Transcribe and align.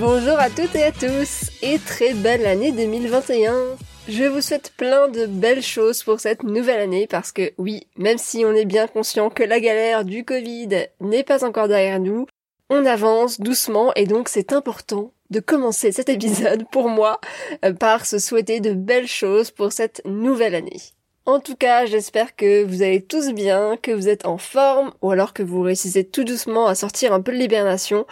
Bonjour 0.00 0.38
à 0.38 0.48
toutes 0.48 0.76
et 0.76 0.84
à 0.84 0.92
tous 0.92 1.50
et 1.60 1.78
très 1.78 2.14
belle 2.14 2.46
année 2.46 2.72
2021 2.72 3.76
je 4.08 4.24
vous 4.24 4.40
souhaite 4.40 4.72
plein 4.78 5.08
de 5.08 5.26
belles 5.26 5.62
choses 5.62 6.02
pour 6.02 6.20
cette 6.20 6.42
nouvelle 6.42 6.80
année 6.80 7.06
parce 7.06 7.32
que 7.32 7.52
oui, 7.58 7.86
même 7.98 8.16
si 8.16 8.46
on 8.46 8.54
est 8.54 8.64
bien 8.64 8.86
conscient 8.86 9.28
que 9.28 9.42
la 9.42 9.60
galère 9.60 10.06
du 10.06 10.24
Covid 10.24 10.86
n'est 11.00 11.22
pas 11.22 11.44
encore 11.44 11.68
derrière 11.68 12.00
nous, 12.00 12.26
on 12.70 12.86
avance 12.86 13.42
doucement 13.42 13.92
et 13.94 14.06
donc 14.06 14.30
c'est 14.30 14.54
important 14.54 15.12
de 15.28 15.38
commencer 15.38 15.92
cet 15.92 16.08
épisode 16.08 16.64
pour 16.72 16.88
moi 16.88 17.20
euh, 17.62 17.74
par 17.74 18.06
se 18.06 18.18
souhaiter 18.18 18.60
de 18.60 18.72
belles 18.72 19.06
choses 19.06 19.50
pour 19.50 19.70
cette 19.70 20.00
nouvelle 20.06 20.54
année. 20.54 20.80
En 21.26 21.40
tout 21.40 21.56
cas, 21.56 21.84
j'espère 21.84 22.34
que 22.34 22.64
vous 22.64 22.82
allez 22.82 23.02
tous 23.02 23.32
bien, 23.32 23.76
que 23.76 23.92
vous 23.92 24.08
êtes 24.08 24.24
en 24.24 24.38
forme 24.38 24.92
ou 25.02 25.10
alors 25.10 25.34
que 25.34 25.42
vous 25.42 25.60
réussissez 25.60 26.04
tout 26.04 26.24
doucement 26.24 26.66
à 26.66 26.74
sortir 26.74 27.12
un 27.12 27.20
peu 27.20 27.32
de 27.32 27.36
l'hibernation. 27.36 28.06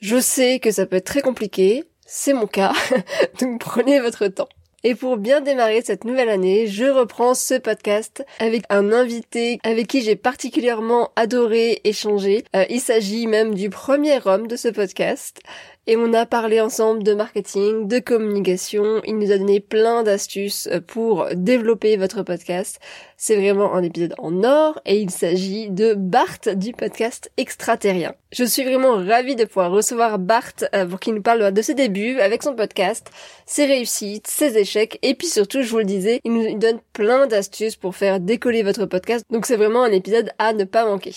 Je 0.00 0.20
sais 0.20 0.58
que 0.58 0.70
ça 0.70 0.86
peut 0.86 0.96
être 0.96 1.06
très 1.06 1.22
compliqué, 1.22 1.84
c'est 2.06 2.34
mon 2.34 2.46
cas, 2.46 2.72
donc 3.40 3.60
prenez 3.60 4.00
votre 4.00 4.26
temps. 4.28 4.48
Et 4.84 4.94
pour 4.94 5.16
bien 5.16 5.40
démarrer 5.40 5.82
cette 5.82 6.04
nouvelle 6.04 6.28
année, 6.28 6.68
je 6.68 6.84
reprends 6.84 7.34
ce 7.34 7.54
podcast 7.54 8.24
avec 8.38 8.62
un 8.68 8.92
invité 8.92 9.58
avec 9.64 9.88
qui 9.88 10.00
j'ai 10.00 10.14
particulièrement 10.14 11.10
adoré 11.16 11.80
échanger. 11.82 12.44
Euh, 12.54 12.64
il 12.70 12.80
s'agit 12.80 13.26
même 13.26 13.54
du 13.54 13.68
premier 13.68 14.20
homme 14.24 14.46
de 14.46 14.54
ce 14.54 14.68
podcast. 14.68 15.40
Et 15.88 15.96
on 15.96 16.12
a 16.14 16.26
parlé 16.26 16.60
ensemble 16.60 17.04
de 17.04 17.14
marketing, 17.14 17.86
de 17.86 18.00
communication. 18.00 19.00
Il 19.04 19.18
nous 19.18 19.30
a 19.30 19.38
donné 19.38 19.60
plein 19.60 20.02
d'astuces 20.02 20.68
euh, 20.72 20.80
pour 20.80 21.28
développer 21.32 21.96
votre 21.96 22.24
podcast. 22.24 22.80
C'est 23.16 23.36
vraiment 23.36 23.72
un 23.72 23.84
épisode 23.84 24.14
en 24.18 24.42
or 24.42 24.80
et 24.84 24.98
il 24.98 25.10
s'agit 25.10 25.70
de 25.70 25.94
Bart 25.94 26.40
du 26.56 26.72
podcast 26.72 27.30
Extraterrien. 27.36 28.16
Je 28.32 28.42
suis 28.42 28.64
vraiment 28.64 28.96
ravie 28.96 29.36
de 29.36 29.44
pouvoir 29.44 29.70
recevoir 29.70 30.18
Bart 30.18 30.54
euh, 30.74 30.86
pour 30.86 30.98
qu'il 30.98 31.14
nous 31.14 31.22
parle 31.22 31.52
de 31.52 31.62
ses 31.62 31.74
débuts 31.74 32.18
avec 32.18 32.42
son 32.42 32.56
podcast, 32.56 33.08
ses 33.46 33.66
réussites, 33.66 34.26
ses 34.26 34.58
échecs 34.58 34.98
et 35.02 35.14
puis 35.14 35.28
surtout, 35.28 35.62
je 35.62 35.70
vous 35.70 35.78
le 35.78 35.84
disais, 35.84 36.20
il 36.24 36.32
nous 36.32 36.58
donne 36.58 36.80
plein 36.94 37.28
d'astuces 37.28 37.76
pour 37.76 37.94
faire 37.94 38.18
décoller 38.18 38.64
votre 38.64 38.86
podcast. 38.86 39.24
Donc 39.30 39.46
c'est 39.46 39.56
vraiment 39.56 39.84
un 39.84 39.92
épisode 39.92 40.30
à 40.40 40.52
ne 40.52 40.64
pas 40.64 40.84
manquer. 40.84 41.14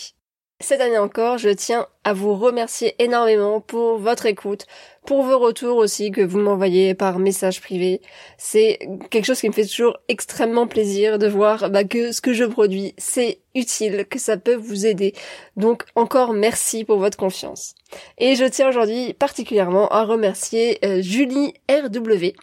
Cette 0.62 0.82
année 0.82 0.98
encore, 0.98 1.38
je 1.38 1.50
tiens 1.50 1.88
à 2.04 2.14
vous 2.14 2.36
remercier 2.36 2.96
énormément 3.00 3.62
pour 3.62 3.98
votre 3.98 4.26
écoute, 4.26 4.66
pour 5.06 5.24
vos 5.24 5.40
retours 5.40 5.78
aussi 5.78 6.12
que 6.12 6.22
vous 6.22 6.40
m'envoyez 6.40 6.94
par 6.94 7.20
message 7.20 7.62
privé. 7.62 8.02
C'est 8.38 8.80
quelque 9.10 9.26
chose 9.26 9.40
qui 9.40 9.48
me 9.48 9.54
fait 9.54 9.66
toujours 9.66 9.98
extrêmement 10.08 10.68
plaisir 10.68 11.20
de 11.20 11.28
voir 11.28 11.70
bah, 11.70 11.84
que 11.84 12.12
ce 12.12 12.22
que 12.22 12.34
je 12.34 12.46
produis, 12.46 12.94
c'est 12.98 13.40
utile, 13.56 14.06
que 14.10 14.20
ça 14.20 14.38
peut 14.38 14.56
vous 14.56 14.86
aider. 14.86 15.14
Donc 15.58 15.84
encore 15.96 16.34
merci 16.34 16.84
pour 16.86 17.00
votre 17.00 17.18
confiance. 17.18 17.76
Et 18.18 18.36
je 18.36 18.46
tiens 18.46 18.70
aujourd'hui 18.70 19.14
particulièrement 19.14 19.88
à 19.88 20.04
remercier 20.04 20.78
euh, 20.86 21.02
Julie 21.02 21.54
RW 21.70 22.34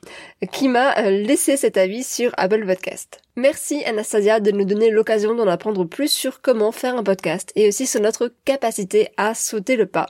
qui 0.50 0.68
m'a 0.68 0.98
euh, 0.98 1.10
laissé 1.10 1.56
cet 1.56 1.76
avis 1.76 2.02
sur 2.02 2.32
Apple 2.36 2.66
Podcast. 2.66 3.20
Merci 3.36 3.84
Anastasia 3.84 4.40
de 4.40 4.50
nous 4.50 4.64
donner 4.64 4.90
l'occasion 4.90 5.34
d'en 5.34 5.46
apprendre 5.46 5.84
plus 5.84 6.10
sur 6.10 6.40
comment 6.40 6.72
faire 6.72 6.96
un 6.96 7.04
podcast 7.04 7.52
et 7.54 7.68
aussi 7.68 7.86
sur 7.86 8.00
notre 8.00 8.32
capacité 8.44 9.10
à 9.16 9.34
sauter 9.46 9.76
le 9.76 9.86
pas. 9.86 10.06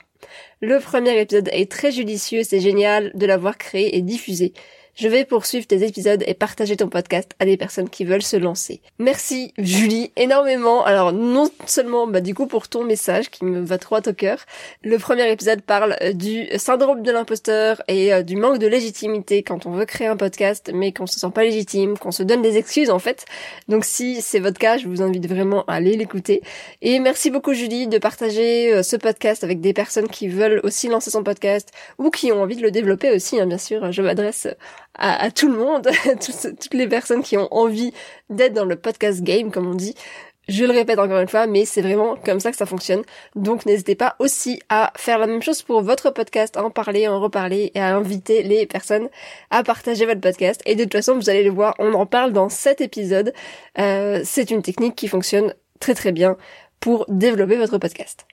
Le 0.61 0.79
premier 0.79 1.19
épisode 1.19 1.49
est 1.53 1.71
très 1.71 1.91
judicieux, 1.91 2.43
c'est 2.43 2.59
génial 2.59 3.11
de 3.13 3.25
l'avoir 3.25 3.57
créé 3.57 3.95
et 3.95 4.01
diffusé. 4.01 4.53
Je 4.97 5.07
vais 5.07 5.25
poursuivre 5.25 5.67
tes 5.67 5.85
épisodes 5.85 6.23
et 6.25 6.33
partager 6.33 6.75
ton 6.75 6.89
podcast 6.89 7.29
à 7.37 7.45
des 7.45 7.55
personnes 7.55 7.87
qui 7.87 8.03
veulent 8.03 8.23
se 8.23 8.35
lancer. 8.35 8.81
Merci 8.97 9.53
Julie 9.59 10.11
énormément. 10.15 10.83
Alors 10.83 11.13
non 11.13 11.51
seulement 11.67 12.07
bah 12.07 12.19
du 12.19 12.33
coup 12.33 12.47
pour 12.47 12.67
ton 12.67 12.83
message 12.83 13.29
qui 13.29 13.45
me 13.45 13.63
va 13.63 13.77
trop 13.77 13.97
au 13.97 14.13
cœur. 14.13 14.39
Le 14.83 14.97
premier 14.97 15.31
épisode 15.31 15.61
parle 15.61 15.97
euh, 16.01 16.13
du 16.13 16.47
syndrome 16.57 17.03
de 17.03 17.11
l'imposteur 17.11 17.79
et 17.87 18.11
euh, 18.11 18.23
du 18.23 18.37
manque 18.37 18.57
de 18.57 18.65
légitimité 18.65 19.43
quand 19.43 19.67
on 19.67 19.69
veut 19.69 19.85
créer 19.85 20.07
un 20.07 20.17
podcast 20.17 20.71
mais 20.73 20.91
qu'on 20.91 21.05
se 21.05 21.19
sent 21.19 21.29
pas 21.31 21.43
légitime, 21.43 21.95
qu'on 21.99 22.09
se 22.09 22.23
donne 22.23 22.41
des 22.41 22.57
excuses 22.57 22.89
en 22.89 22.97
fait. 22.97 23.25
Donc 23.67 23.85
si 23.85 24.19
c'est 24.23 24.39
votre 24.39 24.57
cas, 24.57 24.79
je 24.79 24.87
vous 24.87 25.03
invite 25.03 25.27
vraiment 25.27 25.63
à 25.65 25.73
aller 25.73 25.95
l'écouter. 25.95 26.41
Et 26.81 26.97
merci 26.97 27.29
beaucoup 27.29 27.53
Julie 27.53 27.85
de 27.85 27.99
partager 27.99 28.73
euh, 28.73 28.81
ce 28.81 28.95
podcast 28.95 29.43
avec 29.43 29.61
des 29.61 29.73
personnes 29.73 30.07
qui 30.07 30.27
veulent 30.27 30.59
aussi 30.63 30.87
lancer 30.87 31.11
son 31.11 31.21
podcast 31.21 31.71
ou 31.99 32.09
qui 32.09 32.31
ont 32.31 32.41
envie 32.41 32.55
de 32.55 32.63
le 32.63 32.71
développer 32.71 33.11
aussi. 33.11 33.39
Hein, 33.39 33.45
bien 33.45 33.59
sûr, 33.59 33.91
je 33.91 34.01
m'adresse 34.01 34.47
à, 34.95 35.29
tout 35.31 35.47
le 35.47 35.57
monde, 35.57 35.89
toutes 36.21 36.73
les 36.73 36.87
personnes 36.87 37.21
qui 37.21 37.37
ont 37.37 37.47
envie 37.53 37.93
d'être 38.29 38.53
dans 38.53 38.65
le 38.65 38.75
podcast 38.75 39.21
game, 39.21 39.51
comme 39.51 39.67
on 39.67 39.75
dit. 39.75 39.95
Je 40.47 40.63
le 40.63 40.71
répète 40.71 40.97
encore 40.97 41.19
une 41.19 41.27
fois, 41.27 41.45
mais 41.45 41.65
c'est 41.65 41.81
vraiment 41.81 42.15
comme 42.15 42.39
ça 42.39 42.51
que 42.51 42.57
ça 42.57 42.65
fonctionne. 42.65 43.01
Donc 43.35 43.65
n'hésitez 43.65 43.95
pas 43.95 44.15
aussi 44.19 44.61
à 44.69 44.93
faire 44.95 45.19
la 45.19 45.27
même 45.27 45.41
chose 45.41 45.61
pour 45.61 45.81
votre 45.81 46.09
podcast, 46.11 46.55
à 46.55 46.63
en 46.63 46.69
parler, 46.69 47.05
à 47.05 47.13
en 47.13 47.19
reparler 47.19 47.71
et 47.75 47.79
à 47.79 47.95
inviter 47.95 48.43
les 48.43 48.65
personnes 48.65 49.09
à 49.49 49.63
partager 49.63 50.05
votre 50.05 50.21
podcast. 50.21 50.61
Et 50.65 50.75
de 50.75 50.83
toute 50.83 50.93
façon, 50.93 51.15
vous 51.15 51.29
allez 51.29 51.43
le 51.43 51.51
voir, 51.51 51.75
on 51.79 51.93
en 51.93 52.05
parle 52.05 52.31
dans 52.31 52.47
cet 52.47 52.79
épisode. 52.79 53.33
Euh, 53.77 54.21
c'est 54.23 54.49
une 54.49 54.61
technique 54.61 54.95
qui 54.95 55.09
fonctionne 55.09 55.53
très 55.81 55.95
très 55.95 56.13
bien 56.13 56.37
pour 56.79 57.05
développer 57.09 57.57
votre 57.57 57.77
podcast. 57.77 58.25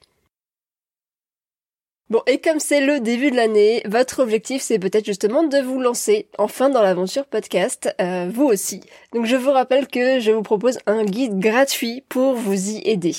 Bon, 2.14 2.22
et 2.28 2.38
comme 2.38 2.60
c'est 2.60 2.80
le 2.80 3.00
début 3.00 3.32
de 3.32 3.36
l'année, 3.36 3.82
votre 3.86 4.22
objectif 4.22 4.62
c'est 4.62 4.78
peut-être 4.78 5.04
justement 5.04 5.42
de 5.42 5.58
vous 5.58 5.80
lancer 5.80 6.28
enfin 6.38 6.70
dans 6.70 6.80
l'aventure 6.80 7.24
podcast, 7.26 7.92
euh, 8.00 8.30
vous 8.32 8.44
aussi. 8.44 8.82
Donc 9.12 9.26
je 9.26 9.34
vous 9.34 9.50
rappelle 9.50 9.88
que 9.88 10.20
je 10.20 10.30
vous 10.30 10.44
propose 10.44 10.78
un 10.86 11.02
guide 11.02 11.40
gratuit 11.40 12.04
pour 12.08 12.34
vous 12.34 12.70
y 12.70 12.88
aider. 12.88 13.16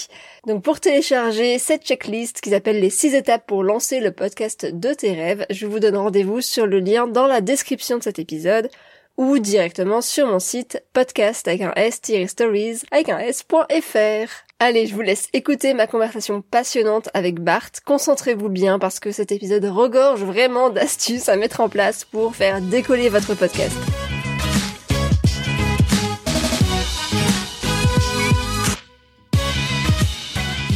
Donc 0.47 0.63
pour 0.63 0.79
télécharger 0.79 1.59
cette 1.59 1.83
checklist 1.83 2.39
qui 2.39 2.51
s'appelle 2.51 2.79
les 2.79 2.89
6 2.89 3.15
étapes 3.15 3.45
pour 3.45 3.63
lancer 3.63 3.99
le 3.99 4.11
podcast 4.11 4.65
de 4.65 4.93
tes 4.93 5.11
rêves, 5.11 5.45
je 5.49 5.67
vous 5.67 5.81
donne 5.81 5.97
rendez-vous 5.97 6.39
sur 6.39 6.65
le 6.65 6.79
lien 6.79 7.05
dans 7.05 7.27
la 7.27 7.41
description 7.41 7.97
de 7.97 8.03
cet 8.03 8.17
épisode 8.17 8.69
ou 9.17 9.39
directement 9.39 10.01
sur 10.01 10.27
mon 10.27 10.39
site 10.39 10.83
podcast 10.93 11.47
avec 11.47 11.61
un 11.61 11.73
s-stories 11.75 12.81
avec 12.91 13.09
un 13.09 13.19
s.fr. 13.19 14.31
Allez, 14.59 14.87
je 14.87 14.95
vous 14.95 15.01
laisse 15.01 15.27
écouter 15.33 15.73
ma 15.73 15.87
conversation 15.87 16.41
passionnante 16.41 17.09
avec 17.13 17.39
Bart. 17.39 17.71
Concentrez-vous 17.85 18.49
bien 18.49 18.79
parce 18.79 18.99
que 18.99 19.11
cet 19.11 19.31
épisode 19.31 19.65
regorge 19.65 20.23
vraiment 20.23 20.69
d'astuces 20.69 21.29
à 21.29 21.35
mettre 21.35 21.59
en 21.59 21.69
place 21.69 22.05
pour 22.05 22.35
faire 22.35 22.61
décoller 22.61 23.09
votre 23.09 23.35
podcast. 23.35 23.75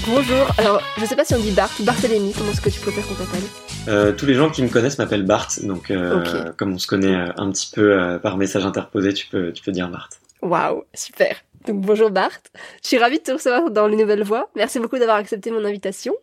Bonjour, 0.07 0.47
alors 0.57 0.81
je 0.97 1.06
sais 1.06 1.15
pas 1.15 1.24
si 1.24 1.35
on 1.35 1.39
dit 1.39 1.51
Bart 1.51 1.69
ou 1.80 1.83
Barthélémy, 1.83 2.33
comment 2.35 2.51
est-ce 2.51 2.62
que 2.62 2.69
tu 2.69 2.80
préfères 2.80 3.07
qu'on 3.07 3.13
t'appelle? 3.13 3.44
Euh, 3.88 4.12
Tous 4.12 4.26
les 4.26 4.36
gens 4.36 4.50
qui 4.50 4.62
me 4.62 4.70
connaissent 4.70 4.98
m'appellent 4.98 5.26
Bart, 5.26 5.50
donc 5.64 5.92
euh, 5.92 6.52
comme 6.58 6.74
on 6.74 6.78
se 6.78 6.88
connaît 6.88 7.16
euh, 7.16 7.31
un 7.38 7.52
petit 7.52 7.72
peu 7.74 8.20
par 8.22 8.38
message 8.38 8.66
interposé, 8.66 9.14
tu 9.14 9.28
peux, 9.28 9.52
tu 9.52 9.64
peux 9.64 9.72
dire 9.72 9.90
Bart. 9.90 10.10
Waouh, 10.42 10.84
super 10.94 11.36
donc 11.68 11.81
bonjour 11.81 12.10
Bart, 12.10 12.40
je 12.81 12.88
suis 12.88 12.98
ravie 12.98 13.20
de 13.20 13.24
te 13.24 13.31
recevoir 13.31 13.70
dans 13.70 13.88
les 13.88 13.98
nouvelles 13.98 14.24
voix. 14.24 14.50
Merci 14.56 14.80
beaucoup 14.80 14.98
d'avoir 14.98 15.18
accepté 15.18 15.52
mon 15.52 15.64
invitation. 15.66 16.16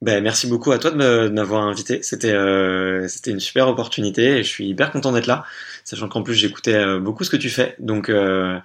Ben, 0.00 0.22
merci 0.22 0.46
beaucoup 0.46 0.70
à 0.70 0.78
toi 0.78 0.92
de 0.92 1.28
m'avoir 1.28 1.64
invité. 1.64 2.02
C'était 2.02 2.32
euh, 2.32 3.08
c'était 3.08 3.32
une 3.32 3.40
super 3.40 3.66
opportunité 3.66 4.38
et 4.38 4.44
je 4.44 4.48
suis 4.48 4.68
hyper 4.68 4.92
content 4.92 5.10
d'être 5.10 5.26
là, 5.26 5.44
sachant 5.88 6.06
qu'en 6.10 6.22
plus 6.22 6.34
j'écoutais 6.34 6.74
euh, 6.74 7.00
beaucoup 7.00 7.24
ce 7.24 7.30
que 7.30 7.36
tu 7.36 7.48
fais. 7.48 7.74
Donc 7.78 8.10
euh, 8.10 8.58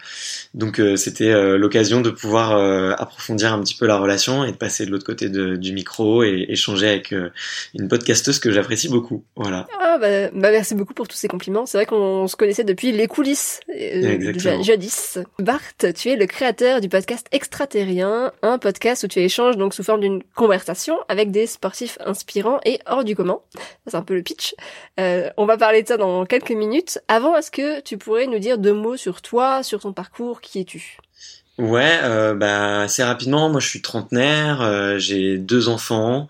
donc 0.53 0.81
euh, 0.81 0.97
c'était 0.97 1.29
euh, 1.29 1.57
l'occasion 1.57 2.01
de 2.01 2.09
pouvoir 2.09 2.51
approfondir 2.99 3.53
un 3.53 3.61
petit 3.61 3.75
peu 3.75 3.85
la 3.87 3.97
relation 3.97 4.43
et 4.43 4.51
de 4.51 4.57
passer 4.57 4.85
de 4.85 4.91
l'autre 4.91 5.05
côté 5.05 5.29
de, 5.29 5.55
du 5.55 5.71
micro 5.71 6.23
et 6.23 6.47
échanger 6.49 6.89
avec 6.89 7.15
une 7.73 7.87
podcasteuse 7.87 8.39
que 8.39 8.51
j'apprécie 8.51 8.89
beaucoup. 8.89 9.23
Voilà. 9.37 9.67
Ah 9.79 9.97
bah, 9.99 10.29
bah, 10.33 10.51
merci 10.51 10.75
beaucoup 10.75 10.93
pour 10.93 11.07
tous 11.07 11.15
ces 11.15 11.29
compliments. 11.29 11.65
C'est 11.65 11.77
vrai 11.77 11.85
qu'on 11.85 12.27
se 12.27 12.35
connaissait 12.35 12.65
depuis 12.65 12.91
les 12.91 13.07
coulisses 13.07 13.61
jadis. 14.61 15.19
Bart, 15.39 15.61
tu 15.95 16.09
es 16.09 16.15
le 16.15 16.25
créateur 16.25 16.81
du 16.81 16.89
podcast 16.89 17.27
Extraterrien, 17.31 18.33
un 18.41 18.57
podcast 18.57 19.03
où 19.03 19.07
tu 19.07 19.19
échanges 19.19 19.55
donc 19.55 19.73
sous 19.73 19.83
forme 19.83 20.01
d'une 20.01 20.23
conversation 20.35 20.97
avec 21.07 21.31
des 21.31 21.47
sportifs 21.47 21.97
inspirants 22.05 22.59
et 22.65 22.79
hors 22.85 23.03
du 23.03 23.15
commun. 23.15 23.39
C'est 23.87 23.95
un 23.95 24.01
peu 24.01 24.15
le 24.15 24.23
pitch. 24.23 24.55
Euh, 24.99 25.29
on 25.37 25.45
va 25.45 25.57
parler 25.57 25.83
de 25.83 25.87
ça 25.87 25.97
dans 25.97 26.25
quelques 26.25 26.51
minutes. 26.51 26.99
Avant, 27.15 27.37
est-ce 27.37 27.51
que 27.51 27.79
tu 27.79 27.99
pourrais 27.99 28.25
nous 28.25 28.39
dire 28.39 28.57
deux 28.57 28.73
mots 28.73 28.97
sur 28.97 29.21
toi, 29.21 29.61
sur 29.61 29.81
ton 29.81 29.93
parcours, 29.93 30.41
qui 30.41 30.59
es-tu? 30.59 30.97
Ouais, 31.59 31.99
euh, 32.01 32.33
bah 32.33 32.81
assez 32.81 33.03
rapidement. 33.03 33.49
Moi, 33.49 33.59
je 33.59 33.67
suis 33.67 33.83
trentenaire. 33.83 34.63
Euh, 34.63 34.97
j'ai 34.97 35.37
deux 35.37 35.69
enfants, 35.69 36.27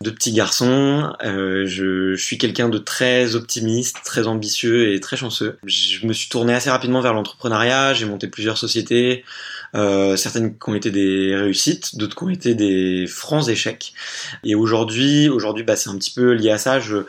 deux 0.00 0.12
petits 0.12 0.32
garçons. 0.32 1.12
Euh, 1.22 1.66
je, 1.66 2.16
suis 2.16 2.36
quelqu'un 2.36 2.68
de 2.68 2.78
très 2.78 3.36
optimiste, 3.36 3.98
très 4.04 4.26
ambitieux 4.26 4.92
et 4.92 4.98
très 4.98 5.16
chanceux. 5.16 5.56
Je 5.66 6.04
me 6.04 6.12
suis 6.12 6.28
tourné 6.28 6.52
assez 6.52 6.68
rapidement 6.68 7.00
vers 7.00 7.14
l'entrepreneuriat. 7.14 7.94
J'ai 7.94 8.06
monté 8.06 8.26
plusieurs 8.26 8.58
sociétés. 8.58 9.24
Certaines 9.72 10.58
qui 10.58 10.68
ont 10.68 10.74
été 10.74 10.90
des 10.90 11.36
réussites, 11.36 11.96
d'autres 11.96 12.16
qui 12.16 12.24
ont 12.24 12.28
été 12.28 12.56
des 12.56 13.06
francs 13.06 13.48
échecs. 13.48 13.92
Et 14.42 14.56
aujourd'hui, 14.56 15.28
aujourd'hui, 15.28 15.62
bah, 15.62 15.76
c'est 15.76 15.90
un 15.90 15.96
petit 15.96 16.12
peu 16.12 16.32
lié 16.32 16.50
à 16.50 16.58
ça. 16.58 16.80
Je, 16.80 17.06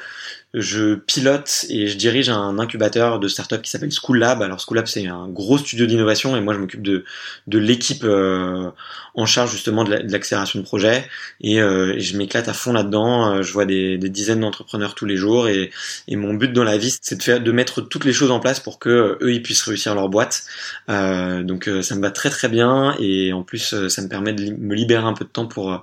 je 0.55 0.95
pilote 0.95 1.65
et 1.69 1.87
je 1.87 1.97
dirige 1.97 2.29
un 2.29 2.59
incubateur 2.59 3.19
de 3.19 3.27
start-up 3.27 3.61
qui 3.61 3.69
s'appelle 3.69 3.91
School 3.91 4.19
Lab. 4.19 4.41
Alors 4.41 4.61
School 4.61 4.77
Lab 4.77 4.87
c'est 4.87 5.05
un 5.05 5.27
gros 5.27 5.57
studio 5.57 5.85
d'innovation 5.85 6.37
et 6.37 6.41
moi 6.41 6.53
je 6.53 6.59
m'occupe 6.59 6.81
de, 6.81 7.03
de 7.47 7.59
l'équipe 7.59 8.05
euh, 8.05 8.71
en 9.15 9.25
charge 9.25 9.51
justement 9.51 9.83
de 9.83 9.91
l'accélération 10.09 10.59
de 10.59 10.63
projets 10.63 11.05
et, 11.41 11.61
euh, 11.61 11.99
je 11.99 12.17
m'éclate 12.17 12.47
à 12.47 12.53
fond 12.53 12.71
là-dedans. 12.71 13.33
Euh, 13.33 13.41
je 13.41 13.51
vois 13.51 13.65
des, 13.65 13.97
des 13.97 14.09
dizaines 14.09 14.39
d'entrepreneurs 14.39 14.95
tous 14.95 15.05
les 15.05 15.17
jours 15.17 15.49
et, 15.49 15.71
et, 16.07 16.15
mon 16.15 16.33
but 16.33 16.53
dans 16.53 16.63
la 16.63 16.77
vie 16.77 16.97
c'est 17.01 17.17
de 17.17 17.23
faire 17.23 17.41
de 17.41 17.51
mettre 17.51 17.81
toutes 17.81 18.05
les 18.05 18.13
choses 18.13 18.31
en 18.31 18.39
place 18.39 18.61
pour 18.61 18.79
que 18.79 19.17
eux 19.21 19.33
ils 19.33 19.43
puissent 19.43 19.63
réussir 19.63 19.93
leur 19.93 20.07
boîte. 20.07 20.43
donc 20.87 21.69
ça 21.81 21.95
me 21.95 22.01
va 22.01 22.11
très 22.11 22.29
très 22.29 22.47
bien 22.47 22.95
et 22.99 23.33
en 23.33 23.43
plus 23.43 23.87
ça 23.89 24.01
me 24.01 24.07
permet 24.07 24.31
de 24.31 24.51
me 24.51 24.73
libérer 24.73 25.03
un 25.03 25.13
peu 25.13 25.25
de 25.25 25.29
temps 25.29 25.47
pour 25.47 25.81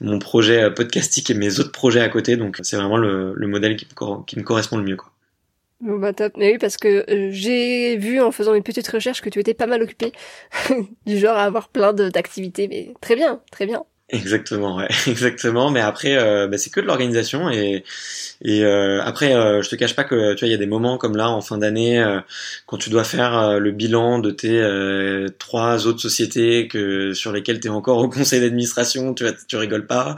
mon 0.00 0.20
projet 0.20 0.70
podcastique 0.70 1.30
et 1.30 1.34
mes 1.34 1.58
autres 1.58 1.72
projets 1.72 2.00
à 2.00 2.08
côté. 2.08 2.36
Donc 2.36 2.60
c'est 2.62 2.76
vraiment 2.76 2.96
le, 2.96 3.32
le 3.34 3.46
modèle 3.48 3.76
qui 3.76 3.86
me 3.86 3.94
qui 4.26 4.38
me 4.38 4.44
correspond 4.44 4.78
mieux. 4.78 4.96
Bon 5.80 5.98
bah 5.98 6.12
top, 6.12 6.34
mais 6.36 6.52
oui 6.52 6.58
parce 6.58 6.76
que 6.76 7.04
euh, 7.10 7.28
j'ai 7.30 7.96
vu 7.96 8.20
en 8.20 8.30
faisant 8.30 8.54
une 8.54 8.62
petite 8.62 8.88
recherche 8.88 9.20
que 9.20 9.28
tu 9.28 9.40
étais 9.40 9.54
pas 9.54 9.66
mal 9.66 9.82
occupé, 9.82 10.12
du 11.06 11.18
genre 11.18 11.36
à 11.36 11.42
avoir 11.44 11.68
plein 11.68 11.92
d'activités, 11.92 12.68
mais 12.68 12.94
très 13.00 13.16
bien, 13.16 13.42
très 13.50 13.66
bien. 13.66 13.84
Exactement, 14.10 14.76
ouais, 14.76 14.88
exactement. 15.06 15.70
Mais 15.70 15.80
après, 15.80 16.16
euh, 16.18 16.46
bah, 16.46 16.58
c'est 16.58 16.68
que 16.68 16.78
de 16.80 16.86
l'organisation 16.86 17.48
et 17.50 17.84
et 18.42 18.62
euh, 18.64 19.00
après, 19.02 19.34
euh, 19.34 19.62
je 19.62 19.70
te 19.70 19.76
cache 19.76 19.96
pas 19.96 20.04
que 20.04 20.34
tu 20.34 20.40
vois, 20.40 20.48
il 20.48 20.50
y 20.50 20.54
a 20.54 20.58
des 20.58 20.66
moments 20.66 20.98
comme 20.98 21.16
là 21.16 21.30
en 21.30 21.40
fin 21.40 21.56
d'année 21.56 21.98
euh, 22.02 22.20
quand 22.66 22.76
tu 22.76 22.90
dois 22.90 23.04
faire 23.04 23.36
euh, 23.38 23.58
le 23.58 23.70
bilan 23.72 24.18
de 24.18 24.30
tes 24.30 24.62
trois 25.38 25.86
autres 25.86 26.00
sociétés 26.00 26.68
que 26.68 27.14
sur 27.14 27.32
lesquelles 27.32 27.60
tu 27.60 27.68
es 27.68 27.70
encore 27.70 27.98
au 27.98 28.08
conseil 28.10 28.40
d'administration, 28.42 29.14
tu 29.14 29.24
vois, 29.24 29.32
tu 29.48 29.56
rigoles 29.56 29.86
pas. 29.86 30.16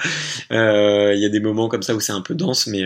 Il 0.51 1.19
y 1.19 1.25
a 1.25 1.29
des 1.29 1.41
moments 1.41 1.69
comme 1.69 1.83
ça 1.83 1.95
où 1.95 2.01
c'est 2.01 2.13
un 2.13 2.21
peu 2.23 2.35
dense, 2.35 2.67
mais 2.67 2.85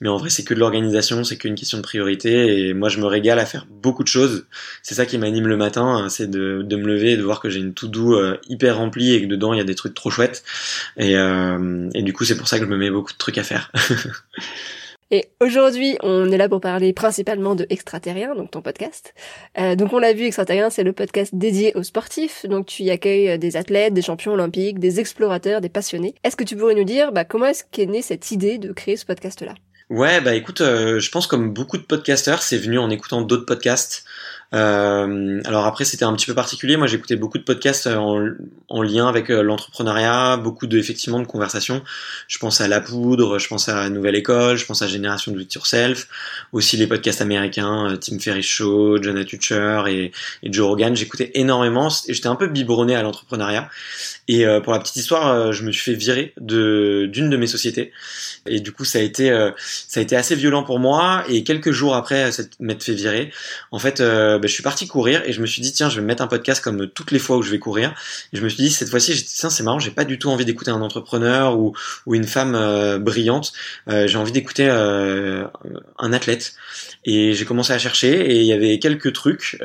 mais 0.00 0.08
en 0.08 0.16
vrai, 0.16 0.30
c'est 0.30 0.44
que 0.44 0.54
de 0.54 0.58
l'organisation, 0.60 1.24
c'est 1.24 1.36
qu'une 1.36 1.54
question 1.54 1.78
de 1.78 1.82
priorité. 1.82 2.68
Et 2.68 2.74
moi, 2.74 2.88
je 2.88 2.98
me 2.98 3.06
régale 3.06 3.38
à 3.38 3.46
faire 3.46 3.66
beaucoup 3.70 4.02
de 4.02 4.08
choses. 4.08 4.46
C'est 4.82 4.94
ça 4.94 5.06
qui 5.06 5.18
m'anime 5.18 5.46
le 5.46 5.56
matin, 5.56 5.84
hein, 5.86 6.08
c'est 6.08 6.30
de, 6.30 6.62
de 6.62 6.76
me 6.76 6.86
lever 6.86 7.12
et 7.12 7.16
de 7.16 7.22
voir 7.22 7.40
que 7.40 7.48
j'ai 7.50 7.60
une 7.60 7.74
to 7.74 7.86
do 7.88 8.20
hyper 8.48 8.76
remplie 8.78 9.14
et 9.14 9.22
que 9.22 9.26
dedans 9.26 9.52
il 9.52 9.58
y 9.58 9.60
a 9.60 9.64
des 9.64 9.74
trucs 9.74 9.94
trop 9.94 10.10
chouettes. 10.10 10.41
Et, 10.96 11.12
et 11.12 12.02
du 12.02 12.12
coup, 12.12 12.24
c'est 12.24 12.36
pour 12.36 12.48
ça 12.48 12.58
que 12.58 12.64
je 12.64 12.70
me 12.70 12.76
mets 12.76 12.90
beaucoup 12.90 13.12
de 13.12 13.18
trucs 13.18 13.38
à 13.38 13.42
faire. 13.42 13.70
Et 15.12 15.28
aujourd'hui, 15.40 15.98
on 16.02 16.32
est 16.32 16.38
là 16.38 16.48
pour 16.48 16.62
parler 16.62 16.94
principalement 16.94 17.54
de 17.54 17.66
Extraterrien, 17.68 18.34
donc 18.34 18.50
ton 18.50 18.62
podcast. 18.62 19.12
Euh, 19.58 19.76
donc 19.76 19.92
on 19.92 19.98
l'a 19.98 20.14
vu, 20.14 20.24
Extraterrien, 20.24 20.70
c'est 20.70 20.84
le 20.84 20.94
podcast 20.94 21.34
dédié 21.34 21.74
aux 21.74 21.82
sportifs. 21.82 22.46
Donc 22.46 22.64
tu 22.64 22.82
y 22.82 22.90
accueilles 22.90 23.28
euh, 23.32 23.36
des 23.36 23.58
athlètes, 23.58 23.92
des 23.92 24.00
champions 24.00 24.32
olympiques, 24.32 24.78
des 24.78 25.00
explorateurs, 25.00 25.60
des 25.60 25.68
passionnés. 25.68 26.14
Est-ce 26.24 26.34
que 26.34 26.44
tu 26.44 26.56
pourrais 26.56 26.74
nous 26.74 26.84
dire 26.84 27.12
bah, 27.12 27.26
comment 27.26 27.44
est-ce 27.44 27.64
qu'est 27.70 27.84
née 27.84 28.00
cette 28.00 28.30
idée 28.30 28.56
de 28.56 28.72
créer 28.72 28.96
ce 28.96 29.04
podcast-là? 29.04 29.52
Ouais, 29.90 30.22
bah 30.22 30.34
écoute, 30.34 30.62
euh, 30.62 30.98
je 30.98 31.10
pense 31.10 31.26
comme 31.26 31.52
beaucoup 31.52 31.76
de 31.76 31.82
podcasteurs, 31.82 32.42
c'est 32.42 32.56
venu 32.56 32.78
en 32.78 32.88
écoutant 32.88 33.20
d'autres 33.20 33.44
podcasts. 33.44 34.04
Euh, 34.54 35.40
alors 35.44 35.66
après, 35.66 35.84
c'était 35.84 36.04
un 36.04 36.14
petit 36.14 36.26
peu 36.26 36.34
particulier. 36.34 36.76
Moi, 36.76 36.86
j'écoutais 36.86 37.16
beaucoup 37.16 37.38
de 37.38 37.42
podcasts 37.42 37.86
euh, 37.86 37.96
en, 37.96 38.28
en 38.68 38.82
lien 38.82 39.08
avec 39.08 39.30
euh, 39.30 39.42
l'entrepreneuriat, 39.42 40.36
beaucoup 40.36 40.66
de 40.66 40.78
effectivement 40.78 41.20
de 41.20 41.26
conversations. 41.26 41.82
Je 42.28 42.38
pense 42.38 42.60
à 42.60 42.68
La 42.68 42.80
Poudre, 42.80 43.38
je 43.38 43.48
pense 43.48 43.68
à 43.68 43.88
Nouvelle 43.88 44.14
École, 44.14 44.56
je 44.56 44.66
pense 44.66 44.82
à 44.82 44.86
Génération 44.86 45.32
de 45.32 45.40
It 45.40 45.54
Yourself, 45.54 46.08
aussi 46.52 46.76
les 46.76 46.86
podcasts 46.86 47.22
américains, 47.22 47.96
Tim 48.00 48.18
Ferriss 48.18 48.46
Show, 48.46 49.02
Jonah 49.02 49.24
Tutcher 49.24 49.84
et, 49.88 50.12
Joe 50.44 50.66
Rogan. 50.66 50.94
J'écoutais 50.94 51.30
énormément 51.34 51.88
et 52.08 52.14
j'étais 52.14 52.28
un 52.28 52.36
peu 52.36 52.46
biberonné 52.46 52.94
à 52.94 53.02
l'entrepreneuriat. 53.02 53.70
Et 54.28 54.44
pour 54.62 54.72
la 54.72 54.78
petite 54.78 54.96
histoire, 54.96 55.52
je 55.52 55.64
me 55.64 55.72
suis 55.72 55.92
fait 55.92 55.98
virer 55.98 56.34
d'une 56.40 57.30
de 57.30 57.36
mes 57.36 57.46
sociétés. 57.46 57.92
Et 58.46 58.60
du 58.60 58.72
coup, 58.72 58.84
ça 58.84 58.98
a 58.98 59.02
été 59.02 59.30
ça 59.88 60.00
a 60.00 60.02
été 60.02 60.16
assez 60.16 60.34
violent 60.34 60.62
pour 60.62 60.78
moi. 60.78 61.24
Et 61.28 61.44
quelques 61.44 61.72
jours 61.72 61.94
après 61.94 62.30
m'être 62.60 62.82
fait 62.82 62.94
virer, 62.94 63.32
en 63.70 63.78
fait 63.78 64.00
ben, 64.42 64.48
je 64.48 64.52
suis 64.52 64.62
parti 64.62 64.86
courir 64.86 65.22
et 65.24 65.32
je 65.32 65.40
me 65.40 65.46
suis 65.46 65.62
dit 65.62 65.72
tiens 65.72 65.88
je 65.88 65.96
vais 65.96 66.02
me 66.02 66.06
mettre 66.06 66.22
un 66.22 66.26
podcast 66.26 66.62
comme 66.62 66.88
toutes 66.88 67.10
les 67.12 67.18
fois 67.18 67.36
où 67.36 67.42
je 67.42 67.50
vais 67.50 67.58
courir. 67.58 67.94
Et 68.32 68.36
je 68.36 68.42
me 68.42 68.48
suis 68.48 68.62
dit 68.62 68.70
cette 68.70 68.90
fois-ci 68.90 69.24
tiens 69.24 69.50
c'est 69.50 69.62
marrant 69.62 69.78
j'ai 69.78 69.90
pas 69.90 70.04
du 70.04 70.18
tout 70.18 70.30
envie 70.30 70.44
d'écouter 70.44 70.70
un 70.70 70.82
entrepreneur 70.82 71.58
ou, 71.58 71.74
ou 72.06 72.14
une 72.14 72.24
femme 72.24 72.54
euh, 72.54 72.98
brillante. 72.98 73.52
Euh, 73.88 74.06
j'ai 74.06 74.18
envie 74.18 74.32
d'écouter 74.32 74.68
euh, 74.68 75.46
un 75.98 76.12
athlète. 76.12 76.54
Et 77.04 77.34
j'ai 77.34 77.44
commencé 77.44 77.72
à 77.72 77.78
chercher 77.78 78.32
et 78.32 78.40
il 78.40 78.46
y 78.46 78.52
avait 78.52 78.78
quelques 78.78 79.12
trucs 79.12 79.58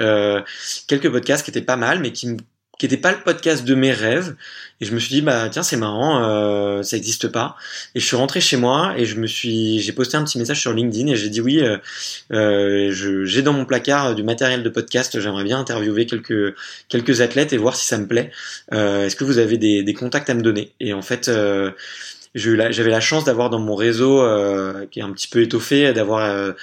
quelques 0.88 1.12
podcasts 1.12 1.44
qui 1.44 1.52
étaient 1.52 1.62
pas 1.62 1.76
mal 1.76 2.00
mais 2.00 2.12
qui 2.12 2.28
me 2.28 2.38
qui 2.78 2.86
n'était 2.86 2.98
pas 2.98 3.12
le 3.12 3.20
podcast 3.20 3.66
de 3.66 3.76
mes 3.76 3.92
rêves. 3.92 4.36
Et 4.80 4.86
je 4.86 4.94
me 4.94 5.00
suis 5.00 5.10
dit, 5.10 5.22
bah 5.22 5.50
tiens, 5.50 5.64
c'est 5.64 5.78
marrant, 5.78 6.24
euh, 6.24 6.84
ça 6.84 6.96
n'existe 6.96 7.30
pas. 7.30 7.56
Et 7.96 8.00
je 8.00 8.06
suis 8.06 8.16
rentré 8.16 8.40
chez 8.42 8.58
moi 8.58 8.94
et 8.96 9.06
je 9.06 9.16
me 9.16 9.26
suis, 9.26 9.80
j'ai 9.80 9.92
posté 9.92 10.18
un 10.18 10.24
petit 10.24 10.38
message 10.38 10.62
sur 10.62 10.72
LinkedIn 10.72 11.08
et 11.08 11.16
j'ai 11.16 11.30
dit 11.30 11.42
oui, 11.42 11.62
euh, 11.62 11.78
euh, 12.32 13.24
j'ai 13.26 13.42
dans 13.42 13.54
mon 13.54 13.66
placard 13.66 14.14
du 14.14 14.22
matériel 14.22 14.62
de 14.62 14.70
podcast. 14.70 15.20
J'aimerais 15.20 15.44
bien 15.44 15.60
interviewer 15.60 16.06
quelques 16.06 16.56
quelques 16.90 17.22
athlètes 17.22 17.54
et 17.54 17.58
voir 17.58 17.76
si 17.76 17.88
ça 17.88 17.98
me 17.98 18.06
plaît. 18.06 18.32
Euh, 18.72 19.08
est-ce 19.08 19.16
que 19.16 19.24
vous 19.24 19.40
avez 19.40 19.58
des, 19.58 19.82
des, 19.82 19.94
contacts 19.96 20.30
à 20.30 20.36
me 20.36 20.42
donner? 20.42 20.74
Et 20.80 20.94
en 20.94 21.02
fait. 21.02 21.28
Euh, 21.28 21.72
j'avais 22.36 22.92
la 22.92 23.00
chance 23.00 23.24
d'avoir 23.24 23.50
dans 23.50 23.58
mon 23.58 23.74
réseau 23.74 24.22
qui 24.92 25.00
est 25.00 25.02
un 25.02 25.12
petit 25.12 25.28
peu 25.28 25.42
étoffé, 25.42 25.92
d'avoir 25.92 26.54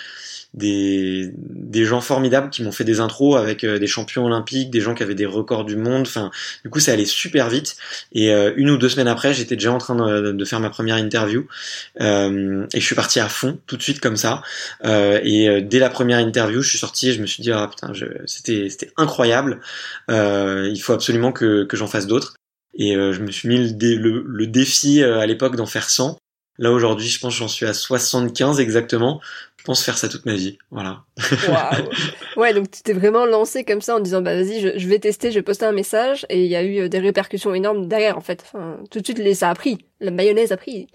des, 0.54 1.32
des 1.36 1.84
gens 1.84 2.00
formidables 2.00 2.48
qui 2.48 2.62
m'ont 2.62 2.70
fait 2.70 2.84
des 2.84 3.00
intros 3.00 3.36
avec 3.36 3.64
euh, 3.64 3.78
des 3.80 3.88
champions 3.88 4.24
olympiques, 4.24 4.70
des 4.70 4.80
gens 4.80 4.94
qui 4.94 5.02
avaient 5.02 5.16
des 5.16 5.26
records 5.26 5.64
du 5.64 5.76
monde. 5.76 6.02
Enfin, 6.02 6.30
du 6.62 6.70
coup, 6.70 6.78
ça 6.78 6.92
allait 6.92 7.04
super 7.04 7.50
vite. 7.50 7.76
Et 8.12 8.32
euh, 8.32 8.52
une 8.56 8.70
ou 8.70 8.78
deux 8.78 8.88
semaines 8.88 9.08
après, 9.08 9.34
j'étais 9.34 9.56
déjà 9.56 9.72
en 9.72 9.78
train 9.78 9.96
de, 9.96 10.44
faire 10.44 10.60
ma 10.60 10.70
première 10.70 10.96
interview. 10.96 11.46
Euh, 12.00 12.66
et 12.72 12.80
je 12.80 12.84
suis 12.84 12.94
parti 12.94 13.18
à 13.18 13.28
fond, 13.28 13.58
tout 13.66 13.76
de 13.76 13.82
suite 13.82 14.00
comme 14.00 14.16
ça. 14.16 14.42
Et 14.84 15.62
dès 15.62 15.78
la 15.78 15.90
première 15.90 16.18
interview, 16.18 16.62
je 16.62 16.68
suis 16.68 16.78
sorti 16.78 17.08
et 17.08 17.12
je 17.12 17.20
me 17.20 17.26
suis 17.26 17.42
dit, 17.42 17.50
ah 17.50 17.68
putain, 17.68 17.92
c'était 18.26 18.92
incroyable. 18.96 19.60
il 20.08 20.80
faut 20.80 20.92
absolument 20.92 21.32
que, 21.32 21.64
que 21.64 21.76
j'en 21.76 21.86
fasse 21.86 22.06
d'autres. 22.06 22.34
Et 22.76 22.94
je 22.94 23.20
me 23.20 23.30
suis 23.30 23.48
mis 23.48 23.72
le, 23.72 23.96
le, 23.96 24.24
le 24.26 24.46
défi 24.46 25.02
à 25.02 25.26
l'époque 25.26 25.56
d'en 25.56 25.66
faire 25.66 25.88
100. 25.88 26.18
Là 26.58 26.70
aujourd'hui, 26.70 27.08
je 27.08 27.18
pense 27.18 27.34
j'en 27.34 27.48
suis 27.48 27.66
à 27.66 27.74
75 27.74 28.60
exactement. 28.60 29.20
Je 29.56 29.64
pense 29.64 29.82
faire 29.82 29.96
ça 29.96 30.10
toute 30.10 30.26
ma 30.26 30.34
vie, 30.34 30.58
voilà. 30.70 31.04
Ouais, 32.36 32.52
donc 32.52 32.70
tu 32.70 32.82
t'es 32.82 32.92
vraiment 32.92 33.24
lancé 33.24 33.64
comme 33.64 33.80
ça 33.80 33.96
en 33.96 34.00
disant 34.00 34.20
bah 34.20 34.34
vas-y, 34.34 34.78
je, 34.78 34.88
vais 34.88 34.98
tester, 34.98 35.30
je 35.30 35.36
vais 35.36 35.42
poster 35.42 35.64
un 35.64 35.72
message 35.72 36.26
et 36.28 36.44
il 36.44 36.50
y 36.50 36.56
a 36.56 36.62
eu 36.62 36.80
euh, 36.80 36.88
des 36.88 36.98
répercussions 36.98 37.54
énormes 37.54 37.88
derrière 37.88 38.18
en 38.18 38.20
fait. 38.20 38.44
Enfin, 38.46 38.78
tout 38.90 39.00
de 39.00 39.04
suite 39.04 39.18
les, 39.18 39.34
ça 39.34 39.48
a 39.48 39.54
pris, 39.54 39.86
la 40.00 40.10
mayonnaise 40.10 40.52
a 40.52 40.58
pris. 40.58 40.88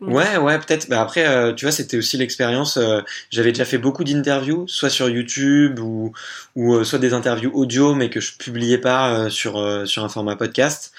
Ouais, 0.00 0.38
ouais, 0.38 0.58
peut-être. 0.58 0.88
Bah 0.88 1.02
après, 1.02 1.28
euh, 1.28 1.52
tu 1.52 1.66
vois, 1.66 1.72
c'était 1.72 1.98
aussi 1.98 2.16
l'expérience. 2.16 2.78
Euh, 2.78 3.02
j'avais 3.30 3.52
déjà 3.52 3.66
fait 3.66 3.76
beaucoup 3.78 4.04
d'interviews, 4.04 4.66
soit 4.66 4.88
sur 4.88 5.08
YouTube 5.08 5.78
ou, 5.78 6.12
ou 6.56 6.74
euh, 6.74 6.82
soit 6.84 6.98
des 6.98 7.12
interviews 7.12 7.50
audio, 7.52 7.94
mais 7.94 8.08
que 8.08 8.18
je 8.18 8.36
publiais 8.36 8.78
pas 8.78 9.28
sur 9.28 9.52
sur 9.86 10.02
un 10.02 10.08
format 10.08 10.34
podcast. 10.34 10.92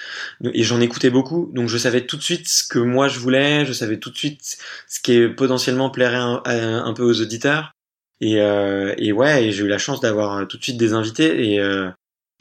Et 0.53 0.63
j'en 0.63 0.79
écoutais 0.79 1.09
beaucoup, 1.09 1.50
donc 1.53 1.69
je 1.69 1.77
savais 1.77 2.05
tout 2.05 2.17
de 2.17 2.21
suite 2.21 2.47
ce 2.47 2.63
que 2.63 2.79
moi 2.79 3.07
je 3.07 3.19
voulais. 3.19 3.65
Je 3.65 3.73
savais 3.73 3.97
tout 3.97 4.12
de 4.12 4.17
suite 4.17 4.57
ce 4.88 5.00
qui 5.01 5.27
potentiellement 5.27 5.89
plairait 5.89 6.17
un, 6.17 6.41
un, 6.45 6.93
peu 6.93 7.03
aux 7.03 7.19
auditeurs. 7.21 7.73
Et, 8.21 8.35
et 8.35 9.12
ouais, 9.12 9.45
et 9.47 9.51
j'ai 9.51 9.63
eu 9.63 9.67
la 9.67 9.79
chance 9.79 10.01
d'avoir 10.01 10.47
tout 10.47 10.57
de 10.57 10.63
suite 10.63 10.77
des 10.77 10.93
invités. 10.93 11.53
Et 11.53 11.59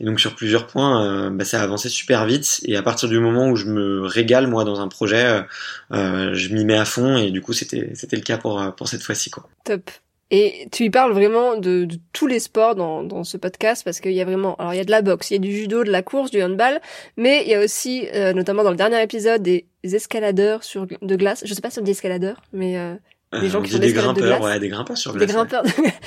Et 0.01 0.05
donc 0.05 0.19
sur 0.21 0.35
plusieurs 0.35 0.67
points, 0.67 1.31
bah, 1.31 1.45
ça 1.45 1.61
a 1.61 1.65
avancé 1.65 1.89
super 1.89 2.27
vite. 2.27 2.61
Et 2.65 2.77
à 2.77 2.83
partir 2.83 3.09
du 3.09 3.19
moment 3.21 3.49
où 3.49 3.57
je 3.57 3.67
me 3.67 4.01
régale 4.07 4.47
moi 4.49 4.65
dans 4.65 4.81
un 4.81 4.89
projet, 4.89 5.45
je 5.91 6.55
m'y 6.55 6.65
mets 6.65 6.79
à 6.79 6.85
fond. 6.85 7.17
Et 7.17 7.31
du 7.31 7.41
coup, 7.41 7.53
c'était 7.53 7.91
c'était 7.95 8.17
le 8.17 8.23
cas 8.23 8.39
pour 8.39 8.61
pour 8.77 8.89
cette 8.89 9.03
fois-ci 9.03 9.31
quoi. 9.31 9.49
Top. 9.65 9.91
Et 10.35 10.67
tu 10.73 10.85
y 10.85 10.91
parles 10.91 11.13
vraiment 11.13 11.59
de, 11.59 11.85
de 11.85 11.99
tous 12.15 12.27
les 12.27 12.41
sports 12.41 12.75
dans, 12.75 13.03
dans 13.03 13.23
ce 13.23 13.37
podcast 13.37 13.85
parce 13.85 14.01
qu'il 14.01 14.13
y 14.13 14.21
a 14.23 14.25
vraiment, 14.25 14.57
alors 14.57 14.73
il 14.73 14.79
y 14.79 14.81
a 14.81 14.85
de 14.85 14.91
la 14.91 15.03
boxe, 15.03 15.31
il 15.31 15.35
y 15.35 15.37
a 15.37 15.41
du 15.41 15.53
judo, 15.53 15.85
de 15.85 15.91
la 15.91 16.01
course, 16.01 16.31
du 16.31 16.43
handball, 16.43 16.81
mais 17.19 17.43
il 17.45 17.51
y 17.51 17.55
a 17.55 17.61
aussi, 17.63 18.09
euh, 18.15 18.33
notamment 18.33 18.65
dans 18.65 18.71
le 18.71 18.77
dernier 18.77 19.03
épisode, 19.03 19.43
des 19.43 19.67
escaladeurs 19.83 20.65
sur 20.65 20.87
de 20.87 21.17
glace. 21.17 21.43
Je 21.45 21.53
sais 21.53 21.61
pas 21.61 21.69
si 21.69 21.81
on 21.81 21.83
dit 21.83 21.91
escaladeurs, 21.91 22.41
mais 22.55 22.79
euh, 22.79 22.95
des 23.41 23.49
gens 23.49 23.63
qui 23.63 23.73
font 23.73 23.79
des 23.79 23.93
grimpeurs, 23.93 24.43
ouais, 24.43 24.59
des 24.61 24.69
grimpeurs 24.69 24.97
sur 24.97 25.13
glace. 25.13 25.27
Des 25.27 25.33
grimpeurs, 25.33 25.63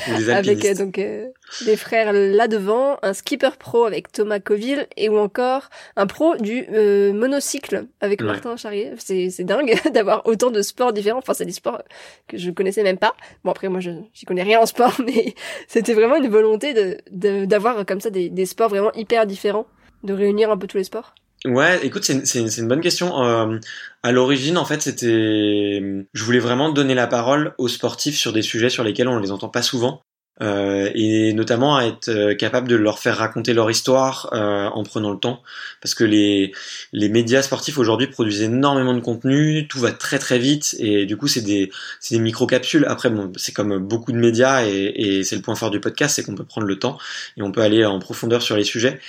avec 0.30 0.64
euh, 0.66 0.74
donc 0.76 1.00
euh, 1.00 1.28
des 1.66 1.76
frères 1.76 2.14
là 2.14 2.48
devant, 2.48 2.98
un 3.02 3.14
skipper 3.14 3.58
pro 3.58 3.86
avec 3.86 4.12
Thomas 4.12 4.40
Coville 4.40 4.88
et 4.96 5.10
ou 5.10 5.18
encore 5.18 5.70
un 5.96 6.06
pro 6.06 6.36
du 6.36 6.66
euh, 6.72 7.14
monocycle 7.14 7.88
avec 8.02 8.22
Martin 8.22 8.56
Charrier. 8.58 8.92
C'est 8.98 9.30
c'est 9.30 9.44
dingue 9.44 9.76
d'avoir 9.94 10.26
autant 10.28 10.52
de 10.52 10.62
sports 10.62 10.94
différents. 10.94 11.20
Enfin, 11.20 11.34
c'est 11.34 11.46
des 11.46 11.52
sports 11.52 11.82
que 12.28 12.38
je 12.38 12.52
connaissais 12.52 12.84
même 12.84 12.98
pas. 12.98 13.16
Bon 13.44 13.52
après 13.52 13.70
moi 13.70 13.80
je 13.80 13.92
j'y 14.14 14.26
connais 14.26 14.44
rien 14.44 14.60
en 14.60 14.66
sport, 14.66 14.96
mais 15.06 15.34
c'était 15.68 15.94
vraiment 15.94 16.18
une 16.18 16.30
volonté 16.30 16.74
de 16.74 17.46
d'avoir 17.46 17.86
comme 17.86 18.02
ça 18.02 18.10
des 18.10 18.30
des 18.30 18.46
sports 18.46 18.70
vraiment 18.70 18.94
hyper 18.94 19.26
différents, 19.26 19.66
de 20.04 20.14
réunir 20.14 20.52
un 20.52 20.58
peu 20.58 20.68
tous 20.68 20.78
les 20.78 20.84
sports. 20.84 21.16
Ouais, 21.46 21.86
écoute, 21.86 22.04
c'est 22.04 22.40
une, 22.40 22.50
une 22.58 22.68
bonne 22.68 22.82
question. 22.82 23.24
Euh, 23.24 23.60
à 24.04 24.12
l'origine, 24.12 24.58
en 24.58 24.66
fait, 24.66 24.82
c'était, 24.82 26.06
je 26.14 26.24
voulais 26.24 26.40
vraiment 26.40 26.72
donner 26.72 26.96
la 26.96 27.08
parole 27.08 27.54
aux 27.58 27.68
sportifs 27.68 28.18
sur 28.18 28.34
des 28.34 28.42
sujets 28.42 28.70
sur 28.70 28.84
lesquels 28.84 29.08
on 29.08 29.20
les 29.20 29.32
entend 29.32 29.50
pas 29.50 29.62
souvent. 29.62 30.02
Euh, 30.42 30.92
et 30.96 31.32
notamment 31.32 31.78
à 31.78 31.86
être 31.86 32.10
euh, 32.10 32.36
capable 32.36 32.68
de 32.68 32.76
leur 32.76 33.00
faire 33.00 33.16
raconter 33.16 33.54
leur 33.54 33.72
histoire 33.72 34.30
euh, 34.34 34.66
en 34.68 34.84
prenant 34.84 35.12
le 35.12 35.18
temps 35.18 35.42
parce 35.82 35.96
que 35.96 36.04
les 36.04 36.52
les 36.92 37.08
médias 37.08 37.42
sportifs 37.42 37.78
aujourd'hui 37.78 38.08
produisent 38.08 38.42
énormément 38.42 38.94
de 38.94 39.00
contenu 39.00 39.66
tout 39.70 39.80
va 39.80 39.94
très 39.94 40.20
très 40.20 40.38
vite 40.38 40.76
et 40.80 41.06
du 41.06 41.16
coup 41.16 41.30
c'est 41.30 41.40
des 41.40 41.72
des 42.12 42.20
micro 42.20 42.48
capsules 42.48 42.84
après 42.90 43.10
bon 43.10 43.32
c'est 43.38 43.54
comme 43.54 43.78
beaucoup 43.78 44.12
de 44.12 44.18
médias 44.18 44.66
et, 44.68 44.92
et 44.98 45.24
c'est 45.24 45.38
le 45.38 45.42
point 45.42 45.56
fort 45.56 45.72
du 45.72 45.80
podcast 45.80 46.18
c'est 46.18 46.24
qu'on 46.24 46.36
peut 46.36 46.44
prendre 46.44 46.68
le 46.68 46.80
temps 46.80 46.98
et 47.38 47.42
on 47.42 47.54
peut 47.54 47.62
aller 47.62 47.86
en 47.86 48.00
profondeur 48.00 48.42
sur 48.42 48.58
les 48.58 48.66
sujets 48.66 49.00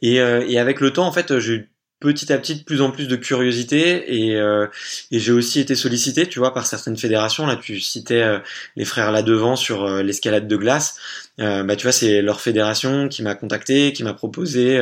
et, 0.00 0.16
et 0.16 0.58
avec 0.58 0.80
le 0.80 0.92
temps 0.92 1.06
en 1.06 1.12
fait 1.12 1.38
j'ai 1.38 1.68
petit 2.02 2.32
à 2.32 2.38
petit 2.38 2.56
de 2.56 2.64
plus 2.64 2.82
en 2.82 2.90
plus 2.90 3.06
de 3.06 3.16
curiosité 3.16 4.14
et, 4.14 4.36
euh, 4.36 4.66
et 5.10 5.18
j'ai 5.18 5.32
aussi 5.32 5.60
été 5.60 5.74
sollicité, 5.74 6.26
tu 6.26 6.38
vois, 6.40 6.52
par 6.52 6.66
certaines 6.66 6.96
fédérations. 6.96 7.46
Là, 7.46 7.56
tu 7.56 7.80
citais 7.80 8.22
euh, 8.22 8.38
les 8.76 8.84
frères 8.84 9.12
là 9.12 9.22
devant 9.22 9.56
sur 9.56 9.84
euh, 9.84 10.02
l'escalade 10.02 10.48
de 10.48 10.56
glace. 10.56 10.96
bah, 11.38 11.76
tu 11.76 11.84
vois, 11.84 11.92
c'est 11.92 12.20
leur 12.22 12.40
fédération 12.40 13.08
qui 13.08 13.22
m'a 13.22 13.34
contacté, 13.34 13.92
qui 13.92 14.04
m'a 14.04 14.14
proposé, 14.14 14.80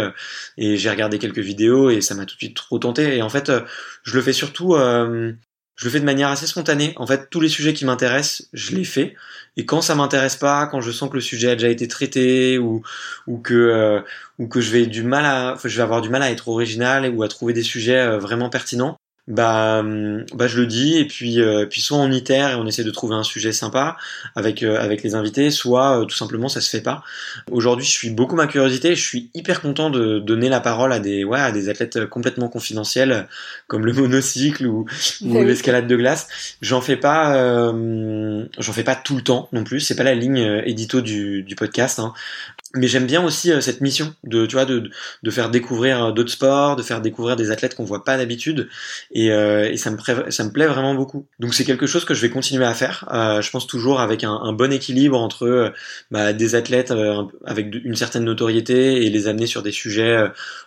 et 0.58 0.76
j'ai 0.76 0.90
regardé 0.90 1.18
quelques 1.18 1.38
vidéos 1.38 1.90
et 1.90 2.00
ça 2.00 2.14
m'a 2.14 2.26
tout 2.26 2.34
de 2.34 2.40
suite 2.40 2.56
trop 2.56 2.78
tenté. 2.78 3.16
Et 3.16 3.22
en 3.22 3.28
fait, 3.28 3.52
je 4.02 4.14
le 4.16 4.22
fais 4.22 4.32
surtout 4.32 4.74
je 5.80 5.86
le 5.86 5.90
fais 5.92 6.00
de 6.00 6.04
manière 6.04 6.28
assez 6.28 6.46
spontanée. 6.46 6.92
En 6.96 7.06
fait, 7.06 7.30
tous 7.30 7.40
les 7.40 7.48
sujets 7.48 7.72
qui 7.72 7.86
m'intéressent, 7.86 8.48
je 8.52 8.76
les 8.76 8.84
fais. 8.84 9.14
Et 9.56 9.64
quand 9.64 9.80
ça 9.80 9.94
m'intéresse 9.94 10.36
pas, 10.36 10.66
quand 10.66 10.82
je 10.82 10.90
sens 10.90 11.08
que 11.08 11.14
le 11.14 11.22
sujet 11.22 11.52
a 11.52 11.54
déjà 11.54 11.70
été 11.70 11.88
traité 11.88 12.58
ou 12.58 12.82
ou 13.26 13.38
que 13.38 13.54
euh, 13.54 14.00
ou 14.38 14.46
que 14.46 14.60
je 14.60 14.70
vais 14.72 14.84
du 14.84 15.02
mal 15.02 15.24
à, 15.24 15.56
je 15.64 15.74
vais 15.74 15.82
avoir 15.82 16.02
du 16.02 16.10
mal 16.10 16.22
à 16.22 16.30
être 16.30 16.48
original 16.48 17.08
ou 17.08 17.22
à 17.22 17.28
trouver 17.28 17.54
des 17.54 17.62
sujets 17.62 17.98
euh, 17.98 18.18
vraiment 18.18 18.50
pertinents, 18.50 18.99
bah, 19.30 19.78
hum, 19.78 20.24
bah 20.34 20.48
je 20.48 20.58
le 20.58 20.66
dis 20.66 20.98
et 20.98 21.06
puis 21.06 21.40
euh, 21.40 21.64
puis 21.64 21.80
soit 21.80 21.98
on 21.98 22.10
itère 22.10 22.50
et 22.50 22.54
on 22.56 22.66
essaie 22.66 22.82
de 22.82 22.90
trouver 22.90 23.14
un 23.14 23.22
sujet 23.22 23.52
sympa 23.52 23.96
avec 24.34 24.64
euh, 24.64 24.78
avec 24.78 25.04
les 25.04 25.14
invités, 25.14 25.50
soit 25.52 26.00
euh, 26.00 26.04
tout 26.04 26.16
simplement 26.16 26.48
ça 26.48 26.60
se 26.60 26.68
fait 26.68 26.80
pas. 26.80 27.04
Aujourd'hui, 27.50 27.86
je 27.86 27.92
suis 27.92 28.10
beaucoup 28.10 28.34
ma 28.34 28.48
curiosité, 28.48 28.96
je 28.96 29.02
suis 29.02 29.30
hyper 29.32 29.62
content 29.62 29.88
de 29.88 30.18
donner 30.18 30.48
la 30.48 30.60
parole 30.60 30.92
à 30.92 30.98
des 30.98 31.22
ouais 31.22 31.38
à 31.40 31.52
des 31.52 31.68
athlètes 31.68 32.06
complètement 32.06 32.48
confidentiels 32.48 33.28
comme 33.68 33.86
le 33.86 33.92
monocycle 33.92 34.66
ou, 34.66 34.86
ou 35.22 35.44
l'escalade 35.44 35.86
de 35.86 35.96
glace. 35.96 36.56
J'en 36.60 36.80
fais 36.80 36.96
pas 36.96 37.70
j'en 37.72 38.72
fais 38.72 38.84
pas 38.84 38.96
tout 38.96 39.14
le 39.14 39.22
temps 39.22 39.48
non 39.52 39.62
plus, 39.62 39.80
c'est 39.80 39.96
pas 39.96 40.02
la 40.02 40.14
ligne 40.14 40.62
édito 40.66 41.00
du, 41.00 41.44
du 41.44 41.54
podcast. 41.54 42.00
Hein 42.00 42.12
mais 42.74 42.86
j'aime 42.86 43.06
bien 43.06 43.24
aussi 43.24 43.50
euh, 43.50 43.60
cette 43.60 43.80
mission 43.80 44.14
de 44.22 44.46
tu 44.46 44.54
vois 44.54 44.64
de, 44.64 44.90
de 45.22 45.30
faire 45.30 45.50
découvrir 45.50 46.04
euh, 46.04 46.12
d'autres 46.12 46.30
sports 46.30 46.76
de 46.76 46.82
faire 46.82 47.00
découvrir 47.00 47.34
des 47.34 47.50
athlètes 47.50 47.74
qu'on 47.74 47.84
voit 47.84 48.04
pas 48.04 48.16
d'habitude. 48.16 48.68
Et, 49.12 49.32
euh, 49.32 49.68
et 49.70 49.76
ça 49.76 49.90
me 49.90 49.98
ça 50.30 50.44
me 50.44 50.50
plaît 50.50 50.66
vraiment 50.66 50.94
beaucoup. 50.94 51.26
Donc 51.40 51.54
c'est 51.54 51.64
quelque 51.64 51.86
chose 51.86 52.04
que 52.04 52.14
je 52.14 52.20
vais 52.20 52.30
continuer 52.30 52.64
à 52.64 52.74
faire 52.74 53.06
je 53.10 53.50
pense 53.50 53.66
toujours 53.66 54.00
avec 54.00 54.24
un, 54.24 54.32
un 54.32 54.52
bon 54.52 54.72
équilibre 54.72 55.18
entre 55.18 55.72
bah, 56.10 56.32
des 56.32 56.54
athlètes 56.54 56.92
avec 57.44 57.74
une 57.84 57.96
certaine 57.96 58.24
notoriété 58.24 59.04
et 59.04 59.10
les 59.10 59.26
amener 59.26 59.46
sur 59.46 59.62
des 59.62 59.72
sujets 59.72 60.24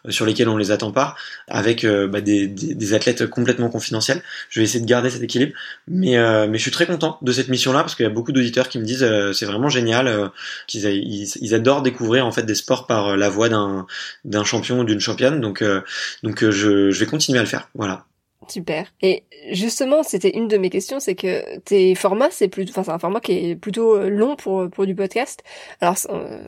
sur 0.10 0.26
lesquels 0.26 0.50
on 0.50 0.58
les 0.58 0.72
attend 0.72 0.92
pas 0.92 1.16
avec 1.48 1.86
bah, 1.86 2.22
des, 2.22 2.48
des, 2.48 2.94
athlètes 2.94 3.28
complètement 3.28 3.70
confidentiels. 3.70 4.22
Je 4.50 4.60
vais 4.60 4.66
essayer 4.66 4.82
de 4.84 4.90
garder 4.90 5.10
cet 5.10 5.22
équilibre. 5.22 5.54
Mais 5.88 6.18
mais 6.48 6.58
je 6.58 6.64
suis 6.64 6.72
très 6.72 6.86
content 6.86 7.18
de 7.22 7.32
cette 7.32 7.48
mission 7.48 7.72
là 7.72 7.80
parce 7.80 7.96
qu'il 7.96 8.04
y 8.04 8.08
a 8.08 8.12
beaucoup 8.12 8.32
d'auditeurs 8.32 8.70
qui 8.70 8.80
me 8.80 8.86
disent 8.86 9.06
c'est 9.34 9.46
vraiment 9.46 9.70
génial 9.70 10.32
qu'ils 10.68 10.86
ils, 10.86 11.54
adorent 11.54 11.82
découvrir 11.94 12.26
en 12.26 12.32
fait 12.32 12.44
des 12.44 12.56
sports 12.56 12.88
par 12.88 13.10
euh, 13.10 13.16
la 13.16 13.30
voix 13.30 13.50
d'un 13.50 13.86
d'un 14.26 14.44
champion 14.44 14.80
ou 14.80 14.84
d'une 14.84 15.00
championne. 15.00 15.40
Donc 15.40 15.62
euh, 15.62 15.82
donc 16.24 16.44
euh, 16.44 16.52
je, 16.52 16.92
je 16.92 17.00
vais 17.00 17.06
continuer 17.06 17.40
à 17.40 17.44
le 17.44 17.48
faire. 17.48 17.70
Voilà. 17.76 18.06
Super. 18.50 18.88
Et 19.02 19.24
justement, 19.52 20.04
c'était 20.04 20.32
une 20.36 20.50
de 20.50 20.58
mes 20.58 20.70
questions, 20.70 21.00
c'est 21.00 21.16
que 21.16 21.60
tes 21.60 21.96
formats, 21.96 22.30
c'est 22.30 22.50
plutôt, 22.50 22.72
enfin, 22.72 22.84
c'est 22.84 22.92
un 22.92 23.00
format 23.00 23.22
qui 23.22 23.32
est 23.52 23.56
plutôt 23.56 23.98
long 24.10 24.36
pour 24.36 24.70
pour 24.70 24.86
du 24.86 24.96
podcast. 24.96 25.44
Alors, 25.80 25.96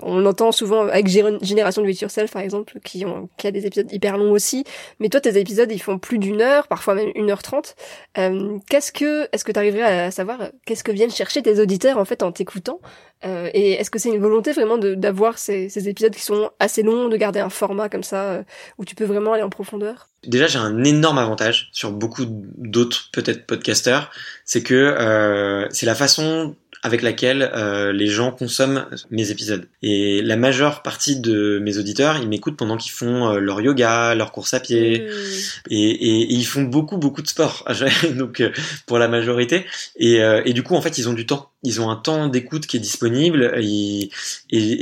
on 0.03 0.25
entend 0.25 0.51
souvent 0.51 0.87
avec 0.87 1.07
Génération 1.07 1.81
de 1.81 1.91
Sur 1.93 2.11
Self, 2.11 2.31
par 2.33 2.41
exemple, 2.41 2.79
qui 2.83 3.05
ont 3.05 3.29
qui 3.37 3.47
a 3.47 3.51
des 3.51 3.65
épisodes 3.65 3.89
hyper 3.93 4.17
longs 4.17 4.31
aussi. 4.31 4.65
Mais 4.99 5.07
toi, 5.07 5.21
tes 5.21 5.37
épisodes, 5.39 5.71
ils 5.71 5.81
font 5.81 5.97
plus 5.97 6.19
d'une 6.19 6.41
heure, 6.41 6.67
parfois 6.67 6.95
même 6.95 7.11
une 7.15 7.31
heure 7.31 7.43
trente. 7.43 7.77
Euh, 8.17 8.57
qu'est-ce 8.69 8.91
que, 8.91 9.29
est-ce 9.31 9.45
que 9.45 9.53
tu 9.53 9.59
arriverais 9.59 10.05
à 10.07 10.11
savoir 10.11 10.49
qu'est-ce 10.65 10.83
que 10.83 10.91
viennent 10.91 11.11
chercher 11.11 11.41
tes 11.41 11.61
auditeurs 11.61 11.97
en 11.97 12.05
fait 12.05 12.23
en 12.23 12.33
t'écoutant? 12.33 12.81
Euh, 13.25 13.49
Et 13.53 13.73
est-ce 13.73 13.89
que 13.89 13.99
c'est 13.99 14.09
une 14.09 14.21
volonté 14.21 14.51
vraiment 14.51 14.77
d'avoir 14.77 15.37
ces, 15.37 15.69
ces 15.69 15.89
épisodes 15.89 16.13
qui 16.13 16.21
sont 16.21 16.51
assez 16.59 16.83
longs, 16.83 17.09
de 17.09 17.17
garder 17.17 17.39
un 17.39 17.49
format 17.49 17.89
comme 17.89 18.03
ça 18.03 18.43
où 18.77 18.85
tu 18.85 18.95
peux 18.95 19.05
vraiment 19.05 19.33
aller 19.33 19.43
en 19.43 19.49
profondeur? 19.49 20.09
Déjà 20.25 20.47
j'ai 20.47 20.59
un 20.59 20.83
énorme 20.83 21.17
avantage 21.17 21.69
sur 21.71 21.91
beaucoup 21.91 22.25
d'autres 22.27 23.09
peut-être 23.11 23.45
podcasteurs, 23.45 24.11
c'est 24.43 24.63
que 24.63 24.73
euh, 24.73 25.67
c'est 25.69 25.85
la 25.85 25.95
façon 25.95 26.55
avec 26.85 27.01
laquelle 27.01 27.51
euh, 27.55 27.91
les 27.91 28.05
gens 28.05 28.31
consomment 28.31 28.85
mes 29.09 29.31
épisodes. 29.31 29.67
Et 29.81 30.21
la 30.21 30.35
majeure 30.35 30.83
partie 30.83 31.19
de 31.19 31.57
mes 31.57 31.79
auditeurs, 31.79 32.17
ils 32.21 32.29
m'écoutent 32.29 32.57
pendant 32.57 32.77
qu'ils 32.77 32.91
font 32.91 33.27
euh, 33.27 33.39
leur 33.39 33.59
yoga, 33.59 34.13
leur 34.13 34.31
course 34.31 34.53
à 34.53 34.59
pied, 34.59 34.99
mmh. 34.99 35.71
et, 35.71 35.89
et, 35.89 36.21
et, 36.21 36.33
ils 36.33 36.45
font 36.45 36.61
beaucoup 36.61 36.97
beaucoup 36.97 37.23
de 37.23 37.27
sport. 37.27 37.67
Donc 38.15 38.39
euh, 38.39 38.51
pour 38.85 38.99
la 38.99 39.07
majorité, 39.07 39.65
et, 39.95 40.21
euh, 40.21 40.43
et 40.45 40.53
du 40.53 40.61
coup 40.61 40.75
en 40.75 40.81
fait 40.81 40.99
ils 40.99 41.09
ont 41.09 41.13
du 41.13 41.25
temps 41.25 41.49
ils 41.65 41.81
ont 41.81 41.89
un 41.89 41.95
temps 41.95 42.27
d'écoute 42.27 42.67
qui 42.67 42.77
est 42.77 42.79
disponible 42.79 43.53
et, 43.57 44.09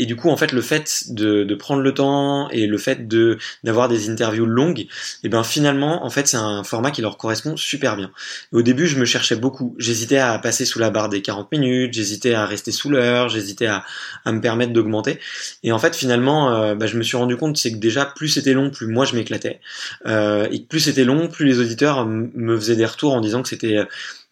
du 0.06 0.16
coup 0.16 0.30
en 0.30 0.38
fait 0.38 0.52
le 0.52 0.62
fait 0.62 1.06
de, 1.10 1.56
prendre 1.56 1.82
le 1.82 1.94
temps 1.94 2.50
et 2.50 2.68
le 2.68 2.78
fait 2.78 3.08
d'avoir 3.64 3.88
des 3.88 4.10
interviews 4.10 4.46
longues 4.46 4.82
et 4.82 4.88
eh 5.24 5.30
ben 5.30 5.44
finalement 5.44 6.06
en 6.06 6.10
fait 6.10 6.28
c'est 6.28 6.38
un 6.38 6.64
format 6.64 6.92
qui 6.92 7.02
leur 7.02 7.18
correspond 7.18 7.56
super 7.56 7.96
bien. 7.96 8.12
Au 8.52 8.62
début 8.62 8.88
je 8.88 8.98
me 8.98 9.06
cherchais 9.06 9.36
beaucoup. 9.36 9.76
J'hésitais 9.78 10.18
à 10.18 10.38
passer 10.40 10.66
sous 10.66 10.80
la 10.80 10.90
barre 10.90 11.10
des 11.10 11.22
40 11.22 11.52
minutes 11.52 11.94
j'hésitais 11.94 12.34
à 12.34 12.46
rester 12.46 12.72
sous 12.72 12.90
l'heure 12.90 13.30
j'hésitais 13.30 13.68
à, 13.68 13.84
me 14.26 14.42
permettre 14.42 14.74
d'augmenter. 14.74 15.20
Et 15.64 15.72
en 15.72 15.80
fait 15.80 15.96
finalement 15.96 16.52
euh, 16.52 16.76
bah, 16.76 16.88
je 16.88 16.98
me 16.98 17.04
suis 17.04 17.18
rendu 17.18 17.38
compte 17.38 17.58
c'est 17.58 17.72
que 17.72 17.78
déjà 17.78 18.06
plus 18.06 18.30
c'était 18.30 18.54
long 18.54 18.70
plus 18.70 18.88
moi 18.88 19.06
je 19.06 19.16
m'éclatais. 19.16 19.62
Euh, 20.06 20.48
et 20.52 20.60
plus 20.60 20.82
c'était 20.82 21.06
long 21.06 21.28
plus 21.30 21.46
les 21.46 21.60
auditeurs 21.60 22.06
me 22.06 22.58
faisaient 22.58 22.76
des 22.76 22.86
retours 22.86 23.14
en 23.14 23.22
disant 23.22 23.42
que 23.42 23.50
c'était 23.50 23.78
que 23.78 23.88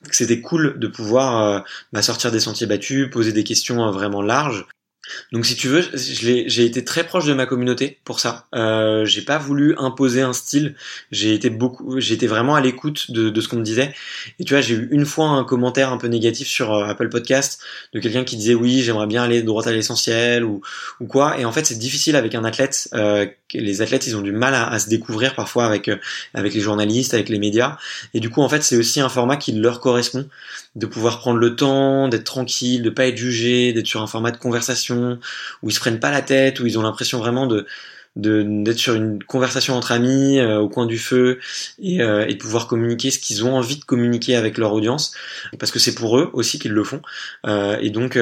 c'était 0.10 0.42
cool 0.42 0.80
de 0.80 0.88
pouvoir 0.88 1.44
euh, 1.44 1.60
bah, 1.94 2.02
sortir 2.02 2.32
des 2.32 2.40
sentiers 2.40 2.68
battus, 2.68 3.10
poser 3.10 3.32
des 3.32 3.44
questions 3.44 3.88
euh, 3.88 3.92
vraiment 3.92 4.22
larges 4.22 4.66
donc 5.32 5.46
si 5.46 5.56
tu 5.56 5.68
veux, 5.68 5.84
j'ai 5.94 6.66
été 6.66 6.84
très 6.86 7.04
proche 7.04 7.26
de 7.26 7.34
ma 7.34 7.46
communauté 7.46 8.00
pour 8.04 8.20
ça. 8.20 8.46
Euh, 8.54 9.06
j'ai 9.06 9.22
pas 9.22 9.38
voulu 9.38 9.76
imposer 9.78 10.22
un 10.22 10.34
style. 10.34 10.76
J'ai 11.12 11.34
été 11.34 11.50
beaucoup, 11.50 11.98
été 11.98 12.28
vraiment 12.28 12.56
à 12.56 12.62
l'écoute 12.62 13.12
de, 13.12 13.30
de, 13.30 13.42
ce 13.42 13.48
qu'on 13.48 13.58
me 13.58 13.64
disait. 13.64 13.94
Et 14.40 14.44
tu 14.44 14.54
vois, 14.54 14.62
j'ai 14.62 14.76
eu 14.76 14.90
une 14.92 15.06
fois 15.06 15.28
un 15.28 15.44
commentaire 15.44 15.92
un 15.92 15.98
peu 15.98 16.08
négatif 16.08 16.48
sur 16.48 16.74
euh, 16.74 16.86
Apple 16.86 17.10
Podcast 17.10 17.62
de 17.94 18.00
quelqu'un 18.00 18.24
qui 18.24 18.38
disait 18.38 18.54
oui, 18.54 18.82
j'aimerais 18.82 19.08
bien 19.08 19.24
aller 19.24 19.42
droit 19.42 19.68
à 19.68 19.72
l'essentiel 19.72 20.44
ou, 20.44 20.62
ou 21.00 21.08
quoi. 21.08 21.40
Et 21.40 21.46
en 21.46 21.52
fait, 21.52 21.66
c'est 21.66 21.80
difficile 21.80 22.16
avec 22.16 22.36
un 22.36 22.44
athlète. 22.44 22.90
Euh, 22.94 23.26
les 23.54 23.82
athlètes, 23.82 24.08
ils 24.08 24.16
ont 24.16 24.22
du 24.22 24.32
mal 24.32 24.54
à, 24.54 24.68
à 24.70 24.80
se 24.80 24.90
découvrir 24.90 25.36
parfois 25.36 25.66
avec 25.66 25.88
euh, 25.88 25.98
avec 26.34 26.54
les 26.54 26.62
journalistes, 26.62 27.14
avec 27.14 27.30
les 27.30 27.40
médias. 27.40 27.78
Et 28.14 28.20
du 28.20 28.30
coup, 28.30 28.42
en 28.42 28.50
fait, 28.50 28.62
c'est 28.62 28.78
aussi 28.78 29.02
un 29.02 29.10
format 29.10 29.38
qui 29.38 29.52
leur 29.54 29.80
correspond, 29.80 30.28
de 30.76 30.86
pouvoir 30.86 31.20
prendre 31.20 31.40
le 31.40 31.56
temps, 31.56 32.08
d'être 32.08 32.24
tranquille, 32.24 32.84
de 32.84 32.90
pas 32.90 33.08
être 33.08 33.18
jugé, 33.18 33.74
d'être 33.74 33.88
sur 33.88 34.02
un 34.02 34.08
format 34.08 34.32
de 34.32 34.38
conversation 34.38 35.01
où 35.62 35.70
ils 35.70 35.74
se 35.74 35.80
prennent 35.80 36.00
pas 36.00 36.12
la 36.12 36.22
tête, 36.22 36.60
où 36.60 36.68
ils 36.68 36.78
ont 36.78 36.82
l'impression 36.82 37.20
vraiment 37.20 37.48
de 37.48 37.52
de 37.58 37.68
d'être 38.18 38.78
sur 38.78 38.94
une 38.94 39.24
conversation 39.24 39.76
entre 39.76 39.94
amis 39.94 40.38
euh, 40.40 40.60
au 40.60 40.68
coin 40.68 40.86
du 40.86 40.98
feu 40.98 41.40
et, 41.82 42.02
euh, 42.02 42.28
et 42.28 42.34
de 42.34 42.40
pouvoir 42.40 42.68
communiquer 42.68 43.10
ce 43.10 43.20
qu'ils 43.20 43.46
ont 43.46 43.56
envie 43.56 43.78
de 43.78 43.86
communiquer 43.86 44.36
avec 44.36 44.58
leur 44.58 44.74
audience 44.74 45.14
parce 45.60 45.72
que 45.72 45.80
c'est 45.80 45.96
pour 45.96 46.20
eux 46.20 46.30
aussi 46.34 46.60
qu'ils 46.60 46.74
le 46.74 46.84
font. 46.84 47.02
Euh, 47.48 47.78
et 47.80 47.90
donc 47.90 48.20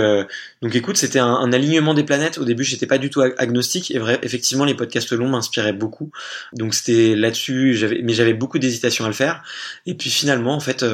donc 0.62 0.75
écoute 0.75 0.98
c'était 0.98 1.17
un, 1.17 1.34
un, 1.34 1.51
alignement 1.53 1.96
des 1.96 2.03
planètes. 2.03 2.38
Au 2.38 2.46
début 2.46 2.63
j'étais 2.63 2.86
pas 2.86 3.00
du 3.00 3.10
tout 3.10 3.22
agnostique 3.22 3.89
et 3.89 3.98
vrai 3.98 4.19
effectivement 4.22 4.63
les 4.63 4.75
podcasts 4.75 5.12
longs 5.12 5.29
m'inspiraient 5.29 5.74
beaucoup. 5.74 6.12
Donc 6.53 6.75
c'était 6.75 7.15
là-dessus 7.15 7.74
j'avais 7.74 8.01
mais 8.03 8.13
j'avais 8.13 8.36
beaucoup 8.36 8.60
d'hésitation 8.60 9.05
à 9.05 9.08
le 9.08 9.15
faire. 9.15 9.41
Et 9.88 9.96
puis 9.96 10.12
finalement 10.12 10.53
en 10.53 10.60
fait 10.60 10.86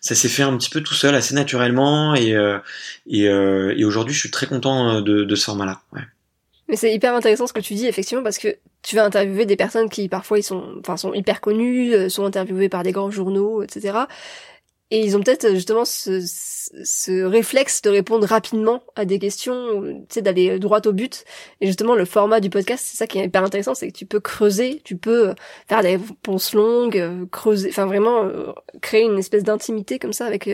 ça 0.00 0.14
s'est 0.14 0.28
fait 0.30 0.42
un 0.42 0.56
petit 0.56 0.70
peu 0.70 0.80
tout 0.80 0.94
seul 0.94 1.14
assez 1.14 1.34
naturellement. 1.34 2.14
Et 2.14 2.34
et, 3.06 3.24
et 3.24 3.84
aujourd'hui 3.84 4.14
je 4.14 4.20
suis 4.20 4.30
très 4.30 4.46
content 4.46 5.02
de, 5.02 5.24
de 5.24 5.34
ce 5.34 5.44
format 5.44 5.66
là 5.66 5.82
ouais. 5.92 6.02
Mais 6.72 6.76
c'est 6.76 6.94
hyper 6.94 7.14
intéressant 7.14 7.46
ce 7.46 7.52
que 7.52 7.60
tu 7.60 7.74
dis 7.74 7.86
effectivement 7.86 8.22
parce 8.22 8.38
que 8.38 8.56
tu 8.80 8.96
vas 8.96 9.04
interviewer 9.04 9.44
des 9.44 9.56
personnes 9.56 9.90
qui 9.90 10.08
parfois 10.08 10.38
ils 10.38 10.42
sont, 10.42 10.76
enfin 10.80 10.96
sont 10.96 11.12
hyper 11.12 11.42
connues, 11.42 11.92
euh, 11.92 12.08
sont 12.08 12.24
interviewées 12.24 12.70
par 12.70 12.82
des 12.82 12.92
grands 12.92 13.10
journaux, 13.10 13.62
etc. 13.62 14.06
Et 14.90 15.00
ils 15.04 15.14
ont 15.14 15.20
peut-être 15.20 15.50
justement 15.50 15.84
ce, 15.84 16.22
ce, 16.22 17.24
réflexe 17.24 17.82
de 17.82 17.90
répondre 17.90 18.26
rapidement 18.26 18.82
à 18.96 19.04
des 19.04 19.18
questions, 19.18 19.82
tu 20.08 20.14
sais, 20.14 20.22
d'aller 20.22 20.58
droit 20.58 20.80
au 20.86 20.92
but. 20.94 21.26
Et 21.60 21.66
justement, 21.66 21.94
le 21.94 22.06
format 22.06 22.40
du 22.40 22.48
podcast, 22.48 22.82
c'est 22.88 22.96
ça 22.96 23.06
qui 23.06 23.18
est 23.18 23.26
hyper 23.26 23.44
intéressant, 23.44 23.74
c'est 23.74 23.88
que 23.88 23.98
tu 23.98 24.06
peux 24.06 24.20
creuser, 24.20 24.80
tu 24.82 24.96
peux 24.96 25.34
faire 25.68 25.82
des 25.82 25.96
réponses 25.96 26.54
longues, 26.54 26.98
euh, 26.98 27.26
creuser, 27.30 27.68
enfin 27.68 27.84
vraiment 27.84 28.24
euh, 28.24 28.52
créer 28.80 29.02
une 29.02 29.18
espèce 29.18 29.44
d'intimité 29.44 29.98
comme 29.98 30.14
ça 30.14 30.24
avec 30.24 30.48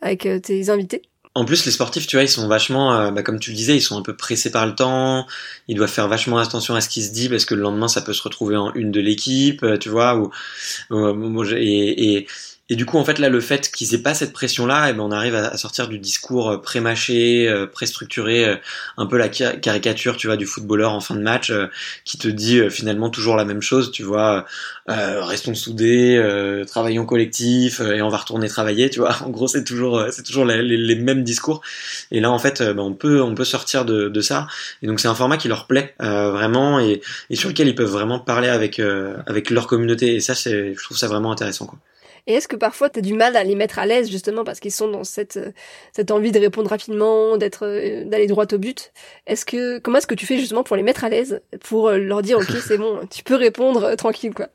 avec 0.00 0.26
tes 0.42 0.70
invités. 0.70 1.02
En 1.34 1.44
plus, 1.44 1.64
les 1.64 1.70
sportifs, 1.70 2.08
tu 2.08 2.16
vois, 2.16 2.24
ils 2.24 2.28
sont 2.28 2.48
vachement, 2.48 2.92
euh, 2.92 3.10
bah, 3.12 3.22
comme 3.22 3.38
tu 3.38 3.50
le 3.50 3.56
disais, 3.56 3.76
ils 3.76 3.80
sont 3.80 3.96
un 3.96 4.02
peu 4.02 4.16
pressés 4.16 4.50
par 4.50 4.66
le 4.66 4.74
temps. 4.74 5.26
Ils 5.68 5.76
doivent 5.76 5.90
faire 5.90 6.08
vachement 6.08 6.38
attention 6.38 6.74
à 6.74 6.80
ce 6.80 6.88
qui 6.88 7.04
se 7.04 7.12
dit 7.12 7.28
parce 7.28 7.44
que 7.44 7.54
le 7.54 7.62
lendemain, 7.62 7.86
ça 7.86 8.02
peut 8.02 8.12
se 8.12 8.22
retrouver 8.22 8.56
en 8.56 8.74
une 8.74 8.90
de 8.90 9.00
l'équipe, 9.00 9.62
euh, 9.62 9.78
tu 9.78 9.88
vois. 9.88 10.16
Ou, 10.16 10.32
et, 11.54 12.16
et, 12.16 12.26
et 12.70 12.76
du 12.76 12.86
coup, 12.86 12.98
en 12.98 13.04
fait, 13.04 13.18
là, 13.18 13.28
le 13.28 13.40
fait 13.40 13.68
qu'ils 13.72 13.96
aient 13.96 13.98
pas 13.98 14.14
cette 14.14 14.32
pression-là, 14.32 14.90
eh 14.90 14.92
ben, 14.92 15.00
on 15.00 15.10
arrive 15.10 15.34
à, 15.34 15.56
sortir 15.56 15.88
du 15.88 15.98
discours 15.98 16.50
euh, 16.50 16.56
pré-mâché, 16.58 17.48
euh, 17.48 17.66
pré-structuré, 17.66 18.44
euh, 18.44 18.56
un 18.96 19.06
peu 19.06 19.18
la 19.18 19.28
caricature, 19.28 20.16
tu 20.16 20.28
vois, 20.28 20.36
du 20.36 20.46
footballeur 20.46 20.92
en 20.92 21.00
fin 21.00 21.16
de 21.16 21.20
match, 21.20 21.52
qui 22.04 22.16
te 22.16 22.28
dit 22.28 22.60
finalement 22.70 23.10
toujours 23.10 23.34
la 23.34 23.44
même 23.44 23.60
chose, 23.60 23.90
tu 23.90 24.04
vois, 24.04 24.46
restons 24.86 25.54
soudés, 25.54 26.22
travaillons 26.68 27.06
collectif, 27.06 27.80
et 27.80 28.02
on 28.02 28.08
va 28.08 28.18
retourner 28.18 28.48
travailler, 28.48 28.88
tu 28.88 29.00
vois. 29.00 29.16
En 29.24 29.30
gros, 29.30 29.48
c'est 29.48 29.64
toujours, 29.64 30.04
c'est 30.10 30.22
toujours 30.22 30.44
les, 30.44 30.94
mêmes 30.94 31.24
discours. 31.24 31.62
Et 32.12 32.20
là, 32.20 32.30
en 32.30 32.38
fait, 32.38 32.62
ben, 32.62 32.78
on 32.78 32.94
peut, 32.94 33.20
on 33.20 33.34
peut 33.34 33.44
sortir 33.44 33.84
de, 33.84 34.08
de 34.08 34.20
ça. 34.20 34.46
Et 34.82 34.86
donc, 34.86 35.00
c'est 35.00 35.08
un 35.08 35.14
format 35.14 35.36
qui 35.36 35.48
leur 35.48 35.66
plaît 35.66 35.94
vraiment, 35.98 36.78
et, 36.78 37.00
et, 37.30 37.36
sur 37.36 37.48
lequel 37.48 37.68
ils 37.68 37.74
peuvent 37.74 37.90
vraiment 37.90 38.20
parler 38.20 38.48
avec, 38.48 38.80
avec 39.26 39.50
leur 39.50 39.66
communauté. 39.66 40.14
Et 40.14 40.20
ça, 40.20 40.34
c'est, 40.34 40.74
je 40.74 40.82
trouve 40.84 40.96
ça 40.96 41.08
vraiment 41.08 41.32
intéressant, 41.32 41.66
quoi. 41.66 41.78
Et 42.26 42.34
est-ce 42.34 42.48
que 42.48 42.56
parfois 42.56 42.90
tu 42.90 42.98
as 42.98 43.02
du 43.02 43.14
mal 43.14 43.36
à 43.36 43.44
les 43.44 43.54
mettre 43.54 43.78
à 43.78 43.86
l'aise 43.86 44.10
justement 44.10 44.44
parce 44.44 44.60
qu'ils 44.60 44.72
sont 44.72 44.88
dans 44.88 45.04
cette 45.04 45.36
euh, 45.36 45.52
cette 45.92 46.10
envie 46.10 46.32
de 46.32 46.38
répondre 46.38 46.70
rapidement, 46.70 47.36
d'être 47.36 47.66
euh, 47.66 48.04
d'aller 48.04 48.26
droit 48.26 48.46
au 48.52 48.58
but? 48.58 48.92
Est-ce 49.26 49.44
que 49.44 49.78
comment 49.78 49.98
est-ce 49.98 50.06
que 50.06 50.14
tu 50.14 50.26
fais 50.26 50.38
justement 50.38 50.62
pour 50.62 50.76
les 50.76 50.82
mettre 50.82 51.04
à 51.04 51.08
l'aise 51.08 51.40
pour 51.60 51.88
euh, 51.88 51.98
leur 51.98 52.22
dire 52.22 52.38
OK, 52.38 52.50
c'est 52.66 52.78
bon, 52.78 53.00
tu 53.10 53.22
peux 53.22 53.34
répondre 53.34 53.94
tranquille 53.96 54.34
quoi? 54.34 54.48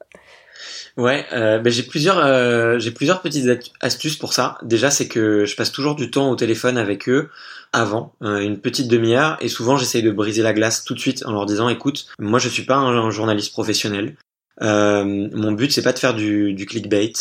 Ouais, 0.97 1.25
ben 1.31 1.67
j'ai 1.67 1.83
plusieurs 1.83 2.79
j'ai 2.79 2.91
plusieurs 2.91 3.21
petites 3.21 3.59
astuces 3.81 4.15
pour 4.15 4.31
ça. 4.31 4.57
Déjà, 4.63 4.89
c'est 4.89 5.09
que 5.09 5.43
je 5.43 5.55
passe 5.57 5.71
toujours 5.71 5.95
du 5.95 6.09
temps 6.09 6.31
au 6.31 6.37
téléphone 6.37 6.77
avec 6.77 7.09
eux 7.09 7.29
avant, 7.73 8.13
une 8.21 8.57
petite 8.59 8.87
demi-heure, 8.87 9.37
et 9.41 9.49
souvent 9.49 9.75
j'essaye 9.75 10.01
de 10.01 10.11
briser 10.11 10.41
la 10.41 10.53
glace 10.53 10.85
tout 10.85 10.93
de 10.93 10.99
suite 10.99 11.25
en 11.25 11.33
leur 11.33 11.45
disant 11.45 11.67
écoute, 11.67 12.07
moi 12.17 12.39
je 12.39 12.47
suis 12.47 12.63
pas 12.63 12.77
un, 12.77 13.11
journaliste 13.11 13.51
professionnel. 13.51 14.15
mon 14.61 15.51
but 15.51 15.73
c'est 15.73 15.83
pas 15.83 15.93
de 15.93 15.99
faire 15.99 16.13
du, 16.13 16.53
du 16.53 16.65
clickbait. 16.65 17.11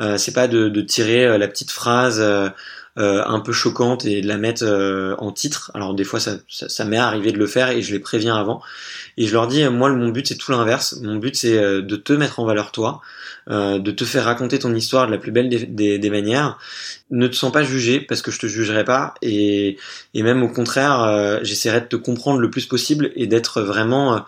Euh, 0.00 0.18
c'est 0.18 0.32
pas 0.32 0.48
de, 0.48 0.68
de 0.68 0.80
tirer 0.82 1.24
euh, 1.24 1.38
la 1.38 1.48
petite 1.48 1.70
phrase 1.70 2.20
euh, 2.20 2.50
un 2.98 3.40
peu 3.40 3.52
choquante 3.52 4.04
et 4.04 4.20
de 4.22 4.28
la 4.28 4.38
mettre 4.38 4.64
en 5.18 5.30
titre. 5.30 5.70
Alors 5.74 5.94
des 5.94 6.04
fois 6.04 6.18
ça, 6.18 6.36
ça, 6.48 6.68
ça 6.68 6.84
m'est 6.84 6.96
arrivé 6.96 7.30
de 7.30 7.38
le 7.38 7.46
faire 7.46 7.68
et 7.70 7.82
je 7.82 7.92
les 7.92 7.98
préviens 7.98 8.36
avant. 8.36 8.62
Et 9.18 9.26
je 9.26 9.32
leur 9.32 9.46
dis, 9.46 9.66
moi 9.68 9.90
mon 9.90 10.08
but 10.08 10.26
c'est 10.26 10.36
tout 10.36 10.50
l'inverse. 10.50 10.98
Mon 11.02 11.16
but 11.16 11.36
c'est 11.36 11.58
de 11.58 11.96
te 11.96 12.14
mettre 12.14 12.40
en 12.40 12.46
valeur 12.46 12.72
toi, 12.72 13.02
de 13.50 13.90
te 13.90 14.04
faire 14.06 14.24
raconter 14.24 14.58
ton 14.58 14.74
histoire 14.74 15.06
de 15.06 15.12
la 15.12 15.18
plus 15.18 15.30
belle 15.30 15.50
des, 15.50 15.66
des, 15.66 15.98
des, 15.98 16.10
manières. 16.10 16.56
Ne 17.10 17.26
te 17.26 17.36
sens 17.36 17.52
pas 17.52 17.64
jugé 17.64 18.00
parce 18.00 18.22
que 18.22 18.30
je 18.30 18.38
te 18.38 18.46
jugerai 18.46 18.84
pas 18.84 19.12
et, 19.20 19.76
et 20.14 20.22
même 20.22 20.42
au 20.42 20.48
contraire, 20.48 21.40
j'essaierai 21.42 21.82
de 21.82 21.86
te 21.86 21.96
comprendre 21.96 22.40
le 22.40 22.48
plus 22.48 22.64
possible 22.64 23.12
et 23.14 23.26
d'être 23.26 23.60
vraiment 23.60 24.24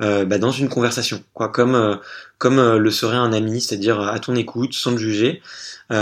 euh, 0.00 0.24
bah, 0.24 0.38
dans 0.38 0.50
une 0.50 0.68
conversation, 0.68 1.22
quoi, 1.34 1.48
comme 1.48 1.74
euh, 1.74 1.96
comme 2.38 2.58
euh, 2.58 2.78
le 2.78 2.90
serait 2.90 3.16
un 3.16 3.32
ami, 3.32 3.60
c'est-à-dire 3.60 4.00
à 4.00 4.18
ton 4.18 4.34
écoute, 4.34 4.72
sans 4.72 4.92
te 4.92 4.98
juger. 4.98 5.42
Et, 5.92 5.96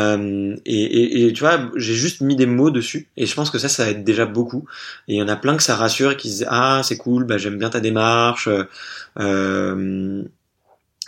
et, 0.67 1.27
et, 1.27 1.33
tu 1.33 1.41
vois, 1.41 1.71
j'ai 1.77 1.95
juste 1.95 2.21
mis 2.21 2.37
des 2.37 2.47
mots 2.47 2.71
dessus, 2.71 3.09
et 3.17 3.27
je 3.27 3.35
pense 3.35 3.51
que 3.51 3.59
ça, 3.59 3.69
ça 3.69 3.91
aide 3.91 4.05
déjà 4.05 4.27
beaucoup. 4.27 4.67
Et 5.09 5.15
il 5.15 5.19
y 5.19 5.23
en 5.23 5.29
a 5.29 5.37
plein 5.37 5.57
que 5.57 5.63
ça 5.63 5.77
rassure, 5.77 6.17
qui 6.17 6.29
disent 6.29 6.47
ah 6.49 6.83
c'est 6.85 6.99
cool, 6.99 7.25
bah 7.25 7.39
j'aime 7.39 7.59
bien 7.59 7.71
ta 7.71 7.81
démarche. 7.81 8.49
Euh, 9.19 10.23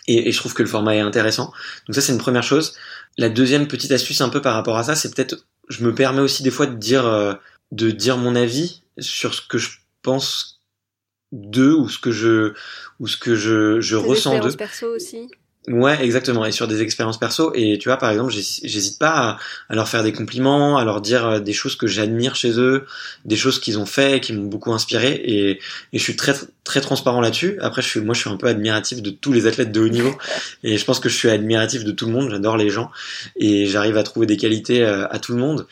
et, 0.07 0.29
et, 0.29 0.33
je 0.33 0.39
trouve 0.39 0.55
que 0.55 0.63
le 0.63 0.69
format 0.69 0.97
est 0.97 1.01
intéressant. 1.01 1.53
Donc 1.87 1.95
ça 1.95 2.01
c'est 2.01 2.13
une 2.13 2.19
première 2.19 2.43
chose. 2.43 2.75
La 3.19 3.29
deuxième 3.29 3.69
petite 3.69 3.93
astuce 3.93 4.21
un 4.23 4.31
peu 4.31 4.41
par 4.41 4.55
rapport 4.55 4.79
à 4.79 4.85
ça, 4.85 4.95
c'est 4.95 5.15
peut-être, 5.15 5.47
je 5.69 5.85
me 5.85 5.95
permets 5.95 6.23
aussi 6.23 6.43
des 6.43 6.51
fois 6.51 6.67
de 6.67 6.75
dire 6.75 7.39
de 7.73 7.91
dire 7.91 8.17
mon 8.17 8.35
avis 8.35 8.83
sur 8.99 9.35
ce 9.35 9.43
que 9.47 9.59
je 9.59 9.71
pense 10.03 10.60
d'eux 11.33 11.75
ou 11.75 11.89
ce 11.89 11.99
que 11.99 12.11
je 12.11 12.55
ou 12.99 13.07
ce 13.07 13.17
que 13.17 13.35
je, 13.35 13.81
je 13.81 13.97
ressens 13.97 14.39
d'eux. 14.41 14.53
perso 14.53 14.87
aussi. 14.95 15.29
Ouais, 15.69 16.03
exactement. 16.03 16.47
Et 16.47 16.53
sur 16.53 16.67
des 16.67 16.81
expériences 16.81 17.19
perso. 17.19 17.53
Et 17.55 17.77
tu 17.79 17.91
vois, 17.91 17.99
par 17.99 18.11
exemple, 18.11 18.33
j'hésite 18.33 18.99
pas 18.99 19.39
à, 19.69 19.75
leur 19.75 19.89
faire 19.89 20.03
des 20.03 20.13
compliments, 20.13 20.79
à 20.79 20.85
leur 20.85 21.03
dire 21.03 21.27
euh, 21.27 21.39
des 21.39 21.53
choses 21.53 21.77
que 21.77 21.87
j'admire 21.87 22.35
chez 22.35 22.59
eux, 22.59 22.87
des 23.27 23.37
choses 23.37 23.61
qu'ils 23.61 23.79
ont 23.79 23.85
fait, 23.85 24.21
qui 24.21 24.33
m'ont 24.33 24.47
beaucoup 24.47 24.73
inspiré. 24.73 25.13
Et, 25.13 25.51
et, 25.93 25.99
je 25.99 26.03
suis 26.03 26.17
très 26.17 26.33
très 26.65 26.81
transparent 26.81 27.21
là-dessus. 27.21 27.59
Après, 27.61 27.83
je 27.83 27.89
suis, 27.89 28.01
moi, 28.01 28.15
je 28.15 28.21
suis 28.21 28.31
un 28.31 28.39
peu 28.39 28.47
admiratif 28.47 29.03
de 29.03 29.11
tous 29.11 29.33
les 29.33 29.47
athlètes 29.47 29.71
de 29.71 29.81
haut 29.81 29.89
niveau. 29.89 30.17
Et 30.65 30.79
je 30.79 30.85
pense 30.85 30.99
que 30.99 31.11
je 31.11 31.15
suis 31.15 31.29
admiratif 31.29 31.85
de 31.85 31.93
tout 31.93 32.07
le 32.07 32.13
monde. 32.13 32.31
J'adore 32.31 32.57
les 32.57 32.71
gens 32.71 32.91
et 33.37 33.67
j'arrive 33.67 33.97
à 33.97 34.03
trouver 34.03 34.27
des 34.27 34.37
qualités 34.37 34.83
euh, 34.83 35.07
à 35.11 35.19
tout 35.19 35.33
le 35.33 35.39
monde. 35.39 35.67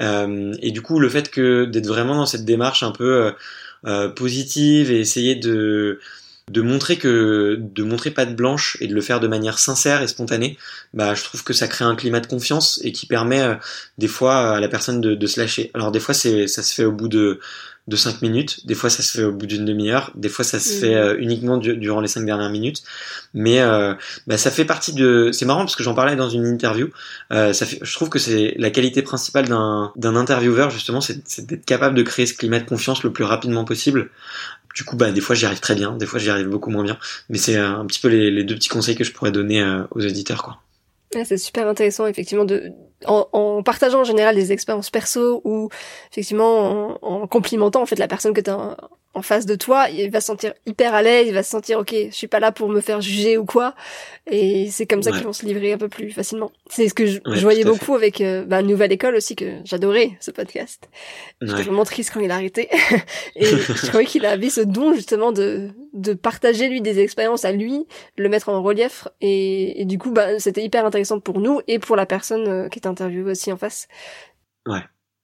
Euh, 0.00 0.52
et 0.60 0.70
du 0.70 0.82
coup, 0.82 0.98
le 0.98 1.08
fait 1.08 1.30
que 1.30 1.64
d'être 1.64 1.86
vraiment 1.86 2.16
dans 2.16 2.26
cette 2.26 2.44
démarche 2.44 2.82
un 2.82 2.90
peu 2.90 3.32
euh, 3.86 4.08
positive 4.08 4.90
et 4.90 5.00
essayer 5.00 5.34
de 5.34 6.00
de 6.50 6.60
montrer 6.60 6.96
que 6.96 7.56
de 7.58 7.82
montrer 7.82 8.10
pas 8.10 8.26
de 8.26 8.34
blanche 8.34 8.76
et 8.80 8.86
de 8.86 8.94
le 8.94 9.00
faire 9.00 9.18
de 9.18 9.26
manière 9.26 9.58
sincère 9.58 10.02
et 10.02 10.08
spontanée, 10.08 10.58
bah 10.92 11.14
je 11.14 11.24
trouve 11.24 11.42
que 11.42 11.54
ça 11.54 11.68
crée 11.68 11.86
un 11.86 11.96
climat 11.96 12.20
de 12.20 12.26
confiance 12.26 12.80
et 12.84 12.92
qui 12.92 13.06
permet 13.06 13.40
euh, 13.40 13.54
des 13.96 14.08
fois 14.08 14.56
à 14.56 14.60
la 14.60 14.68
personne 14.68 15.00
de, 15.00 15.14
de 15.14 15.26
se 15.26 15.40
lâcher. 15.40 15.70
Alors 15.72 15.90
des 15.90 16.00
fois 16.00 16.12
c'est 16.12 16.46
ça 16.46 16.62
se 16.62 16.74
fait 16.74 16.84
au 16.84 16.92
bout 16.92 17.08
de 17.08 17.40
de 17.86 17.96
5 17.96 18.22
minutes, 18.22 18.66
des 18.66 18.74
fois 18.74 18.88
ça 18.88 19.02
se 19.02 19.18
fait 19.18 19.24
au 19.24 19.32
bout 19.32 19.44
d'une 19.46 19.66
demi-heure, 19.66 20.10
des 20.14 20.30
fois 20.30 20.42
ça 20.44 20.58
se 20.58 20.80
fait 20.80 20.94
mm. 20.94 20.98
euh, 20.98 21.16
uniquement 21.18 21.58
durant 21.58 22.00
les 22.00 22.08
5 22.08 22.24
dernières 22.24 22.48
minutes, 22.48 22.82
mais 23.34 23.60
euh, 23.60 23.94
bah, 24.26 24.38
ça 24.38 24.50
fait 24.50 24.64
partie 24.64 24.94
de... 24.94 25.30
C'est 25.32 25.44
marrant 25.44 25.60
parce 25.60 25.76
que 25.76 25.82
j'en 25.82 25.94
parlais 25.94 26.16
dans 26.16 26.30
une 26.30 26.46
interview, 26.46 26.88
euh, 27.32 27.52
ça 27.52 27.66
fait... 27.66 27.78
je 27.82 27.94
trouve 27.94 28.08
que 28.08 28.18
c'est 28.18 28.54
la 28.58 28.70
qualité 28.70 29.02
principale 29.02 29.48
d'un, 29.48 29.92
d'un 29.96 30.16
intervieweur 30.16 30.70
justement, 30.70 31.02
c'est, 31.02 31.22
d'être 31.40 31.66
capable 31.66 31.94
de 31.94 32.02
créer 32.02 32.24
ce 32.24 32.32
climat 32.32 32.58
de 32.58 32.66
confiance 32.66 33.02
le 33.02 33.12
plus 33.12 33.24
rapidement 33.24 33.64
possible. 33.64 34.10
Du 34.74 34.82
coup, 34.84 34.96
bah, 34.96 35.12
des 35.12 35.20
fois 35.20 35.36
j'y 35.36 35.44
arrive 35.44 35.60
très 35.60 35.74
bien, 35.74 35.92
des 35.92 36.06
fois 36.06 36.18
j'y 36.18 36.30
arrive 36.30 36.48
beaucoup 36.48 36.70
moins 36.70 36.84
bien, 36.84 36.96
mais 37.28 37.38
c'est 37.38 37.56
un 37.56 37.84
petit 37.84 38.00
peu 38.00 38.08
les, 38.08 38.30
les, 38.30 38.44
deux 38.44 38.54
petits 38.54 38.70
conseils 38.70 38.96
que 38.96 39.04
je 39.04 39.12
pourrais 39.12 39.30
donner 39.30 39.62
aux 39.90 40.00
éditeurs. 40.00 40.42
quoi 40.42 40.63
c'est 41.22 41.38
super 41.38 41.68
intéressant 41.68 42.06
effectivement 42.06 42.44
de 42.44 42.72
en, 43.06 43.28
en, 43.32 43.62
partageant 43.62 44.00
en 44.00 44.04
général 44.04 44.34
des 44.34 44.50
expériences 44.50 44.90
perso 44.90 45.40
ou 45.44 45.68
effectivement 46.10 46.98
en, 47.02 47.22
en 47.22 47.26
complimentant 47.26 47.82
en 47.82 47.86
fait 47.86 47.98
la 47.98 48.08
personne 48.08 48.32
que 48.32 48.40
tu 48.40 48.50
as 48.50 48.76
en 49.14 49.22
face 49.22 49.46
de 49.46 49.54
toi, 49.54 49.88
il 49.90 50.10
va 50.10 50.20
se 50.20 50.26
sentir 50.26 50.54
hyper 50.66 50.94
à 50.94 51.02
l'aise, 51.02 51.26
il 51.28 51.34
va 51.34 51.42
se 51.42 51.50
sentir 51.50 51.78
ok, 51.78 51.94
je 52.10 52.14
suis 52.14 52.26
pas 52.26 52.40
là 52.40 52.52
pour 52.52 52.68
me 52.68 52.80
faire 52.80 53.00
juger 53.00 53.38
ou 53.38 53.44
quoi, 53.44 53.74
et 54.30 54.68
c'est 54.70 54.86
comme 54.86 55.02
ça 55.02 55.12
qu'ils 55.12 55.22
vont 55.22 55.32
se 55.32 55.46
livrer 55.46 55.72
un 55.72 55.78
peu 55.78 55.88
plus 55.88 56.10
facilement. 56.10 56.50
C'est 56.68 56.88
ce 56.88 56.94
que 56.94 57.06
je, 57.06 57.20
voyais 57.40 57.64
beaucoup 57.64 57.94
avec 57.94 58.20
euh, 58.20 58.44
bah, 58.44 58.62
Nouvelle 58.62 58.92
École 58.92 59.14
aussi 59.14 59.36
que 59.36 59.60
j'adorais 59.64 60.12
ce 60.20 60.30
podcast. 60.30 60.88
J'étais 61.40 61.62
vraiment 61.62 61.84
triste 61.84 62.10
quand 62.12 62.20
il 62.20 62.30
a 62.30 62.34
arrêté 62.34 62.68
et 63.36 63.44
je 63.46 63.88
croyais 63.88 64.06
qu'il 64.06 64.26
avait 64.26 64.50
ce 64.50 64.60
don 64.60 64.94
justement 64.94 65.32
de 65.32 65.70
de 65.92 66.12
partager 66.12 66.68
lui 66.68 66.80
des 66.80 66.98
expériences 66.98 67.44
à 67.44 67.52
lui, 67.52 67.86
le 68.16 68.28
mettre 68.28 68.48
en 68.48 68.62
relief 68.62 69.06
et, 69.20 69.80
et 69.80 69.84
du 69.84 69.98
coup 69.98 70.10
bah 70.10 70.40
c'était 70.40 70.64
hyper 70.64 70.84
intéressant 70.84 71.20
pour 71.20 71.40
nous 71.40 71.60
et 71.68 71.78
pour 71.78 71.94
la 71.94 72.06
personne 72.06 72.48
euh, 72.48 72.68
qui 72.68 72.80
est 72.80 72.86
interviewée 72.86 73.30
aussi 73.30 73.52
en 73.52 73.56
face. 73.56 73.86
Ouais. 74.66 74.80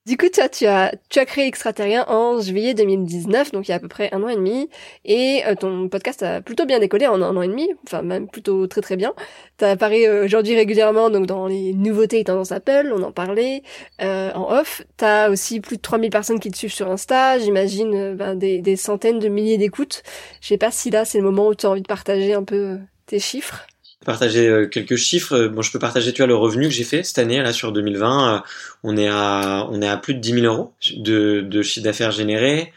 Du 0.07 0.17
coup, 0.17 0.31
toi, 0.31 0.49
tu 0.49 0.65
as, 0.65 0.95
tu 1.11 1.19
as 1.19 1.27
créé 1.27 1.47
Extraterrien 1.47 2.07
en 2.09 2.41
juillet 2.41 2.73
2019, 2.73 3.53
donc 3.53 3.69
il 3.69 3.71
y 3.71 3.73
a 3.73 3.77
à 3.77 3.81
peu 3.81 3.87
près 3.87 4.09
un 4.13 4.23
an 4.23 4.29
et 4.29 4.35
demi, 4.35 4.71
et 5.05 5.43
euh, 5.47 5.55
ton 5.55 5.91
podcast 5.91 6.23
a 6.23 6.41
plutôt 6.41 6.65
bien 6.65 6.79
décollé 6.79 7.07
en 7.07 7.21
un 7.21 7.37
an 7.37 7.43
et 7.43 7.49
demi, 7.49 7.69
enfin 7.87 8.01
même 8.01 8.27
plutôt 8.27 8.67
très 8.67 8.81
très 8.81 8.97
bien. 8.97 9.13
Tu 9.59 9.67
apparu 9.67 10.07
euh, 10.07 10.25
aujourd'hui 10.25 10.57
régulièrement 10.57 11.11
donc 11.11 11.27
dans 11.27 11.47
les 11.47 11.75
nouveautés 11.75 12.19
et 12.19 12.25
tendances 12.25 12.51
Apple, 12.51 12.93
on 12.97 13.03
en 13.03 13.13
parlait 13.13 13.63
euh, 14.01 14.33
en 14.33 14.51
off. 14.51 14.83
Tu 14.97 15.05
as 15.05 15.29
aussi 15.31 15.61
plus 15.61 15.77
de 15.77 15.83
3000 15.83 16.09
personnes 16.11 16.41
qui 16.41 16.51
te 16.51 16.57
suivent 16.57 16.73
sur 16.73 16.91
Insta, 16.91 17.39
j'imagine 17.39 18.15
ben, 18.15 18.35
des, 18.35 18.63
des 18.63 18.77
centaines 18.77 19.19
de 19.19 19.29
milliers 19.29 19.59
d'écoutes. 19.59 20.03
Je 20.41 20.49
sais 20.49 20.59
pas 20.59 20.71
si 20.71 20.91
là 20.91 21.05
c'est 21.05 21.19
le 21.19 21.25
moment 21.25 21.49
où 21.49 21.55
tu 21.55 21.67
as 21.67 21.71
envie 21.71 21.83
de 21.83 21.87
partager 21.87 22.33
un 22.33 22.45
peu 22.45 22.79
tes 23.05 23.19
chiffres 23.19 23.67
partager 24.05 24.49
euh, 24.49 24.67
quelques 24.67 24.97
chiffres. 24.97 25.47
Bon, 25.49 25.63
je 25.63 25.71
peux 25.71 25.79
partager, 25.79 26.13
tu 26.13 26.19
vois, 26.23 26.27
le 26.27 26.35
revenu 26.35 26.65
que 26.69 26.75
j'ai 26.75 26.85
fait 26.85 27.03
cette 27.03 27.19
année, 27.19 27.43
là, 27.43 27.53
sur 27.53 27.73
2020. 27.73 28.35
Euh, 28.35 28.41
on 28.83 28.97
est 28.97 29.09
à, 29.09 29.67
on 29.71 29.83
est 29.83 29.89
à 29.89 29.97
plus 29.97 30.15
de 30.15 30.21
10 30.21 30.41
000 30.41 30.47
euros 30.47 30.73
de, 30.97 31.41
de 31.41 31.63
chiffre 31.63 31.85
d'affaires 31.85 32.13
généré. 32.13 32.73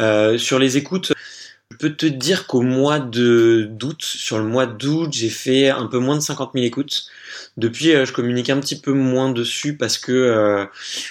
Euh, 0.00 0.38
sur 0.38 0.58
les 0.58 0.76
écoutes, 0.76 1.12
je 1.70 1.76
peux 1.76 1.94
te 1.94 2.06
dire 2.06 2.46
qu'au 2.46 2.62
mois 2.62 2.98
de 2.98 3.68
d'août, 3.70 4.02
sur 4.02 4.38
le 4.38 4.44
mois 4.44 4.66
d'août, 4.66 5.10
j'ai 5.12 5.28
fait 5.28 5.70
un 5.70 5.86
peu 5.86 5.98
moins 5.98 6.16
de 6.16 6.20
50 6.20 6.52
000 6.54 6.66
écoutes. 6.66 7.06
Depuis, 7.56 7.94
euh, 7.94 8.04
je 8.04 8.12
communique 8.12 8.50
un 8.50 8.58
petit 8.58 8.78
peu 8.78 8.92
moins 8.92 9.30
dessus 9.30 9.76
parce 9.76 9.98
que 9.98 10.12
euh, 10.12 10.64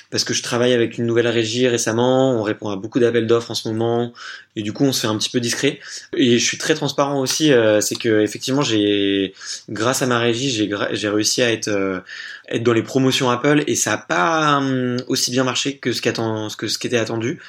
parce 0.09 0.23
que 0.23 0.33
je 0.33 0.43
travaille 0.43 0.73
avec 0.73 0.97
une 0.97 1.05
nouvelle 1.05 1.27
régie 1.27 1.67
récemment. 1.67 2.31
On 2.33 2.43
répond 2.43 2.69
à 2.69 2.75
beaucoup 2.75 2.99
d'appels 2.99 3.27
d'offres 3.27 3.51
en 3.51 3.55
ce 3.55 3.67
moment 3.69 4.13
et 4.55 4.61
du 4.61 4.73
coup, 4.73 4.83
on 4.83 4.91
se 4.91 5.01
fait 5.01 5.07
un 5.07 5.17
petit 5.17 5.29
peu 5.29 5.39
discret. 5.39 5.79
Et 6.15 6.37
je 6.37 6.45
suis 6.45 6.57
très 6.57 6.75
transparent 6.75 7.19
aussi. 7.19 7.53
Euh, 7.53 7.81
c'est 7.81 7.95
que 7.95 8.21
effectivement, 8.21 8.61
j'ai 8.61 9.33
grâce 9.69 10.01
à 10.01 10.07
ma 10.07 10.19
régie, 10.19 10.49
j'ai 10.49 10.69
j'ai 10.91 11.09
réussi 11.09 11.41
à 11.41 11.51
être 11.51 12.03
être 12.49 12.63
dans 12.63 12.73
les 12.73 12.83
promotions 12.83 13.29
Apple 13.29 13.63
et 13.67 13.75
ça 13.75 13.93
a 13.93 13.97
pas 13.97 14.57
hum, 14.57 14.97
aussi 15.07 15.31
bien 15.31 15.43
marché 15.43 15.77
que 15.77 15.93
ce 15.93 16.01
qu'attend 16.01 16.49
que 16.57 16.67
ce 16.67 16.77
qui 16.77 16.87
était 16.87 16.97
attendu. 16.97 17.39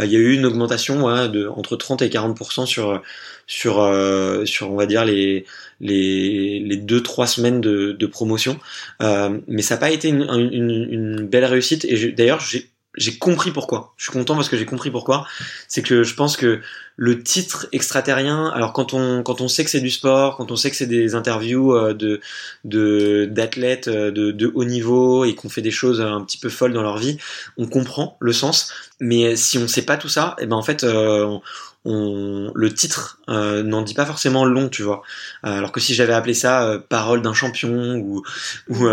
Il 0.00 0.10
y 0.10 0.16
a 0.16 0.20
eu 0.20 0.34
une 0.34 0.46
augmentation 0.46 1.28
de 1.28 1.48
entre 1.48 1.76
30 1.76 2.02
et 2.02 2.08
40% 2.08 2.64
sur 2.64 3.02
sur 3.50 3.80
euh, 3.80 4.44
sur 4.44 4.70
on 4.70 4.76
va 4.76 4.86
dire 4.86 5.04
les 5.04 5.44
les 5.80 6.60
les 6.60 6.76
deux 6.76 7.02
trois 7.02 7.26
semaines 7.26 7.60
de, 7.60 7.90
de 7.90 8.06
promotion 8.06 8.60
euh, 9.02 9.40
mais 9.48 9.60
ça 9.60 9.74
n'a 9.74 9.80
pas 9.80 9.90
été 9.90 10.08
une, 10.08 10.22
une, 10.22 10.70
une, 10.70 11.26
belle 11.26 11.44
réussite 11.44 11.84
et 11.84 12.12
d'ailleurs 12.12 12.38
j'ai 12.38 12.70
j'ai 12.96 13.18
compris 13.18 13.52
pourquoi. 13.52 13.94
Je 13.96 14.04
suis 14.04 14.12
content 14.12 14.34
parce 14.34 14.48
que 14.48 14.56
j'ai 14.56 14.66
compris 14.66 14.90
pourquoi. 14.90 15.24
C'est 15.68 15.80
que 15.80 16.02
je 16.02 16.14
pense 16.14 16.36
que 16.36 16.60
le 17.02 17.22
titre 17.22 17.66
extraterrien, 17.72 18.48
alors 18.48 18.74
quand 18.74 18.92
on 18.92 19.22
quand 19.22 19.40
on 19.40 19.48
sait 19.48 19.64
que 19.64 19.70
c'est 19.70 19.80
du 19.80 19.88
sport, 19.88 20.36
quand 20.36 20.50
on 20.50 20.56
sait 20.56 20.68
que 20.70 20.76
c'est 20.76 20.86
des 20.86 21.14
interviews 21.14 21.74
euh, 21.74 21.94
de 21.94 22.20
de 22.64 23.24
d'athlètes 23.24 23.88
de, 23.88 24.30
de 24.32 24.52
haut 24.54 24.64
niveau 24.64 25.24
et 25.24 25.34
qu'on 25.34 25.48
fait 25.48 25.62
des 25.62 25.70
choses 25.70 26.02
un 26.02 26.20
petit 26.20 26.36
peu 26.36 26.50
folles 26.50 26.74
dans 26.74 26.82
leur 26.82 26.98
vie, 26.98 27.16
on 27.56 27.66
comprend 27.66 28.18
le 28.20 28.34
sens. 28.34 28.70
Mais 29.00 29.34
si 29.34 29.56
on 29.56 29.66
sait 29.66 29.86
pas 29.86 29.96
tout 29.96 30.10
ça, 30.10 30.36
et 30.38 30.42
eh 30.42 30.46
ben 30.46 30.56
en 30.56 30.62
fait 30.62 30.84
on, 31.84 32.52
le 32.54 32.74
titre 32.74 33.18
euh, 33.28 33.62
n'en 33.62 33.82
dit 33.82 33.94
pas 33.94 34.04
forcément 34.04 34.44
long, 34.44 34.68
tu 34.68 34.82
vois. 34.82 35.02
Euh, 35.46 35.58
alors 35.58 35.72
que 35.72 35.80
si 35.80 35.94
j'avais 35.94 36.12
appelé 36.12 36.34
ça 36.34 36.64
euh, 36.64 36.78
parole 36.78 37.22
d'un 37.22 37.32
champion 37.32 37.96
ou 37.96 38.22
ou, 38.68 38.86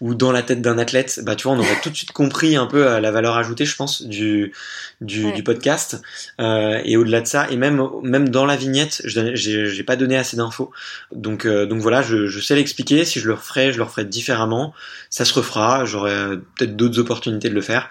ou 0.00 0.14
dans 0.14 0.32
la 0.32 0.42
tête 0.42 0.62
d'un 0.62 0.78
athlète, 0.78 1.20
bah 1.22 1.36
tu 1.36 1.44
vois, 1.44 1.52
on 1.52 1.58
aurait 1.58 1.80
tout 1.82 1.90
de 1.90 1.96
suite 1.96 2.12
compris 2.12 2.56
un 2.56 2.66
peu 2.66 2.98
la 2.98 3.10
valeur 3.10 3.36
ajoutée, 3.36 3.66
je 3.66 3.76
pense, 3.76 4.02
du 4.02 4.54
du, 5.00 5.32
du 5.32 5.42
podcast. 5.42 6.00
et 6.38 6.96
au-delà 6.96 7.20
de 7.20 7.26
ça, 7.26 7.49
et 7.50 7.56
même 7.56 7.82
même 8.02 8.28
dans 8.28 8.46
la 8.46 8.56
vignette, 8.56 9.02
j'ai 9.04 9.82
pas 9.84 9.96
donné 9.96 10.16
assez 10.16 10.36
d'infos. 10.36 10.70
Donc 11.12 11.46
donc 11.46 11.80
voilà, 11.80 12.02
je, 12.02 12.26
je 12.26 12.40
sais 12.40 12.54
l'expliquer. 12.54 13.04
Si 13.04 13.20
je 13.20 13.28
le 13.28 13.34
referais, 13.34 13.72
je 13.72 13.78
le 13.78 13.84
referais 13.84 14.04
différemment. 14.04 14.74
Ça 15.10 15.24
se 15.24 15.34
refera. 15.34 15.84
J'aurai 15.84 16.36
peut-être 16.56 16.76
d'autres 16.76 16.98
opportunités 16.98 17.48
de 17.48 17.54
le 17.54 17.60
faire. 17.60 17.90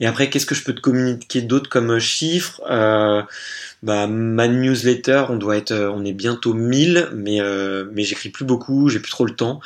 Et 0.00 0.06
après, 0.06 0.30
qu'est-ce 0.30 0.46
que 0.46 0.54
je 0.54 0.64
peux 0.64 0.74
te 0.74 0.80
communiquer 0.80 1.42
d'autres 1.42 1.68
comme 1.68 1.98
chiffres 1.98 2.60
bah, 3.82 4.08
ma 4.08 4.48
newsletter, 4.48 5.26
on 5.28 5.36
doit 5.36 5.56
être, 5.56 5.72
on 5.72 6.04
est 6.04 6.12
bientôt 6.12 6.52
1000, 6.52 7.10
mais 7.14 7.40
euh, 7.40 7.86
mais 7.92 8.02
j'écris 8.02 8.28
plus 8.28 8.44
beaucoup, 8.44 8.88
j'ai 8.88 8.98
plus 8.98 9.10
trop 9.10 9.24
le 9.24 9.34
temps. 9.34 9.60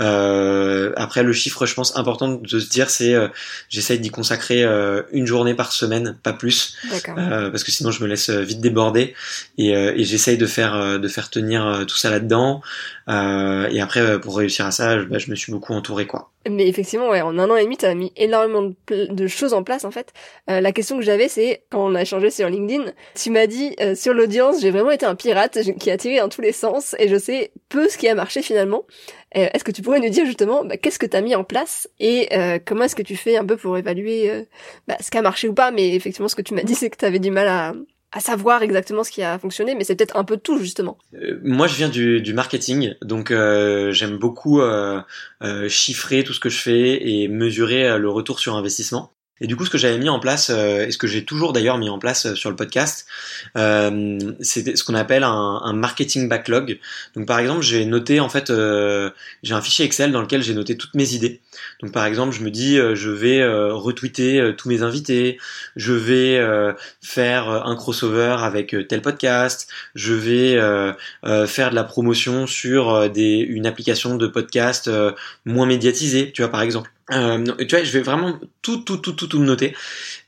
Euh, 0.00 0.92
après, 0.96 1.22
le 1.22 1.32
chiffre, 1.32 1.66
je 1.66 1.74
pense 1.74 1.96
important 1.96 2.28
de 2.28 2.58
se 2.58 2.68
dire, 2.68 2.88
c'est 2.88 3.14
euh, 3.14 3.28
j'essaye 3.68 4.00
d'y 4.00 4.10
consacrer 4.10 4.64
euh, 4.64 5.02
une 5.12 5.26
journée 5.26 5.54
par 5.54 5.72
semaine, 5.72 6.16
pas 6.22 6.32
plus, 6.32 6.76
euh, 7.08 7.50
parce 7.50 7.62
que 7.62 7.70
sinon 7.70 7.90
je 7.90 8.02
me 8.02 8.08
laisse 8.08 8.30
vite 8.30 8.60
déborder 8.60 9.14
et, 9.58 9.70
et 9.72 10.04
j'essaye 10.04 10.38
de 10.38 10.46
faire 10.46 10.98
de 10.98 11.08
faire 11.08 11.28
tenir 11.30 11.84
tout 11.86 11.96
ça 11.96 12.10
là-dedans. 12.10 12.62
et 13.08 13.80
après, 13.80 14.20
pour 14.20 14.38
réussir 14.38 14.64
à 14.66 14.70
ça, 14.70 14.96
bah, 15.04 15.18
je 15.18 15.30
me 15.30 15.36
suis 15.36 15.52
beaucoup 15.52 15.74
entouré, 15.74 16.06
quoi. 16.06 16.30
Mais 16.48 16.66
effectivement, 16.66 17.08
ouais, 17.08 17.20
en 17.20 17.38
un 17.38 17.50
an 17.50 17.56
et 17.56 17.64
demi, 17.64 17.76
tu 17.76 17.86
as 17.86 17.94
mis 17.94 18.12
énormément 18.16 18.72
de, 18.88 19.26
choses 19.26 19.54
en 19.54 19.62
place, 19.62 19.84
en 19.84 19.90
fait. 19.90 20.12
Euh, 20.50 20.60
la 20.60 20.72
question 20.72 20.96
que 20.96 21.02
j'avais, 21.02 21.28
c'est, 21.28 21.64
quand 21.70 21.84
on 21.84 21.94
a 21.94 22.02
échangé 22.02 22.30
sur 22.30 22.48
LinkedIn, 22.48 22.92
tu 23.14 23.30
m'as 23.30 23.46
dit, 23.46 23.74
euh, 23.80 23.94
sur 23.94 24.14
l'audience, 24.14 24.60
j'ai 24.60 24.70
vraiment 24.70 24.90
été 24.90 25.06
un 25.06 25.14
pirate 25.14 25.58
qui 25.78 25.90
a 25.90 25.96
tiré 25.96 26.18
dans 26.18 26.28
tous 26.28 26.40
les 26.40 26.52
sens, 26.52 26.94
et 26.98 27.08
je 27.08 27.16
sais 27.16 27.52
peu 27.68 27.88
ce 27.88 27.98
qui 27.98 28.08
a 28.08 28.14
marché 28.14 28.42
finalement. 28.42 28.84
Euh, 29.36 29.48
est-ce 29.52 29.64
que 29.64 29.72
tu 29.72 29.82
pourrais 29.82 30.00
nous 30.00 30.08
dire 30.08 30.24
justement, 30.24 30.64
bah, 30.64 30.76
qu'est-ce 30.76 30.98
que 30.98 31.06
tu 31.06 31.16
as 31.16 31.20
mis 31.20 31.34
en 31.34 31.44
place, 31.44 31.88
et 32.00 32.28
comment 32.66 32.84
est-ce 32.84 32.96
que 32.96 33.02
tu 33.02 33.16
fais 33.16 33.36
un 33.36 33.44
peu 33.44 33.56
pour 33.56 33.76
évaluer 33.76 34.46
bah, 34.86 34.96
ce 35.00 35.10
qui 35.10 35.18
a 35.18 35.22
marché 35.22 35.48
ou 35.48 35.54
pas, 35.54 35.70
mais 35.70 35.94
effectivement, 35.94 36.28
ce 36.28 36.36
que 36.36 36.42
tu 36.42 36.54
m'as 36.54 36.62
dit, 36.62 36.74
c'est 36.74 36.90
que 36.90 36.96
tu 36.96 37.04
avais 37.04 37.18
du 37.18 37.30
mal 37.30 37.48
à, 37.48 37.74
à 38.12 38.20
savoir 38.20 38.62
exactement 38.62 39.04
ce 39.04 39.10
qui 39.10 39.22
a 39.22 39.38
fonctionné, 39.38 39.74
mais 39.74 39.84
c'est 39.84 39.94
peut-être 39.94 40.16
un 40.16 40.24
peu 40.24 40.38
tout 40.38 40.58
justement. 40.58 40.98
Euh, 41.14 41.38
moi, 41.42 41.66
je 41.66 41.74
viens 41.74 41.88
du, 41.88 42.32
marketing, 42.32 42.94
donc 43.02 43.30
euh, 43.30 43.92
j'aime 43.92 44.16
beaucoup 44.16 44.60
euh, 44.60 45.02
chiffrer 45.68 46.24
tout 46.24 46.32
ce 46.32 46.40
que 46.40 46.48
je 46.48 46.58
fais 46.58 47.08
et 47.08 47.28
mesurer 47.28 47.98
le 47.98 48.08
retour 48.08 48.40
sur 48.40 48.56
investissement. 48.56 49.12
Et 49.40 49.46
du 49.46 49.56
coup, 49.56 49.64
ce 49.64 49.70
que 49.70 49.78
j'avais 49.78 49.98
mis 49.98 50.08
en 50.08 50.18
place, 50.18 50.50
euh, 50.50 50.86
et 50.86 50.90
ce 50.90 50.98
que 50.98 51.06
j'ai 51.06 51.24
toujours 51.24 51.52
d'ailleurs 51.52 51.78
mis 51.78 51.88
en 51.88 51.98
place 51.98 52.26
euh, 52.26 52.34
sur 52.34 52.50
le 52.50 52.56
podcast, 52.56 53.06
euh, 53.56 54.18
c'est 54.40 54.76
ce 54.76 54.84
qu'on 54.84 54.94
appelle 54.94 55.22
un, 55.22 55.60
un, 55.62 55.72
marketing 55.72 56.28
backlog. 56.28 56.78
Donc, 57.14 57.26
par 57.26 57.38
exemple, 57.38 57.62
j'ai 57.62 57.84
noté 57.84 58.20
en 58.20 58.28
fait, 58.28 58.50
euh, 58.50 59.10
j'ai 59.42 59.54
un 59.54 59.60
fichier 59.60 59.84
Excel 59.84 60.10
dans 60.10 60.20
lequel 60.20 60.42
j'ai 60.42 60.54
noté 60.54 60.76
toutes 60.76 60.94
mes 60.94 61.14
idées. 61.14 61.40
Donc, 61.80 61.92
par 61.92 62.04
exemple, 62.06 62.34
je 62.34 62.42
me 62.42 62.50
dis, 62.50 62.76
je 62.76 63.10
vais 63.10 63.44
retweeter 63.70 64.54
tous 64.56 64.68
mes 64.68 64.82
invités, 64.82 65.38
je 65.76 65.92
vais 65.92 66.40
faire 67.02 67.48
un 67.48 67.74
crossover 67.76 68.36
avec 68.40 68.74
tel 68.88 69.02
podcast, 69.02 69.68
je 69.94 70.14
vais 70.14 70.56
faire 71.46 71.70
de 71.70 71.74
la 71.74 71.84
promotion 71.84 72.46
sur 72.46 73.10
des, 73.10 73.38
une 73.38 73.66
application 73.66 74.16
de 74.16 74.26
podcast 74.26 74.90
moins 75.44 75.66
médiatisée, 75.66 76.32
tu 76.32 76.42
vois, 76.42 76.50
par 76.50 76.62
exemple. 76.62 76.90
Euh, 77.10 77.44
tu 77.58 77.74
vois, 77.74 77.84
je 77.84 77.92
vais 77.92 78.00
vraiment 78.00 78.38
tout, 78.62 78.78
tout, 78.78 78.98
tout, 78.98 79.12
tout, 79.12 79.26
tout 79.26 79.38
noter. 79.38 79.74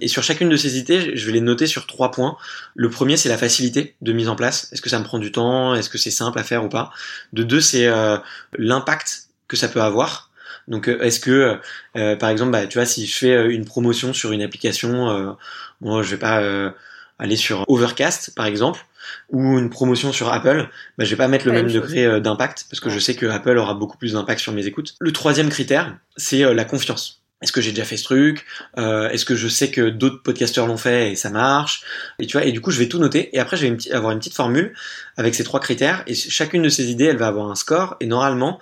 Et 0.01 0.09
sur 0.09 0.23
chacune 0.23 0.49
de 0.49 0.57
ces 0.57 0.79
idées, 0.79 1.17
je 1.17 1.27
vais 1.27 1.33
les 1.33 1.41
noter 1.41 1.67
sur 1.67 1.87
trois 1.87 2.11
points. 2.11 2.37
Le 2.75 2.89
premier, 2.89 3.17
c'est 3.17 3.29
la 3.29 3.39
facilité 3.39 3.95
de 4.01 4.13
mise 4.13 4.29
en 4.29 4.37
place. 4.37 4.69
Est-ce 4.73 4.83
que 4.83 4.89
ça 4.89 4.99
me 4.99 5.05
prend 5.05 5.19
du 5.19 5.33
temps? 5.33 5.75
Est-ce 5.75 5.91
que 5.91 5.99
c'est 5.99 6.11
simple 6.11 6.39
à 6.39 6.45
faire 6.45 6.65
ou 6.65 6.69
pas? 6.69 6.91
De 7.33 7.43
deux, 7.43 7.61
c'est 7.61 7.87
euh, 7.87 8.17
l'impact 8.57 9.29
que 9.49 9.57
ça 9.57 9.69
peut 9.69 9.83
avoir. 9.83 10.31
Donc, 10.69 10.89
euh, 10.89 11.01
est-ce 11.01 11.21
que, 11.21 11.59
euh, 11.97 12.17
par 12.17 12.31
exemple, 12.31 12.53
bah, 12.53 12.67
tu 12.67 12.79
vois, 12.79 12.87
si 12.87 13.07
je 13.07 13.17
fais 13.17 13.53
une 13.53 13.65
promotion 13.65 14.13
sur 14.13 14.33
une 14.33 14.43
application, 14.43 15.37
moi, 15.81 16.03
je 16.03 16.11
vais 16.11 16.19
pas 16.19 16.73
aller 17.19 17.37
sur 17.37 17.65
Overcast, 17.69 18.35
par 18.35 18.47
exemple 18.47 18.87
ou 19.31 19.59
une 19.59 19.71
promotion 19.71 20.13
sur 20.13 20.33
Apple, 20.33 20.69
bah, 20.99 21.05
je 21.05 21.11
vais 21.11 21.17
pas 21.17 21.29
mettre 21.29 21.47
le 21.47 21.53
même 21.53 21.71
degré 21.71 22.05
euh, 22.05 22.21
d'impact 22.21 22.67
parce 22.71 22.81
que 22.81 22.91
je 22.91 22.99
sais 22.99 23.15
que 23.15 23.27
Apple 23.27 23.57
aura 23.57 23.75
beaucoup 23.75 23.97
plus 23.97 24.13
d'impact 24.13 24.41
sur 24.41 24.53
mes 24.53 24.67
écoutes. 24.67 24.95
Le 25.01 25.13
troisième 25.13 25.49
critère, 25.49 25.97
c'est 26.17 26.45
euh, 26.45 26.55
la 26.55 26.65
confiance. 26.65 27.21
Est-ce 27.43 27.53
que 27.53 27.63
j'ai 27.63 27.71
déjà 27.71 27.85
fait 27.85 27.97
ce 27.97 28.05
truc? 28.05 28.45
Euh, 28.77 29.09
Est-ce 29.09 29.25
que 29.25 29.35
je 29.35 29.49
sais 29.49 29.71
que 29.71 29.89
d'autres 29.89 30.23
podcasteurs 30.23 30.67
l'ont 30.67 30.77
fait 30.77 31.13
et 31.13 31.17
ça 31.17 31.31
marche? 31.31 31.83
Et 32.19 32.27
tu 32.27 32.37
vois, 32.37 32.47
et 32.47 32.53
du 32.53 32.61
coup, 32.61 32.71
je 32.71 32.79
vais 32.79 32.87
tout 32.87 32.99
noter. 32.99 33.35
Et 33.35 33.39
après, 33.39 33.57
je 33.57 33.67
vais 33.67 33.93
avoir 33.93 34.13
une 34.13 34.19
petite 34.19 34.35
formule 34.35 34.75
avec 35.17 35.35
ces 35.35 35.43
trois 35.43 35.59
critères. 35.59 36.03
Et 36.07 36.15
chacune 36.15 36.61
de 36.61 36.69
ces 36.69 36.91
idées, 36.91 37.07
elle 37.07 37.17
va 37.17 37.29
avoir 37.29 37.51
un 37.51 37.55
score. 37.55 37.97
Et 38.01 38.07
normalement, 38.07 38.61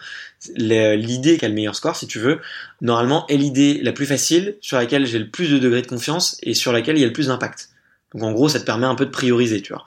l'idée 0.54 1.38
qui 1.38 1.44
a 1.44 1.48
le 1.48 1.54
meilleur 1.54 1.74
score, 1.74 1.96
si 1.96 2.06
tu 2.06 2.20
veux, 2.20 2.38
normalement 2.80 3.26
est 3.26 3.36
l'idée 3.36 3.80
la 3.82 3.92
plus 3.92 4.06
facile 4.06 4.56
sur 4.60 4.76
laquelle 4.76 5.06
j'ai 5.06 5.18
le 5.18 5.28
plus 5.28 5.50
de 5.50 5.58
degré 5.58 5.82
de 5.82 5.88
confiance 5.88 6.36
et 6.44 6.54
sur 6.54 6.72
laquelle 6.72 6.96
il 6.96 7.00
y 7.00 7.04
a 7.04 7.08
le 7.08 7.12
plus 7.12 7.26
d'impact. 7.26 7.70
Donc 8.14 8.22
en 8.22 8.32
gros, 8.32 8.48
ça 8.48 8.58
te 8.58 8.64
permet 8.64 8.86
un 8.86 8.94
peu 8.94 9.04
de 9.04 9.10
prioriser, 9.10 9.60
tu 9.60 9.74
vois. 9.74 9.84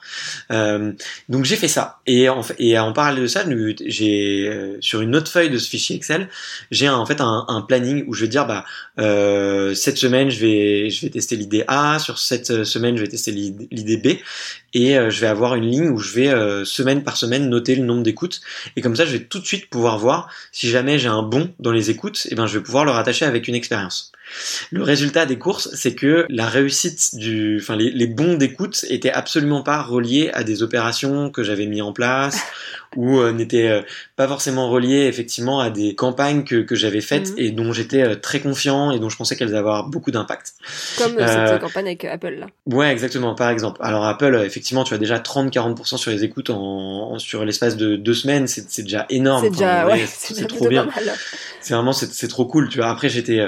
Euh, 0.52 0.92
donc 1.28 1.44
j'ai 1.44 1.56
fait 1.56 1.66
ça. 1.68 1.98
Et 2.06 2.28
en, 2.28 2.42
et 2.58 2.76
parallèle 2.94 3.22
de 3.22 3.26
ça, 3.26 3.44
j'ai 3.84 4.48
euh, 4.48 4.76
sur 4.80 5.00
une 5.00 5.16
autre 5.16 5.30
feuille 5.30 5.50
de 5.50 5.58
ce 5.58 5.68
fichier 5.68 5.96
Excel, 5.96 6.28
j'ai 6.70 6.88
en 6.88 7.04
fait 7.04 7.20
un, 7.20 7.44
un, 7.48 7.62
planning 7.62 8.04
où 8.06 8.14
je 8.14 8.22
vais 8.22 8.28
dire 8.28 8.46
bah 8.46 8.64
euh, 9.00 9.74
cette 9.74 9.98
semaine 9.98 10.30
je 10.30 10.38
vais 10.38 10.90
je 10.90 11.00
vais 11.00 11.10
tester 11.10 11.34
l'idée 11.34 11.64
A, 11.66 11.98
sur 11.98 12.18
cette 12.18 12.64
semaine 12.64 12.96
je 12.96 13.02
vais 13.02 13.08
tester 13.08 13.32
l'idée 13.32 13.96
B. 13.96 14.18
et 14.74 14.94
je 14.94 15.20
vais 15.20 15.26
avoir 15.26 15.54
une 15.54 15.66
ligne 15.66 15.88
où 15.88 15.98
je 15.98 16.12
vais 16.12 16.64
semaine 16.64 17.02
par 17.02 17.16
semaine 17.16 17.48
noter 17.48 17.76
le 17.76 17.84
nombre 17.84 18.02
d'écoutes 18.02 18.40
et 18.76 18.80
comme 18.80 18.96
ça 18.96 19.04
je 19.04 19.12
vais 19.12 19.24
tout 19.24 19.38
de 19.38 19.46
suite 19.46 19.68
pouvoir 19.68 19.98
voir 19.98 20.28
si 20.50 20.68
jamais 20.68 20.98
j'ai 20.98 21.08
un 21.08 21.22
bon 21.22 21.52
dans 21.58 21.72
les 21.72 21.90
écoutes, 21.90 22.26
et 22.30 22.34
ben 22.34 22.46
je 22.46 22.58
vais 22.58 22.64
pouvoir 22.64 22.84
le 22.84 22.90
rattacher 22.90 23.24
avec 23.24 23.48
une 23.48 23.54
expérience. 23.54 24.12
Le 24.70 24.82
résultat 24.82 25.26
des 25.26 25.38
courses, 25.38 25.68
c'est 25.74 25.94
que 25.94 26.26
la 26.30 26.46
réussite 26.46 27.16
du, 27.16 27.58
enfin 27.60 27.76
les, 27.76 27.90
les 27.90 28.06
bons 28.06 28.34
d'écoute 28.34 28.84
étaient 28.88 29.12
absolument 29.12 29.62
pas 29.62 29.82
reliés 29.82 30.30
à 30.32 30.42
des 30.42 30.62
opérations 30.62 31.30
que 31.30 31.42
j'avais 31.42 31.66
mis 31.66 31.82
en 31.82 31.92
place 31.92 32.40
ou 32.96 33.18
euh, 33.18 33.32
n'étaient 33.32 33.68
euh, 33.68 33.82
pas 34.16 34.28
forcément 34.28 34.70
reliés 34.70 35.06
effectivement 35.06 35.60
à 35.60 35.70
des 35.70 35.94
campagnes 35.94 36.44
que, 36.44 36.62
que 36.62 36.74
j'avais 36.74 37.00
faites 37.00 37.30
mhm. 37.30 37.38
et 37.38 37.50
dont 37.50 37.72
j'étais 37.72 38.02
euh, 38.02 38.14
très 38.14 38.40
confiant 38.40 38.92
et 38.92 38.98
dont 38.98 39.08
je 39.08 39.16
pensais 39.16 39.36
qu'elles 39.36 39.48
allaient 39.48 39.58
avoir 39.58 39.88
beaucoup 39.88 40.10
d'impact. 40.10 40.54
Comme 40.98 41.16
cette 41.18 41.60
campagne 41.60 41.86
avec 41.86 42.04
Apple 42.04 42.36
là. 42.40 42.46
Ouais, 42.66 42.90
exactement. 42.90 43.34
Par 43.34 43.50
exemple, 43.50 43.80
alors 43.82 44.04
Apple, 44.04 44.40
effectivement, 44.44 44.61
tu 44.62 44.94
as 44.94 44.98
déjà 44.98 45.18
30-40% 45.18 45.96
sur 45.96 46.10
les 46.10 46.24
écoutes 46.24 46.50
en, 46.50 47.18
sur 47.18 47.44
l'espace 47.44 47.76
de 47.76 47.96
deux 47.96 48.14
semaines, 48.14 48.46
c'est 48.46 48.82
déjà 48.82 49.06
énorme. 49.10 49.44
C'est 49.44 49.50
déjà, 49.50 49.86
ouais, 49.86 50.04
c'est 50.06 50.46
trop 50.46 50.68
bien. 50.68 50.88
C'est 51.60 51.74
vraiment, 51.74 51.92
c'est 51.92 52.28
trop 52.28 52.46
cool. 52.46 52.68
Tu 52.68 52.78
vois. 52.78 52.88
Après, 52.88 53.08
j'étais 53.08 53.40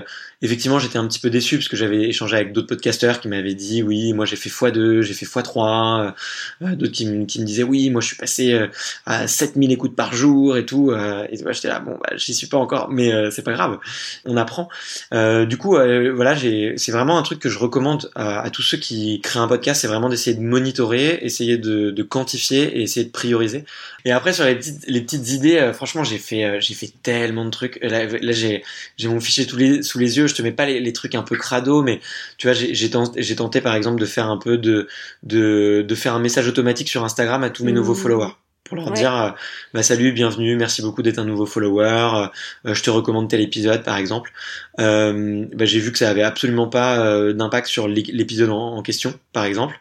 effectivement, 0.44 0.78
j'étais 0.78 0.98
un 0.98 1.06
petit 1.08 1.18
peu 1.18 1.30
déçu 1.30 1.56
parce 1.56 1.68
que 1.68 1.76
j'avais 1.76 2.02
échangé 2.02 2.36
avec 2.36 2.52
d'autres 2.52 2.66
podcasteurs 2.66 3.18
qui 3.18 3.28
m'avaient 3.28 3.54
dit 3.54 3.82
oui, 3.82 4.12
moi 4.12 4.26
j'ai 4.26 4.36
fait 4.36 4.50
x2, 4.50 5.00
j'ai 5.00 5.14
fait 5.14 5.24
x3, 5.24 6.12
euh, 6.60 6.76
d'autres 6.76 6.92
qui, 6.92 7.06
me 7.06 7.24
disaient 7.24 7.62
oui, 7.62 7.88
moi 7.88 8.02
je 8.02 8.08
suis 8.08 8.16
passé 8.16 8.52
euh, 8.52 8.66
à 9.06 9.26
7000 9.26 9.72
écoutes 9.72 9.96
par 9.96 10.12
jour 10.12 10.58
et 10.58 10.66
tout. 10.66 10.90
Euh, 10.90 11.26
et 11.30 11.38
j'étais 11.52 11.68
là, 11.68 11.80
bon, 11.80 11.92
bah, 11.92 12.10
j'y 12.16 12.34
suis 12.34 12.46
pas 12.46 12.58
encore, 12.58 12.90
mais 12.90 13.10
euh, 13.10 13.30
c'est 13.30 13.42
pas 13.42 13.54
grave, 13.54 13.78
on 14.26 14.36
apprend. 14.36 14.68
du 15.12 15.56
coup, 15.56 15.76
voilà, 16.14 16.36
c'est 16.36 16.92
vraiment 16.92 17.18
un 17.18 17.22
truc 17.22 17.38
que 17.38 17.48
je 17.48 17.58
recommande 17.58 18.10
à, 18.14 18.50
tous 18.50 18.62
ceux 18.62 18.76
qui 18.76 19.20
créent 19.22 19.40
un 19.40 19.48
podcast, 19.48 19.80
c'est 19.80 19.88
vraiment 19.88 20.10
d'essayer 20.10 20.36
de 20.36 20.42
monitorer, 20.42 21.20
essayer 21.22 21.56
de, 21.56 22.02
quantifier 22.02 22.78
et 22.78 22.82
essayer 22.82 23.06
de 23.06 23.10
prioriser. 23.10 23.64
Et 24.04 24.12
après 24.12 24.34
sur 24.34 24.44
les 24.44 24.56
petites, 24.56 24.84
petites 24.84 25.30
idées, 25.30 25.70
franchement, 25.72 26.04
j'ai 26.04 26.18
fait, 26.18 26.60
j'ai 26.60 26.74
fait 26.74 26.92
tellement 27.02 27.46
de 27.46 27.50
trucs. 27.50 27.78
Là, 27.82 28.06
j'ai, 28.32 28.62
j'ai 28.98 29.08
mon 29.08 29.20
fichier 29.20 29.46
les, 29.56 29.82
sous 29.82 29.98
les 29.98 30.18
yeux 30.18 30.28
te 30.36 30.42
mets 30.42 30.52
pas 30.52 30.66
les, 30.66 30.92
trucs 30.92 31.14
un 31.14 31.22
peu 31.22 31.36
crado, 31.36 31.82
mais 31.82 32.00
tu 32.38 32.46
vois, 32.46 32.54
j'ai 32.54 32.90
tenté, 32.90 33.36
tenté, 33.36 33.60
par 33.60 33.74
exemple 33.74 34.00
de 34.00 34.06
faire 34.06 34.28
un 34.28 34.38
peu 34.38 34.58
de, 34.58 34.88
de, 35.22 35.84
de 35.86 35.94
faire 35.94 36.14
un 36.14 36.20
message 36.20 36.48
automatique 36.48 36.88
sur 36.88 37.04
Instagram 37.04 37.42
à 37.42 37.50
tous 37.50 37.64
mes 37.64 37.72
nouveaux 37.72 37.94
mmh. 37.94 37.96
followers 37.96 38.32
pour 38.64 38.78
leur 38.78 38.90
dire 38.92 39.14
euh, 39.14 39.30
bah 39.74 39.82
salut 39.82 40.12
bienvenue 40.12 40.56
merci 40.56 40.80
beaucoup 40.80 41.02
d'être 41.02 41.18
un 41.18 41.24
nouveau 41.24 41.44
follower 41.44 41.84
euh, 42.14 42.26
euh, 42.66 42.74
je 42.74 42.82
te 42.82 42.88
recommande 42.88 43.28
tel 43.28 43.42
épisode 43.42 43.82
par 43.82 43.98
exemple. 43.98 44.32
Euh, 44.80 45.44
bah, 45.52 45.66
j'ai 45.66 45.78
vu 45.80 45.92
que 45.92 45.98
ça 45.98 46.08
avait 46.08 46.22
absolument 46.22 46.66
pas 46.66 47.32
d'impact 47.32 47.68
sur 47.68 47.88
l'épisode 47.88 48.50
en, 48.50 48.82
question 48.82 49.14
par 49.32 49.44
exemple. 49.44 49.78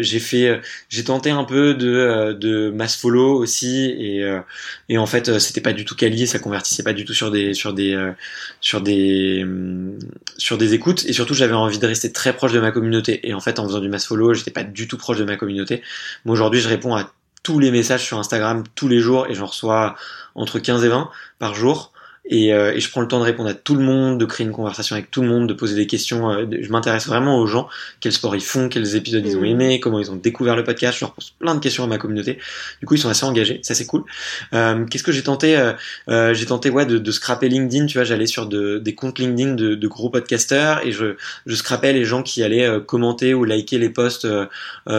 J'ai 0.00 0.20
fait 0.20 0.60
j'ai 0.88 1.04
tenté 1.04 1.30
un 1.30 1.44
peu 1.44 1.74
de 1.74 2.32
de 2.38 2.70
mass 2.70 2.96
follow 2.96 3.34
aussi 3.34 3.86
et 3.86 4.24
et 4.88 4.98
en 4.98 5.06
fait 5.06 5.38
c'était 5.38 5.60
pas 5.60 5.72
du 5.72 5.84
tout 5.84 5.96
quali 5.96 6.26
ça 6.26 6.38
convertissait 6.38 6.82
pas 6.82 6.92
du 6.92 7.04
tout 7.04 7.14
sur 7.14 7.30
des 7.30 7.52
sur 7.52 7.72
des 7.74 7.96
sur 8.60 8.80
des 8.80 9.44
sur 10.38 10.56
des 10.56 10.74
écoutes 10.74 11.04
et 11.06 11.12
surtout 11.12 11.34
j'avais 11.34 11.54
envie 11.54 11.78
de 11.78 11.86
rester 11.86 12.12
très 12.12 12.32
proche 12.32 12.52
de 12.52 12.60
ma 12.60 12.70
communauté 12.70 13.28
et 13.28 13.34
en 13.34 13.40
fait 13.40 13.58
en 13.58 13.66
faisant 13.66 13.80
du 13.80 13.88
mass 13.88 14.06
follow 14.06 14.34
j'étais 14.34 14.50
pas 14.52 14.64
du 14.64 14.86
tout 14.86 14.96
proche 14.96 15.18
de 15.18 15.24
ma 15.24 15.36
communauté. 15.36 15.82
Moi 16.24 16.34
aujourd'hui 16.34 16.60
je 16.60 16.68
réponds 16.68 16.94
à 16.96 17.12
tous 17.42 17.58
les 17.58 17.70
messages 17.70 18.04
sur 18.04 18.18
Instagram 18.18 18.64
tous 18.74 18.88
les 18.88 19.00
jours 19.00 19.26
et 19.28 19.34
j'en 19.34 19.46
reçois 19.46 19.96
entre 20.34 20.58
15 20.58 20.84
et 20.84 20.88
20 20.88 21.10
par 21.38 21.54
jour. 21.54 21.91
Et, 22.24 22.54
euh, 22.54 22.72
et, 22.72 22.78
je 22.78 22.88
prends 22.88 23.00
le 23.00 23.08
temps 23.08 23.18
de 23.18 23.24
répondre 23.24 23.48
à 23.48 23.54
tout 23.54 23.74
le 23.74 23.82
monde, 23.82 24.18
de 24.18 24.24
créer 24.24 24.46
une 24.46 24.52
conversation 24.52 24.94
avec 24.94 25.10
tout 25.10 25.22
le 25.22 25.28
monde, 25.28 25.48
de 25.48 25.54
poser 25.54 25.74
des 25.74 25.88
questions. 25.88 26.30
Euh, 26.30 26.46
je 26.60 26.70
m'intéresse 26.70 27.08
vraiment 27.08 27.36
aux 27.38 27.46
gens, 27.48 27.68
quel 27.98 28.12
sport 28.12 28.36
ils 28.36 28.42
font, 28.42 28.68
quels 28.68 28.94
épisodes 28.94 29.26
ils 29.26 29.36
ont 29.36 29.40
mmh. 29.40 29.46
aimé, 29.46 29.80
comment 29.80 29.98
ils 29.98 30.08
ont 30.08 30.16
découvert 30.16 30.54
le 30.54 30.62
podcast. 30.62 30.98
Je 30.98 31.04
leur 31.04 31.14
pose 31.14 31.30
plein 31.30 31.56
de 31.56 31.60
questions 31.60 31.82
à 31.82 31.88
ma 31.88 31.98
communauté. 31.98 32.38
Du 32.78 32.86
coup, 32.86 32.94
ils 32.94 33.00
sont 33.00 33.08
assez 33.08 33.24
engagés, 33.24 33.58
ça 33.64 33.74
c'est 33.74 33.86
cool. 33.86 34.04
Euh, 34.54 34.84
Qu'est-ce 34.86 35.02
que 35.02 35.10
j'ai 35.10 35.24
tenté 35.24 35.58
euh, 36.08 36.32
J'ai 36.32 36.46
tenté 36.46 36.70
ouais 36.70 36.86
de, 36.86 36.98
de, 36.98 37.10
scraper 37.10 37.48
LinkedIn. 37.48 37.86
Tu 37.86 37.98
vois, 37.98 38.04
j'allais 38.04 38.26
sur 38.26 38.46
de, 38.46 38.78
des 38.78 38.94
comptes 38.94 39.18
LinkedIn 39.18 39.54
de, 39.54 39.74
de, 39.74 39.88
gros 39.88 40.08
podcasteurs 40.08 40.86
et 40.86 40.92
je, 40.92 41.16
je 41.46 41.54
scrapais 41.56 41.92
les 41.92 42.04
gens 42.04 42.22
qui 42.22 42.44
allaient 42.44 42.68
commenter 42.86 43.34
ou 43.34 43.42
liker 43.44 43.78
les 43.78 43.90
posts 43.90 44.28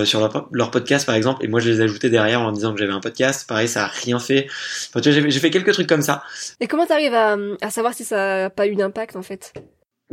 sur 0.03 0.19
leur, 0.19 0.49
leur, 0.51 0.71
podcast 0.71 1.05
par 1.05 1.15
exemple. 1.15 1.43
Et 1.45 1.47
moi, 1.47 1.61
je 1.61 1.69
les 1.69 1.79
ajoutais 1.79 2.09
derrière 2.09 2.41
en 2.41 2.51
disant 2.51 2.73
que 2.73 2.79
j'avais 2.79 2.91
un 2.91 2.99
podcast. 2.99 3.47
Pareil, 3.47 3.69
ça 3.69 3.85
a 3.85 3.87
rien 3.87 4.19
fait. 4.19 4.47
Enfin, 4.89 4.99
tu 4.99 5.09
vois, 5.09 5.29
j'ai 5.29 5.39
fait 5.39 5.51
quelques 5.51 5.71
trucs 5.71 5.87
comme 5.87 6.01
ça. 6.01 6.23
Et 6.59 6.67
comment 6.67 6.85
t'arrives 6.85 7.12
à, 7.13 7.69
savoir 7.69 7.93
si 7.93 8.05
ça 8.05 8.43
n'a 8.43 8.49
pas 8.49 8.67
eu 8.67 8.75
d'impact 8.75 9.15
en 9.15 9.21
fait 9.21 9.53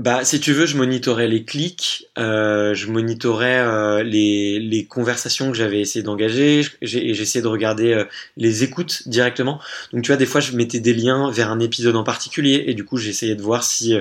bah, 0.00 0.24
si 0.24 0.40
tu 0.40 0.54
veux, 0.54 0.64
je 0.64 0.78
monitorais 0.78 1.28
les 1.28 1.44
clics, 1.44 2.06
euh, 2.16 2.72
je 2.72 2.86
monitorais 2.86 3.58
euh, 3.58 4.02
les, 4.02 4.58
les 4.58 4.86
conversations 4.86 5.50
que 5.50 5.56
j'avais 5.58 5.78
essayé 5.78 6.02
d'engager, 6.02 6.60
et 6.80 7.12
j'essayais 7.12 7.42
de 7.42 7.48
regarder 7.48 7.92
euh, 7.92 8.04
les 8.38 8.64
écoutes 8.64 9.06
directement. 9.08 9.60
Donc, 9.92 10.02
tu 10.02 10.06
vois, 10.06 10.16
des 10.16 10.24
fois, 10.24 10.40
je 10.40 10.56
mettais 10.56 10.80
des 10.80 10.94
liens 10.94 11.30
vers 11.30 11.50
un 11.50 11.60
épisode 11.60 11.96
en 11.96 12.02
particulier, 12.02 12.64
et 12.68 12.72
du 12.72 12.86
coup, 12.86 12.96
j'essayais 12.96 13.34
de 13.34 13.42
voir 13.42 13.62
si 13.62 13.94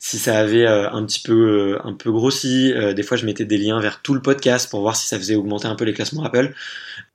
si 0.00 0.18
ça 0.18 0.36
avait 0.36 0.66
un 0.66 1.04
petit 1.06 1.20
peu 1.20 1.78
un 1.84 1.92
peu 1.92 2.10
grossi. 2.10 2.74
des 2.96 3.02
fois, 3.04 3.16
je 3.16 3.24
mettais 3.24 3.44
des 3.44 3.58
liens 3.58 3.78
vers 3.80 4.02
tout 4.02 4.14
le 4.14 4.22
podcast 4.22 4.68
pour 4.68 4.80
voir 4.80 4.96
si 4.96 5.06
ça 5.06 5.16
faisait 5.16 5.36
augmenter 5.36 5.68
un 5.68 5.76
peu 5.76 5.84
les 5.84 5.92
classements 5.92 6.24
Apple. 6.24 6.54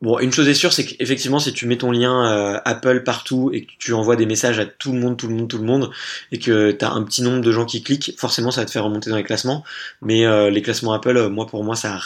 Bon, 0.01 0.17
une 0.19 0.31
chose 0.31 0.47
est 0.47 0.55
sûre, 0.55 0.73
c'est 0.73 0.85
qu'effectivement, 0.85 1.39
si 1.39 1.53
tu 1.53 1.67
mets 1.67 1.77
ton 1.77 1.91
lien 1.91 2.59
Apple 2.65 3.03
partout 3.03 3.51
et 3.53 3.65
que 3.65 3.71
tu 3.77 3.93
envoies 3.93 4.15
des 4.15 4.25
messages 4.25 4.59
à 4.59 4.65
tout 4.65 4.93
le 4.93 4.99
monde, 4.99 5.15
tout 5.15 5.27
le 5.27 5.35
monde, 5.35 5.47
tout 5.47 5.59
le 5.59 5.63
monde, 5.63 5.91
et 6.31 6.39
que 6.39 6.71
tu 6.71 6.83
as 6.83 6.91
un 6.91 7.03
petit 7.03 7.21
nombre 7.21 7.41
de 7.41 7.51
gens 7.51 7.65
qui 7.65 7.83
cliquent, 7.83 8.13
forcément 8.17 8.51
ça 8.51 8.61
va 8.61 8.65
te 8.65 8.71
faire 8.71 8.83
remonter 8.83 9.09
dans 9.09 9.17
les 9.17 9.23
classements. 9.23 9.63
Mais 10.01 10.25
euh, 10.25 10.49
les 10.49 10.61
classements 10.61 10.93
Apple, 10.93 11.17
euh, 11.17 11.29
moi 11.29 11.45
pour 11.45 11.63
moi 11.63 11.75
ça, 11.75 11.99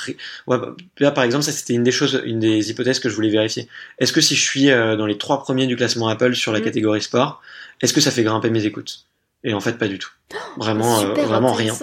ouais, 0.47 0.57
là 0.99 1.11
par 1.11 1.23
exemple 1.23 1.43
ça 1.43 1.51
c'était 1.51 1.73
une 1.73 1.83
des 1.83 1.91
choses, 1.91 2.21
une 2.25 2.39
des 2.39 2.69
hypothèses 2.69 2.99
que 2.99 3.09
je 3.09 3.15
voulais 3.15 3.29
vérifier. 3.29 3.67
Est-ce 3.99 4.13
que 4.13 4.21
si 4.21 4.35
je 4.35 4.41
suis 4.41 4.71
euh, 4.71 4.95
dans 4.95 5.05
les 5.05 5.17
trois 5.17 5.41
premiers 5.41 5.67
du 5.67 5.75
classement 5.75 6.07
Apple 6.07 6.35
sur 6.35 6.51
la 6.51 6.59
mm. 6.59 6.63
catégorie 6.63 7.01
sport, 7.01 7.41
est-ce 7.81 7.93
que 7.93 8.01
ça 8.01 8.11
fait 8.11 8.23
grimper 8.23 8.49
mes 8.49 8.65
écoutes? 8.65 9.05
Et 9.45 9.53
en 9.53 9.59
fait, 9.59 9.77
pas 9.77 9.87
du 9.87 9.99
tout. 9.99 10.09
Vraiment, 10.57 11.01
euh, 11.01 11.13
vraiment 11.13 11.53
rien. 11.53 11.75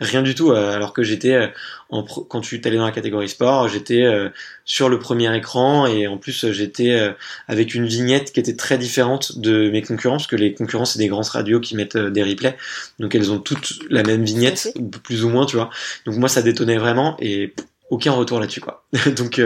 Rien 0.00 0.22
du 0.22 0.36
tout. 0.36 0.52
Euh, 0.52 0.72
alors 0.72 0.92
que 0.92 1.02
j'étais, 1.02 1.32
euh, 1.32 1.48
en 1.90 2.04
quand 2.04 2.40
tu 2.40 2.60
allé 2.64 2.76
dans 2.76 2.84
la 2.84 2.92
catégorie 2.92 3.28
sport, 3.28 3.68
j'étais 3.68 4.04
sur 4.64 4.88
le 4.88 5.00
premier 5.00 5.36
écran 5.36 5.86
et 5.86 6.06
en 6.06 6.16
plus 6.16 6.52
j'étais 6.52 6.96
avec 7.48 7.74
une 7.74 7.84
vignette 7.84 8.32
qui 8.32 8.38
était 8.38 8.54
très 8.54 8.78
différente 8.78 9.38
de 9.38 9.70
mes 9.70 9.82
concurrents, 9.82 10.16
parce 10.16 10.28
que 10.28 10.36
les 10.36 10.54
concurrents 10.54 10.84
c'est 10.84 11.00
des 11.00 11.08
grands 11.08 11.22
radios 11.22 11.58
qui 11.58 11.74
mettent 11.74 11.96
des 11.96 12.22
replays, 12.22 12.56
donc 13.00 13.16
elles 13.16 13.32
ont 13.32 13.40
toutes 13.40 13.80
la 13.90 14.04
même 14.04 14.22
vignette, 14.22 14.72
plus 15.02 15.24
ou 15.24 15.28
moins, 15.28 15.46
tu 15.46 15.56
vois. 15.56 15.70
Donc 16.06 16.14
moi 16.14 16.28
ça 16.28 16.42
détonnait 16.42 16.78
vraiment 16.78 17.16
et 17.18 17.54
aucun 17.90 18.12
retour 18.12 18.38
là-dessus 18.38 18.60
quoi. 18.60 18.84
donc 19.16 19.40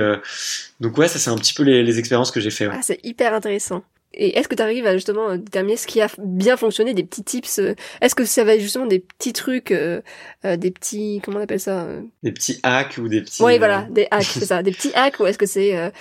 donc 0.81 0.99
ouais, 0.99 1.09
ça 1.09 1.19
c'est 1.19 1.31
un 1.31 1.37
petit 1.37 1.55
peu 1.55 1.63
les, 1.63 1.83
les 1.83 1.99
expériences 1.99 2.31
que 2.31 2.41
j'ai 2.41 2.51
fait. 2.51 2.67
Ouais. 2.67 2.75
Ah, 2.77 2.83
c'est 2.83 3.01
hyper 3.05 3.33
intéressant. 3.33 3.83
Et 4.17 4.39
est-ce 4.39 4.49
que 4.49 4.55
tu 4.55 4.63
arrives 4.63 4.87
à 4.87 4.95
justement 4.95 5.31
euh, 5.31 5.37
déterminer 5.37 5.77
ce 5.77 5.87
qui 5.87 6.01
a 6.01 6.09
bien 6.19 6.57
fonctionné, 6.57 6.95
des 6.95 7.05
petits 7.05 7.25
tips 7.25 7.59
euh, 7.59 7.75
Est-ce 8.01 8.15
que 8.15 8.25
ça 8.25 8.45
va 8.45 8.55
être 8.55 8.61
justement 8.61 8.87
des 8.87 9.01
petits 9.01 9.33
trucs, 9.33 9.73
euh, 9.73 10.01
des 10.45 10.71
petits, 10.71 11.21
comment 11.25 11.39
on 11.39 11.43
appelle 11.43 11.61
ça 11.61 11.87
Des 12.23 12.33
petits 12.33 12.61
hacks 12.63 12.99
ou 12.99 13.09
des 13.09 13.23
petits... 13.23 13.43
Oui, 13.43 13.59
voilà, 13.59 13.87
des 13.91 14.07
hacks, 14.11 14.25
c'est 14.25 14.47
ça. 14.47 14.63
Des 14.63 14.73
petits 14.73 14.93
hacks 14.95 15.19
ou 15.21 15.27
est-ce 15.27 15.39
que 15.39 15.47
c'est 15.47 15.93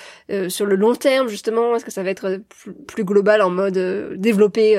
sur 0.49 0.65
le 0.65 0.75
long 0.75 0.95
terme 0.95 1.27
justement 1.27 1.75
Est-ce 1.75 1.85
que 1.85 1.91
ça 1.91 2.03
va 2.03 2.09
être 2.09 2.41
plus 2.87 3.03
global 3.03 3.41
en 3.41 3.49
mode 3.49 3.77
développer, 4.17 4.75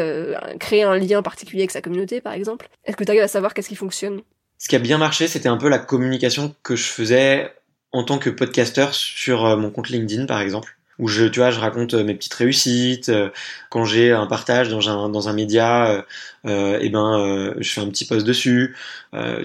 créer 0.61 0.83
un 0.83 0.97
lien 0.97 1.23
particulier 1.23 1.63
avec 1.63 1.71
sa 1.71 1.81
communauté 1.81 2.21
par 2.21 2.33
exemple? 2.33 2.69
Est-ce 2.85 2.97
que 2.97 3.05
tu 3.05 3.11
arrives 3.11 3.23
à 3.23 3.29
savoir 3.29 3.55
qu'est-ce 3.55 3.69
qui 3.69 3.77
fonctionne? 3.77 4.21
Ce 4.59 4.69
qui 4.69 4.77
a 4.77 4.79
bien 4.79 4.99
marché, 4.99 5.29
c'était 5.29 5.49
un 5.49 5.57
peu 5.57 5.69
la 5.69 5.79
communication 5.79 6.55
que 6.63 6.77
je 6.77 6.85
faisais 6.85 7.53
en 7.93 8.05
tant 8.05 8.19
que 8.19 8.31
podcasteur 8.31 8.95
sur 8.95 9.57
mon 9.57 9.71
compte 9.71 9.89
LinkedIn 9.89 10.27
par 10.27 10.41
exemple 10.41 10.77
où 10.99 11.09
je 11.09 11.25
tu 11.27 11.41
vois 11.41 11.51
je 11.51 11.59
raconte 11.61 11.95
euh, 11.95 12.05
mes 12.05 12.15
petites 12.15 12.35
réussites 12.35 13.09
euh, 13.09 13.31
quand 13.71 13.85
j'ai 13.85 14.13
un 14.13 14.27
partage 14.27 14.69
dans 14.69 14.89
un 14.89 15.09
dans 15.09 15.29
un 15.29 15.33
média 15.33 15.91
euh, 15.91 16.03
euh 16.47 16.79
et 16.81 16.89
ben 16.91 17.55
je 17.59 17.71
fais 17.73 17.81
un 17.81 17.89
petit 17.89 18.07
post 18.07 18.27
dessus. 18.27 18.77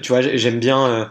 Tu 0.02 0.08
vois 0.08 0.20
j'aime 0.22 0.60
bien 0.60 1.10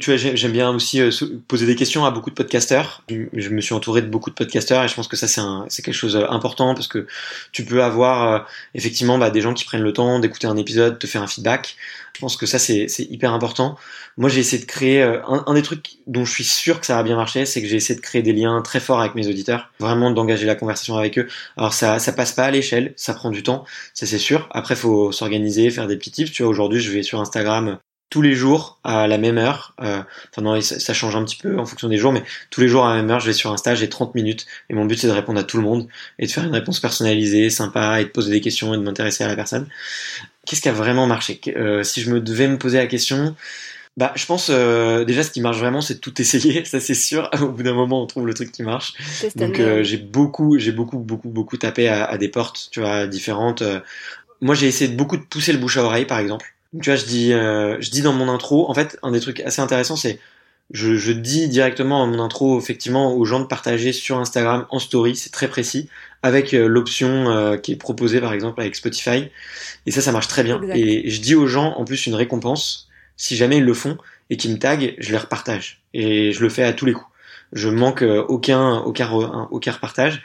tu 0.00 0.10
vois, 0.10 0.16
j'aime 0.16 0.52
bien 0.52 0.70
aussi 0.70 1.00
poser 1.48 1.66
des 1.66 1.76
questions 1.76 2.04
à 2.04 2.10
beaucoup 2.10 2.30
de 2.30 2.34
podcasteurs. 2.34 3.02
Je 3.08 3.48
me 3.50 3.60
suis 3.60 3.74
entouré 3.74 4.02
de 4.02 4.08
beaucoup 4.08 4.30
de 4.30 4.34
podcasteurs 4.34 4.84
et 4.84 4.88
je 4.88 4.94
pense 4.94 5.08
que 5.08 5.16
ça 5.16 5.26
c'est 5.68 5.82
quelque 5.82 5.94
chose 5.94 6.14
d'important 6.14 6.74
parce 6.74 6.88
que 6.88 7.06
tu 7.52 7.64
peux 7.64 7.82
avoir 7.82 8.46
effectivement 8.74 9.18
bah, 9.18 9.30
des 9.30 9.40
gens 9.40 9.54
qui 9.54 9.64
prennent 9.64 9.82
le 9.82 9.92
temps 9.92 10.18
d'écouter 10.18 10.46
un 10.46 10.56
épisode, 10.56 10.98
te 10.98 11.06
faire 11.06 11.22
un 11.22 11.26
feedback. 11.26 11.76
Je 12.14 12.20
pense 12.20 12.36
que 12.36 12.46
ça 12.46 12.58
c'est 12.58 12.86
hyper 13.10 13.32
important. 13.32 13.76
Moi, 14.18 14.30
j'ai 14.30 14.40
essayé 14.40 14.62
de 14.62 14.66
créer 14.66 15.02
euh, 15.02 15.20
un, 15.26 15.52
des 15.52 15.60
trucs 15.60 15.98
dont 16.06 16.24
je 16.24 16.32
suis 16.32 16.44
sûr 16.44 16.80
que 16.80 16.86
ça 16.86 16.98
a 16.98 17.02
bien 17.02 17.16
marché, 17.16 17.44
c'est 17.44 17.60
que 17.60 17.68
j'ai 17.68 17.76
essayé 17.76 17.94
de 17.94 18.00
créer 18.00 18.22
des 18.22 18.32
liens 18.32 18.62
très 18.62 18.80
forts 18.80 19.00
avec 19.00 19.14
mes 19.14 19.28
auditeurs, 19.28 19.70
vraiment 19.78 20.10
d'engager 20.10 20.46
la 20.46 20.54
conversation 20.54 20.96
avec 20.96 21.18
eux. 21.18 21.28
Alors 21.58 21.74
ça, 21.74 21.98
ça 21.98 22.12
passe 22.12 22.32
pas 22.32 22.44
à 22.44 22.50
l'échelle, 22.50 22.94
ça 22.96 23.12
prend 23.12 23.30
du 23.30 23.42
temps, 23.42 23.66
ça 23.92 24.06
c'est 24.06 24.18
sûr. 24.18 24.48
Après, 24.52 24.74
faut 24.74 25.12
s'organiser, 25.12 25.68
faire 25.70 25.86
des 25.86 25.98
petits 25.98 26.12
tips. 26.12 26.32
Tu 26.32 26.42
vois, 26.42 26.50
aujourd'hui, 26.50 26.80
je 26.80 26.90
vais 26.92 27.02
sur 27.02 27.20
Instagram 27.20 27.78
tous 28.08 28.22
les 28.22 28.34
jours 28.34 28.78
à 28.84 29.06
la 29.06 29.18
même 29.18 29.38
heure. 29.38 29.74
Euh, 29.82 30.02
enfin 30.30 30.42
non, 30.42 30.60
ça, 30.60 30.78
ça, 30.78 30.94
change 30.94 31.16
un 31.16 31.24
petit 31.24 31.36
peu 31.36 31.58
en 31.58 31.66
fonction 31.66 31.88
des 31.88 31.98
jours, 31.98 32.12
mais 32.12 32.22
tous 32.50 32.60
les 32.60 32.68
jours 32.68 32.86
à 32.86 32.94
la 32.94 33.02
même 33.02 33.10
heure, 33.10 33.20
je 33.20 33.26
vais 33.26 33.32
sur 33.32 33.52
Insta, 33.52 33.74
j'ai 33.74 33.88
30 33.88 34.14
minutes 34.14 34.46
et 34.70 34.74
mon 34.74 34.84
but 34.84 34.98
c'est 34.98 35.08
de 35.08 35.12
répondre 35.12 35.40
à 35.40 35.44
tout 35.44 35.56
le 35.56 35.64
monde 35.64 35.88
et 36.18 36.26
de 36.26 36.30
faire 36.30 36.44
une 36.44 36.52
réponse 36.52 36.80
personnalisée, 36.80 37.50
sympa 37.50 38.00
et 38.00 38.04
de 38.04 38.10
poser 38.10 38.30
des 38.30 38.40
questions 38.40 38.74
et 38.74 38.76
de 38.76 38.82
m'intéresser 38.82 39.24
à 39.24 39.28
la 39.28 39.36
personne. 39.36 39.68
Qu'est-ce 40.46 40.60
qui 40.60 40.68
a 40.68 40.72
vraiment 40.72 41.06
marché? 41.06 41.40
Euh, 41.48 41.82
Si 41.82 42.00
je 42.00 42.10
me 42.10 42.20
devais 42.20 42.46
me 42.46 42.58
poser 42.58 42.78
la 42.78 42.86
question, 42.86 43.34
bah, 43.96 44.12
je 44.14 44.24
pense 44.26 44.48
euh, 44.50 45.04
déjà 45.04 45.24
ce 45.24 45.32
qui 45.32 45.40
marche 45.40 45.58
vraiment, 45.58 45.80
c'est 45.80 45.94
de 45.94 46.00
tout 46.00 46.20
essayer, 46.20 46.64
ça 46.64 46.78
c'est 46.78 46.94
sûr. 46.94 47.28
Au 47.40 47.48
bout 47.48 47.64
d'un 47.64 47.74
moment, 47.74 48.00
on 48.00 48.06
trouve 48.06 48.26
le 48.26 48.34
truc 48.34 48.52
qui 48.52 48.62
marche. 48.62 48.94
Donc 49.34 49.58
euh, 49.58 49.82
j'ai 49.82 49.96
beaucoup, 49.96 50.58
j'ai 50.58 50.72
beaucoup, 50.72 50.98
beaucoup, 50.98 51.28
beaucoup 51.28 51.56
tapé 51.56 51.88
à, 51.88 52.04
à, 52.04 52.18
des 52.18 52.28
portes, 52.28 52.68
tu 52.70 52.78
vois, 52.80 53.08
différentes. 53.08 53.64
Moi, 54.40 54.54
j'ai 54.54 54.68
essayé 54.68 54.90
de 54.90 54.96
beaucoup 54.96 55.16
de 55.16 55.22
pousser 55.22 55.52
le 55.52 55.58
bouche 55.58 55.78
à 55.78 55.82
oreille, 55.82 56.04
par 56.04 56.20
exemple. 56.20 56.55
Donc, 56.72 56.82
tu 56.82 56.90
vois, 56.90 56.96
je 56.96 57.04
dis, 57.04 57.32
euh, 57.32 57.76
je 57.80 57.90
dis 57.90 58.02
dans 58.02 58.12
mon 58.12 58.28
intro. 58.28 58.68
En 58.70 58.74
fait, 58.74 58.98
un 59.02 59.12
des 59.12 59.20
trucs 59.20 59.40
assez 59.40 59.60
intéressants, 59.60 59.96
c'est 59.96 60.18
je, 60.72 60.96
je, 60.96 61.12
dis 61.12 61.48
directement 61.48 62.04
dans 62.04 62.12
mon 62.12 62.22
intro, 62.22 62.58
effectivement, 62.58 63.14
aux 63.14 63.24
gens 63.24 63.40
de 63.40 63.44
partager 63.44 63.92
sur 63.92 64.18
Instagram 64.18 64.66
en 64.70 64.78
story, 64.78 65.14
c'est 65.14 65.30
très 65.30 65.46
précis, 65.46 65.88
avec 66.22 66.52
l'option 66.52 67.56
qui 67.62 67.70
est 67.72 67.76
proposée 67.76 68.20
par 68.20 68.32
exemple 68.32 68.60
avec 68.60 68.74
Spotify. 68.74 69.30
Et 69.86 69.92
ça, 69.92 70.00
ça 70.00 70.10
marche 70.10 70.26
très 70.26 70.42
bien. 70.42 70.60
Et 70.74 71.08
je 71.08 71.20
dis 71.20 71.36
aux 71.36 71.46
gens 71.46 71.74
en 71.76 71.84
plus 71.84 72.06
une 72.06 72.16
récompense 72.16 72.88
si 73.16 73.36
jamais 73.36 73.58
ils 73.58 73.64
le 73.64 73.74
font 73.74 73.96
et 74.30 74.36
qu'ils 74.36 74.52
me 74.52 74.58
taguent, 74.58 74.94
je 74.98 75.10
les 75.10 75.18
repartage. 75.18 75.80
Et 75.94 76.32
je 76.32 76.42
le 76.42 76.48
fais 76.48 76.62
à 76.62 76.72
tous 76.72 76.86
les 76.86 76.92
coups. 76.92 77.10
Je 77.52 77.68
manque 77.68 78.02
euh, 78.02 78.24
aucun, 78.28 78.78
aucun, 78.78 79.08
aucun 79.50 79.72
repartage. 79.72 80.22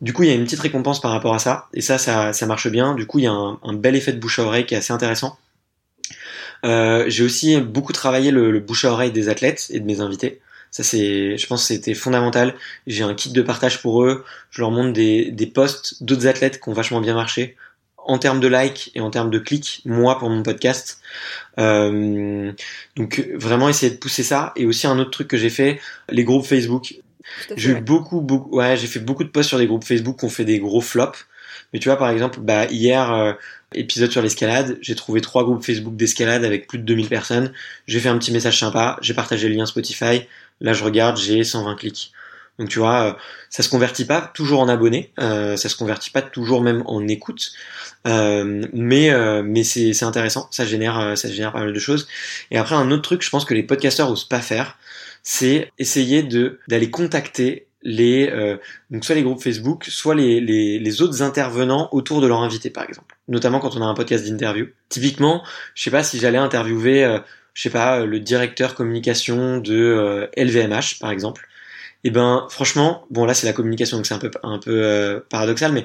Du 0.00 0.12
coup, 0.12 0.22
il 0.22 0.28
y 0.28 0.32
a 0.32 0.34
une 0.34 0.44
petite 0.44 0.60
récompense 0.60 1.00
par 1.00 1.10
rapport 1.10 1.34
à 1.34 1.38
ça. 1.38 1.68
Et 1.74 1.80
ça, 1.80 1.98
ça, 1.98 2.32
ça 2.32 2.46
marche 2.46 2.68
bien. 2.68 2.94
Du 2.94 3.06
coup, 3.06 3.18
il 3.18 3.24
y 3.24 3.28
a 3.28 3.32
un, 3.32 3.72
bel 3.72 3.96
effet 3.96 4.12
de 4.12 4.18
bouche 4.18 4.38
à 4.38 4.44
oreille 4.44 4.66
qui 4.66 4.74
est 4.74 4.78
assez 4.78 4.92
intéressant. 4.92 5.38
Euh, 6.64 7.04
j'ai 7.08 7.24
aussi 7.24 7.60
beaucoup 7.60 7.92
travaillé 7.92 8.30
le, 8.30 8.60
bouche 8.60 8.84
à 8.84 8.92
oreille 8.92 9.12
des 9.12 9.28
athlètes 9.28 9.68
et 9.70 9.80
de 9.80 9.84
mes 9.84 10.00
invités. 10.00 10.40
Ça, 10.70 10.82
c'est, 10.84 11.36
je 11.36 11.46
pense, 11.46 11.62
que 11.62 11.74
c'était 11.74 11.94
fondamental. 11.94 12.54
J'ai 12.86 13.02
un 13.02 13.14
kit 13.14 13.32
de 13.32 13.42
partage 13.42 13.82
pour 13.82 14.04
eux. 14.04 14.24
Je 14.50 14.60
leur 14.60 14.70
montre 14.70 14.92
des, 14.92 15.30
des 15.32 15.46
posts 15.46 16.02
d'autres 16.02 16.26
athlètes 16.28 16.60
qui 16.60 16.68
ont 16.68 16.72
vachement 16.72 17.00
bien 17.00 17.14
marché 17.14 17.56
en 18.04 18.18
termes 18.18 18.40
de 18.40 18.48
likes 18.48 18.90
et 18.94 19.00
en 19.00 19.10
termes 19.10 19.30
de 19.30 19.38
clics, 19.38 19.82
moi 19.84 20.18
pour 20.18 20.30
mon 20.30 20.42
podcast. 20.42 21.00
Euh, 21.58 22.52
donc 22.96 23.26
vraiment 23.34 23.68
essayer 23.68 23.92
de 23.92 23.98
pousser 23.98 24.22
ça. 24.22 24.52
Et 24.56 24.66
aussi 24.66 24.86
un 24.86 24.98
autre 24.98 25.10
truc 25.10 25.28
que 25.28 25.36
j'ai 25.36 25.50
fait, 25.50 25.80
les 26.08 26.24
groupes 26.24 26.44
Facebook. 26.44 26.94
J'ai 27.56 27.74
beaucoup, 27.74 28.20
beaucoup, 28.20 28.56
ouais, 28.56 28.76
j'ai 28.76 28.88
fait 28.88 28.98
beaucoup 28.98 29.22
de 29.22 29.28
posts 29.28 29.50
sur 29.50 29.58
des 29.58 29.66
groupes 29.66 29.84
Facebook 29.84 30.18
qui 30.18 30.24
ont 30.24 30.30
fait 30.30 30.44
des 30.44 30.58
gros 30.58 30.80
flops. 30.80 31.26
Mais 31.72 31.78
tu 31.78 31.88
vois, 31.88 31.96
par 31.96 32.10
exemple, 32.10 32.40
bah, 32.40 32.66
hier, 32.66 33.12
euh, 33.12 33.32
épisode 33.74 34.10
sur 34.10 34.22
l'escalade, 34.22 34.78
j'ai 34.80 34.94
trouvé 34.94 35.20
trois 35.20 35.44
groupes 35.44 35.64
Facebook 35.64 35.96
d'escalade 35.96 36.44
avec 36.44 36.66
plus 36.66 36.78
de 36.78 36.84
2000 36.84 37.08
personnes. 37.08 37.52
J'ai 37.86 38.00
fait 38.00 38.08
un 38.08 38.18
petit 38.18 38.32
message 38.32 38.58
sympa, 38.58 38.98
j'ai 39.00 39.14
partagé 39.14 39.48
le 39.48 39.54
lien 39.54 39.66
Spotify. 39.66 40.22
Là, 40.60 40.72
je 40.72 40.84
regarde, 40.84 41.16
j'ai 41.16 41.44
120 41.44 41.76
clics. 41.76 42.12
Donc 42.60 42.68
tu 42.68 42.78
vois, 42.78 43.06
euh, 43.06 43.12
ça 43.48 43.62
se 43.62 43.70
convertit 43.70 44.04
pas 44.04 44.20
toujours 44.34 44.60
en 44.60 44.68
abonnés, 44.68 45.12
euh, 45.18 45.56
ça 45.56 45.70
se 45.70 45.76
convertit 45.76 46.10
pas 46.10 46.20
toujours 46.20 46.60
même 46.60 46.82
en 46.84 47.08
écoute, 47.08 47.52
euh, 48.06 48.66
mais 48.74 49.10
euh, 49.10 49.42
mais 49.42 49.64
c'est 49.64 50.02
intéressant, 50.02 50.46
ça 50.50 50.66
génère 50.66 51.16
ça 51.16 51.30
génère 51.30 51.52
pas 51.52 51.60
mal 51.60 51.72
de 51.72 51.78
choses. 51.78 52.06
Et 52.50 52.58
après 52.58 52.74
un 52.74 52.90
autre 52.90 53.00
truc, 53.00 53.22
je 53.22 53.30
pense 53.30 53.46
que 53.46 53.54
les 53.54 53.62
podcasteurs 53.62 54.10
osent 54.10 54.28
pas 54.28 54.42
faire, 54.42 54.76
c'est 55.22 55.72
essayer 55.78 56.22
de 56.22 56.60
d'aller 56.68 56.90
contacter 56.90 57.66
les 57.82 58.30
donc 58.90 59.04
soit 59.04 59.14
les 59.14 59.22
groupes 59.22 59.42
Facebook, 59.42 59.86
soit 59.86 60.14
les, 60.14 60.40
les, 60.40 60.78
les 60.78 61.02
autres 61.02 61.22
intervenants 61.22 61.88
autour 61.92 62.20
de 62.20 62.26
leur 62.26 62.40
invité 62.42 62.70
par 62.70 62.84
exemple. 62.84 63.16
Notamment 63.28 63.58
quand 63.58 63.76
on 63.76 63.82
a 63.82 63.86
un 63.86 63.94
podcast 63.94 64.28
d'interview. 64.28 64.66
Typiquement, 64.88 65.42
je 65.74 65.82
sais 65.84 65.90
pas 65.90 66.02
si 66.02 66.18
j'allais 66.18 66.38
interviewer 66.38 67.18
je 67.54 67.62
sais 67.62 67.70
pas 67.70 68.04
le 68.04 68.20
directeur 68.20 68.74
communication 68.74 69.58
de 69.58 70.28
LVMH 70.36 70.98
par 71.00 71.10
exemple 71.10 71.48
et 72.02 72.08
eh 72.08 72.10
ben 72.10 72.46
franchement, 72.48 73.04
bon 73.10 73.26
là 73.26 73.34
c'est 73.34 73.46
la 73.46 73.52
communication 73.52 73.98
donc 73.98 74.06
c'est 74.06 74.14
un 74.14 74.18
peu 74.18 74.30
un 74.42 74.58
peu 74.58 74.82
euh, 74.82 75.20
paradoxal, 75.28 75.70
mais 75.72 75.84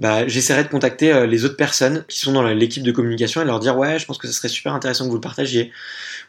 bah 0.00 0.26
j'essaierai 0.26 0.64
de 0.64 0.68
contacter 0.68 1.12
euh, 1.12 1.26
les 1.26 1.44
autres 1.44 1.58
personnes 1.58 2.04
qui 2.08 2.18
sont 2.18 2.32
dans 2.32 2.42
l'équipe 2.42 2.82
de 2.82 2.90
communication 2.90 3.42
et 3.42 3.44
leur 3.44 3.60
dire 3.60 3.76
ouais 3.76 3.98
je 3.98 4.06
pense 4.06 4.16
que 4.16 4.26
ce 4.26 4.32
serait 4.32 4.48
super 4.48 4.72
intéressant 4.72 5.04
que 5.04 5.10
vous 5.10 5.16
le 5.16 5.20
partagiez. 5.20 5.72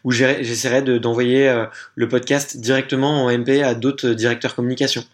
Ou 0.04 0.12
j'essaierai 0.12 0.82
d'envoyer 1.00 1.48
euh, 1.48 1.66
le 1.96 2.08
podcast 2.10 2.58
directement 2.58 3.24
en 3.24 3.32
MP 3.32 3.62
à 3.64 3.74
d'autres 3.74 4.10
directeurs 4.10 4.56
communication. 4.56 5.06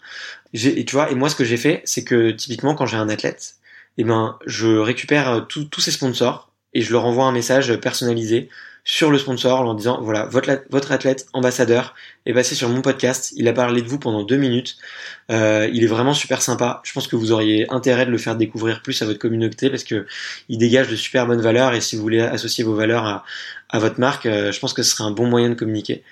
Et 0.53 0.85
tu 0.85 0.95
vois 0.95 1.11
et 1.11 1.15
moi 1.15 1.29
ce 1.29 1.35
que 1.35 1.45
j'ai 1.45 1.57
fait 1.57 1.83
c'est 1.85 2.03
que 2.03 2.31
typiquement 2.31 2.73
quand 2.73 2.87
j'ai 2.87 2.97
un 2.97 3.09
athlète, 3.09 3.55
eh 3.99 4.03
ben 4.03 4.39
je 4.47 4.67
récupère 4.77 5.45
tous 5.47 5.79
ces 5.79 5.91
sponsors 5.91 6.51
et 6.73 6.81
je 6.81 6.91
leur 6.91 7.05
envoie 7.05 7.25
un 7.25 7.31
message 7.31 7.75
personnalisé 7.77 8.49
sur 8.89 9.11
le 9.11 9.17
sponsor 9.17 9.59
en 9.59 9.73
disant 9.73 9.99
voilà 10.01 10.23
votre, 10.27 10.63
votre 10.69 10.93
athlète 10.93 11.27
ambassadeur 11.33 11.93
est 12.25 12.33
passé 12.33 12.55
sur 12.55 12.69
mon 12.69 12.81
podcast, 12.81 13.33
il 13.35 13.45
a 13.49 13.53
parlé 13.53 13.81
de 13.81 13.87
vous 13.87 13.99
pendant 13.99 14.23
deux 14.23 14.37
minutes, 14.37 14.77
euh, 15.29 15.69
il 15.73 15.83
est 15.83 15.87
vraiment 15.87 16.13
super 16.13 16.41
sympa. 16.41 16.81
Je 16.85 16.93
pense 16.93 17.05
que 17.07 17.17
vous 17.17 17.33
auriez 17.33 17.69
intérêt 17.69 18.05
de 18.05 18.11
le 18.11 18.17
faire 18.17 18.37
découvrir 18.37 18.81
plus 18.81 19.01
à 19.01 19.05
votre 19.05 19.19
communauté 19.19 19.69
parce 19.69 19.83
que 19.83 20.07
il 20.47 20.57
dégage 20.57 20.87
de 20.87 20.95
super 20.95 21.27
bonnes 21.27 21.41
valeurs 21.41 21.73
et 21.73 21.81
si 21.81 21.97
vous 21.97 22.01
voulez 22.01 22.21
associer 22.21 22.63
vos 22.63 22.75
valeurs 22.75 23.05
à, 23.05 23.25
à 23.69 23.79
votre 23.79 23.99
marque, 23.99 24.25
euh, 24.25 24.51
je 24.51 24.59
pense 24.59 24.73
que 24.73 24.81
ce 24.81 24.91
serait 24.91 25.03
un 25.03 25.11
bon 25.11 25.27
moyen 25.27 25.49
de 25.49 25.53
communiquer. 25.53 26.03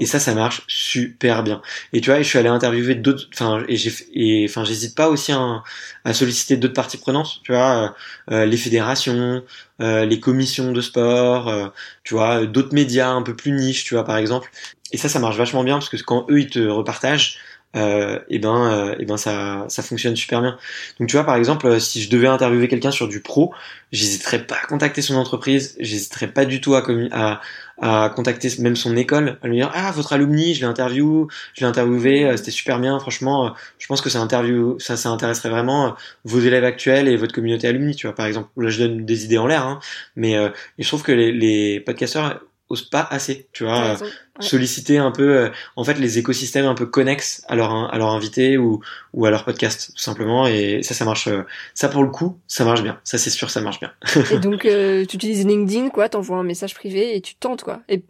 Et 0.00 0.06
ça, 0.06 0.18
ça 0.18 0.34
marche 0.34 0.62
super 0.66 1.42
bien. 1.42 1.62
Et 1.92 2.00
tu 2.00 2.10
vois, 2.10 2.20
je 2.20 2.28
suis 2.28 2.38
allé 2.38 2.48
interviewer 2.48 2.96
d'autres, 2.96 3.28
enfin, 3.32 3.62
et 3.68 3.76
j'ai, 3.76 3.92
et 4.12 4.46
enfin, 4.48 4.64
j'hésite 4.64 4.94
pas 4.96 5.08
aussi 5.08 5.32
à, 5.32 5.62
à 6.04 6.14
solliciter 6.14 6.56
d'autres 6.56 6.74
parties 6.74 6.98
prenantes. 6.98 7.40
Tu 7.44 7.52
vois, 7.52 7.94
euh, 8.32 8.44
les 8.44 8.56
fédérations, 8.56 9.42
euh, 9.80 10.04
les 10.04 10.18
commissions 10.18 10.72
de 10.72 10.80
sport, 10.80 11.72
tu 12.02 12.14
vois, 12.14 12.46
d'autres 12.46 12.74
médias 12.74 13.10
un 13.10 13.22
peu 13.22 13.36
plus 13.36 13.52
niches, 13.52 13.84
tu 13.84 13.94
vois, 13.94 14.04
par 14.04 14.16
exemple. 14.16 14.50
Et 14.92 14.98
ça, 14.98 15.08
ça 15.08 15.18
marche 15.18 15.36
vachement 15.36 15.64
bien 15.64 15.74
parce 15.74 15.88
que 15.88 15.96
quand 15.96 16.26
eux 16.30 16.40
ils 16.40 16.50
te 16.50 16.60
repartagent, 16.60 17.38
euh, 17.76 18.18
et 18.28 18.38
ben, 18.38 18.70
euh, 18.70 18.94
et 18.98 19.04
ben 19.04 19.16
ça, 19.16 19.66
ça 19.68 19.82
fonctionne 19.82 20.16
super 20.16 20.40
bien. 20.40 20.58
Donc 20.98 21.08
tu 21.08 21.16
vois 21.16 21.24
par 21.24 21.36
exemple, 21.36 21.66
euh, 21.66 21.78
si 21.78 22.02
je 22.02 22.10
devais 22.10 22.26
interviewer 22.26 22.68
quelqu'un 22.68 22.90
sur 22.90 23.08
du 23.08 23.20
pro, 23.20 23.52
j'hésiterais 23.92 24.46
pas 24.46 24.56
à 24.62 24.66
contacter 24.66 25.02
son 25.02 25.16
entreprise, 25.16 25.76
j'hésiterais 25.78 26.28
pas 26.28 26.44
du 26.44 26.60
tout 26.60 26.74
à, 26.74 26.82
à, 27.12 27.40
à 27.80 28.08
contacter 28.10 28.48
même 28.60 28.76
son 28.76 28.96
école, 28.96 29.38
à 29.42 29.48
lui 29.48 29.56
dire 29.56 29.70
ah 29.74 29.92
votre 29.92 30.12
alumni, 30.12 30.54
je 30.54 30.60
l'ai 30.60 30.66
interviewé, 30.66 31.26
je 31.54 31.60
l'ai 31.60 31.66
interviewé, 31.66 32.24
euh, 32.24 32.36
c'était 32.36 32.50
super 32.50 32.78
bien, 32.80 32.98
franchement, 32.98 33.54
je 33.78 33.86
pense 33.86 34.00
que 34.00 34.10
ça 34.10 34.20
interview, 34.20 34.78
ça, 34.78 34.96
ça 34.96 35.10
intéresserait 35.10 35.50
vraiment 35.50 35.94
vos 36.24 36.40
élèves 36.40 36.64
actuels 36.64 37.08
et 37.08 37.16
votre 37.16 37.34
communauté 37.34 37.68
alumni, 37.68 37.94
tu 37.94 38.06
vois 38.06 38.16
par 38.16 38.26
exemple. 38.26 38.48
Là 38.56 38.70
je 38.70 38.78
donne 38.82 39.04
des 39.04 39.24
idées 39.24 39.38
en 39.38 39.46
l'air, 39.46 39.66
hein, 39.66 39.80
mais 40.16 40.36
je 40.78 40.88
trouve 40.88 41.02
que 41.02 41.12
les, 41.12 41.32
les 41.32 41.80
podcasteurs 41.80 42.40
osent 42.68 42.88
pas 42.88 43.06
assez, 43.10 43.48
tu 43.52 43.64
vois, 43.64 43.96
solliciter 44.40 44.98
un 44.98 45.10
peu, 45.10 45.36
euh, 45.36 45.48
en 45.76 45.84
fait, 45.84 45.94
les 45.94 46.18
écosystèmes 46.18 46.66
un 46.66 46.74
peu 46.74 46.86
connexes 46.86 47.42
à 47.48 47.54
leur, 47.54 47.72
à 47.72 47.96
leur 47.96 48.08
invité 48.08 48.58
ou, 48.58 48.80
ou 49.12 49.24
à 49.26 49.30
leur 49.30 49.44
podcast, 49.44 49.92
tout 49.94 50.02
simplement. 50.02 50.46
Et 50.46 50.82
ça, 50.82 50.94
ça 50.94 51.04
marche, 51.04 51.28
euh, 51.28 51.42
ça 51.74 51.88
pour 51.88 52.02
le 52.02 52.10
coup, 52.10 52.38
ça 52.46 52.64
marche 52.64 52.82
bien. 52.82 52.98
Ça, 53.04 53.18
c'est 53.18 53.30
sûr, 53.30 53.50
ça 53.50 53.60
marche 53.60 53.80
bien. 53.80 53.92
et 54.32 54.38
donc, 54.38 54.64
euh, 54.64 55.04
tu 55.06 55.16
utilises 55.16 55.46
LinkedIn, 55.46 55.90
quoi, 55.90 56.08
t'envoies 56.08 56.36
un 56.36 56.44
message 56.44 56.74
privé 56.74 57.16
et 57.16 57.20
tu 57.20 57.34
tentes, 57.36 57.62
quoi. 57.62 57.82
Et 57.88 58.02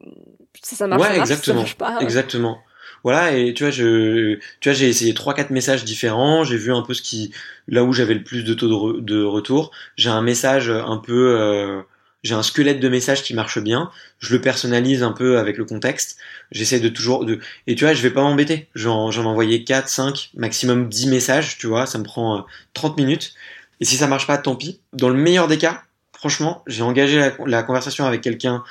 ça, 0.63 0.77
ça 0.77 0.87
marche, 0.87 1.03
ouais, 1.03 1.17
ça 1.17 1.21
exactement. 1.21 1.61
marche 1.61 1.77
pas. 1.77 1.99
Exactement. 2.01 2.59
Voilà, 3.05 3.37
et 3.37 3.55
tu 3.55 3.63
vois, 3.63 3.71
je, 3.71 4.39
tu 4.61 4.69
vois, 4.69 4.73
j'ai 4.73 4.89
essayé 4.89 5.15
trois, 5.15 5.35
quatre 5.35 5.51
messages 5.51 5.85
différents. 5.85 6.45
J'ai 6.45 6.57
vu 6.57 6.73
un 6.73 6.83
peu 6.83 6.95
ce 6.95 7.03
qui, 7.03 7.33
là 7.69 7.85
où 7.85 7.93
j'avais 7.93 8.15
le 8.15 8.25
plus 8.25 8.43
de 8.43 8.55
taux 8.55 8.95
de, 8.95 9.01
de 9.01 9.23
retour. 9.23 9.71
J'ai 9.97 10.11
un 10.11 10.23
message 10.23 10.71
un 10.71 10.97
peu, 10.97 11.85
j'ai 12.27 12.35
un 12.35 12.43
squelette 12.43 12.81
de 12.81 12.89
message 12.89 13.23
qui 13.23 13.35
marche 13.35 13.59
bien, 13.59 13.91
je 14.19 14.35
le 14.35 14.41
personnalise 14.41 15.03
un 15.03 15.13
peu 15.13 15.39
avec 15.39 15.57
le 15.57 15.65
contexte, 15.65 16.19
j'essaie 16.51 16.81
de 16.81 16.89
toujours 16.89 17.25
et 17.67 17.75
tu 17.75 17.85
vois, 17.85 17.95
je 17.95 18.03
vais 18.03 18.11
pas 18.11 18.23
m'embêter. 18.23 18.69
J'en 18.75 19.11
j'en 19.11 19.25
envoyé 19.25 19.65
4 19.65 19.89
5 19.89 20.31
maximum 20.35 20.89
10 20.89 21.09
messages, 21.09 21.59
tu 21.59 21.67
vois, 21.67 21.87
ça 21.87 21.99
me 21.99 22.05
prend 22.05 22.45
30 22.75 22.93
euh, 22.99 23.03
minutes 23.03 23.35
et 23.81 23.85
si 23.85 23.97
ça 23.97 24.07
marche 24.07 24.27
pas, 24.27 24.39
tant 24.39 24.57
pis. 24.57 24.81
Dans 24.93 25.09
le 25.09 25.17
meilleur 25.17 25.49
des 25.49 25.59
cas, 25.59 25.83
franchement, 26.13 26.63
j'ai 26.67 26.83
engagé 26.83 27.31
la, 27.47 27.63
conversation 27.63 28.07
avec 28.07 28.23
quelqu'un 28.23 28.65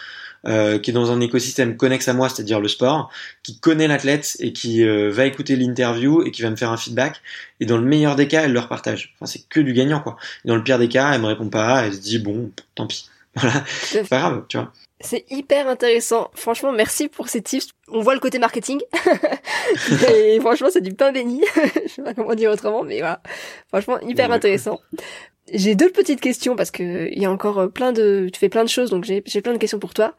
euh, 0.47 0.77
qui 0.79 0.91
est 0.91 0.93
dans 0.93 1.11
un 1.11 1.21
écosystème 1.21 1.77
connexe 1.77 2.07
à 2.07 2.13
moi, 2.13 2.29
c'est-à-dire 2.29 2.59
le 2.59 2.67
sport, 2.67 3.09
qui 3.43 3.59
connaît 3.59 3.87
l'athlète 3.87 4.35
et 4.39 4.51
qui 4.51 4.83
euh, 4.83 5.11
va 5.11 5.25
écouter 5.25 5.55
l'interview 5.55 6.23
et 6.23 6.31
qui 6.31 6.41
va 6.41 6.49
me 6.49 6.55
faire 6.55 6.71
un 6.71 6.77
feedback. 6.77 7.21
Et 7.59 7.65
dans 7.65 7.77
le 7.77 7.85
meilleur 7.85 8.15
des 8.15 8.27
cas, 8.27 8.43
elle 8.43 8.53
le 8.53 8.59
repartage. 8.59 9.13
Enfin, 9.15 9.25
c'est 9.25 9.47
que 9.47 9.59
du 9.59 9.73
gagnant, 9.73 10.01
quoi. 10.01 10.17
Et 10.43 10.47
dans 10.47 10.55
le 10.55 10.63
pire 10.63 10.79
des 10.79 10.89
cas, 10.89 11.13
elle 11.13 11.21
me 11.21 11.27
répond 11.27 11.49
pas, 11.49 11.85
elle 11.85 11.93
se 11.93 11.99
dit 11.99 12.19
bon, 12.19 12.51
tant 12.75 12.87
pis. 12.87 13.09
Voilà, 13.35 13.63
c'est 13.67 14.07
pas 14.07 14.19
grave, 14.19 14.45
tu 14.47 14.57
vois. 14.57 14.71
C'est 15.01 15.25
hyper 15.29 15.67
intéressant. 15.67 16.31
Franchement, 16.33 16.71
merci 16.71 17.09
pour 17.09 17.27
ces 17.27 17.41
tips. 17.41 17.67
On 17.89 17.99
voit 17.99 18.13
le 18.13 18.19
côté 18.19 18.39
marketing. 18.39 18.79
et 20.09 20.39
franchement, 20.41 20.69
c'est 20.71 20.81
du 20.81 20.93
pain 20.93 21.11
béni. 21.11 21.43
Je 21.83 21.91
sais 21.91 22.01
pas 22.01 22.13
comment 22.13 22.33
dire 22.33 22.51
autrement, 22.51 22.83
mais 22.83 22.99
voilà. 22.99 23.21
Franchement, 23.67 23.99
hyper 23.99 24.31
intéressant. 24.31 24.79
J'ai 25.53 25.75
d'autres 25.75 25.93
petites 25.93 26.21
questions 26.21 26.55
parce 26.55 26.71
que 26.71 27.09
il 27.11 27.21
y 27.21 27.25
a 27.25 27.31
encore 27.31 27.59
euh, 27.59 27.67
plein 27.67 27.91
de, 27.91 28.29
tu 28.33 28.39
fais 28.39 28.49
plein 28.49 28.63
de 28.63 28.69
choses, 28.69 28.89
donc 28.89 29.03
j'ai 29.03 29.21
plein 29.41 29.53
de 29.53 29.59
questions 29.59 29.79
pour 29.79 29.93
toi. 29.93 30.15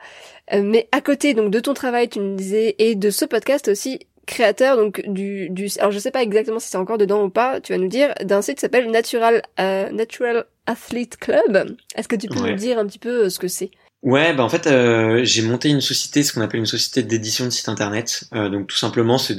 Euh, 0.52 0.62
mais 0.62 0.88
à 0.92 1.00
côté 1.00 1.34
donc 1.34 1.50
de 1.50 1.58
ton 1.58 1.74
travail, 1.74 2.08
tu 2.08 2.20
me 2.20 2.36
disais, 2.36 2.76
et 2.78 2.94
de 2.94 3.10
ce 3.10 3.24
podcast 3.24 3.66
aussi, 3.68 3.98
créateur 4.26 4.76
donc 4.76 5.02
du, 5.06 5.48
du 5.50 5.68
alors 5.78 5.92
je 5.92 5.98
sais 5.98 6.10
pas 6.10 6.22
exactement 6.22 6.58
si 6.58 6.68
c'est 6.68 6.76
encore 6.76 6.98
dedans 6.98 7.24
ou 7.24 7.30
pas, 7.30 7.60
tu 7.60 7.72
vas 7.72 7.78
nous 7.78 7.88
dire 7.88 8.12
d'un 8.22 8.42
site 8.42 8.56
qui 8.56 8.60
s'appelle 8.60 8.90
Natural 8.90 9.42
euh, 9.60 9.90
Natural 9.90 10.44
Athlete 10.66 11.16
Club. 11.16 11.76
Est-ce 11.94 12.08
que 12.08 12.16
tu 12.16 12.28
peux 12.28 12.40
nous 12.40 12.56
dire 12.56 12.78
un 12.78 12.86
petit 12.86 12.98
peu 12.98 13.24
euh, 13.24 13.30
ce 13.30 13.38
que 13.38 13.48
c'est? 13.48 13.70
Ouais, 14.02 14.32
bah 14.34 14.44
en 14.44 14.48
fait, 14.48 14.68
euh, 14.68 15.24
j'ai 15.24 15.42
monté 15.42 15.68
une 15.68 15.80
société, 15.80 16.22
ce 16.22 16.32
qu'on 16.32 16.40
appelle 16.40 16.60
une 16.60 16.66
société 16.66 17.02
d'édition 17.02 17.44
de 17.46 17.50
sites 17.50 17.68
internet. 17.68 18.24
Euh, 18.34 18.48
donc 18.48 18.68
tout 18.68 18.76
simplement, 18.76 19.18
c'est 19.18 19.34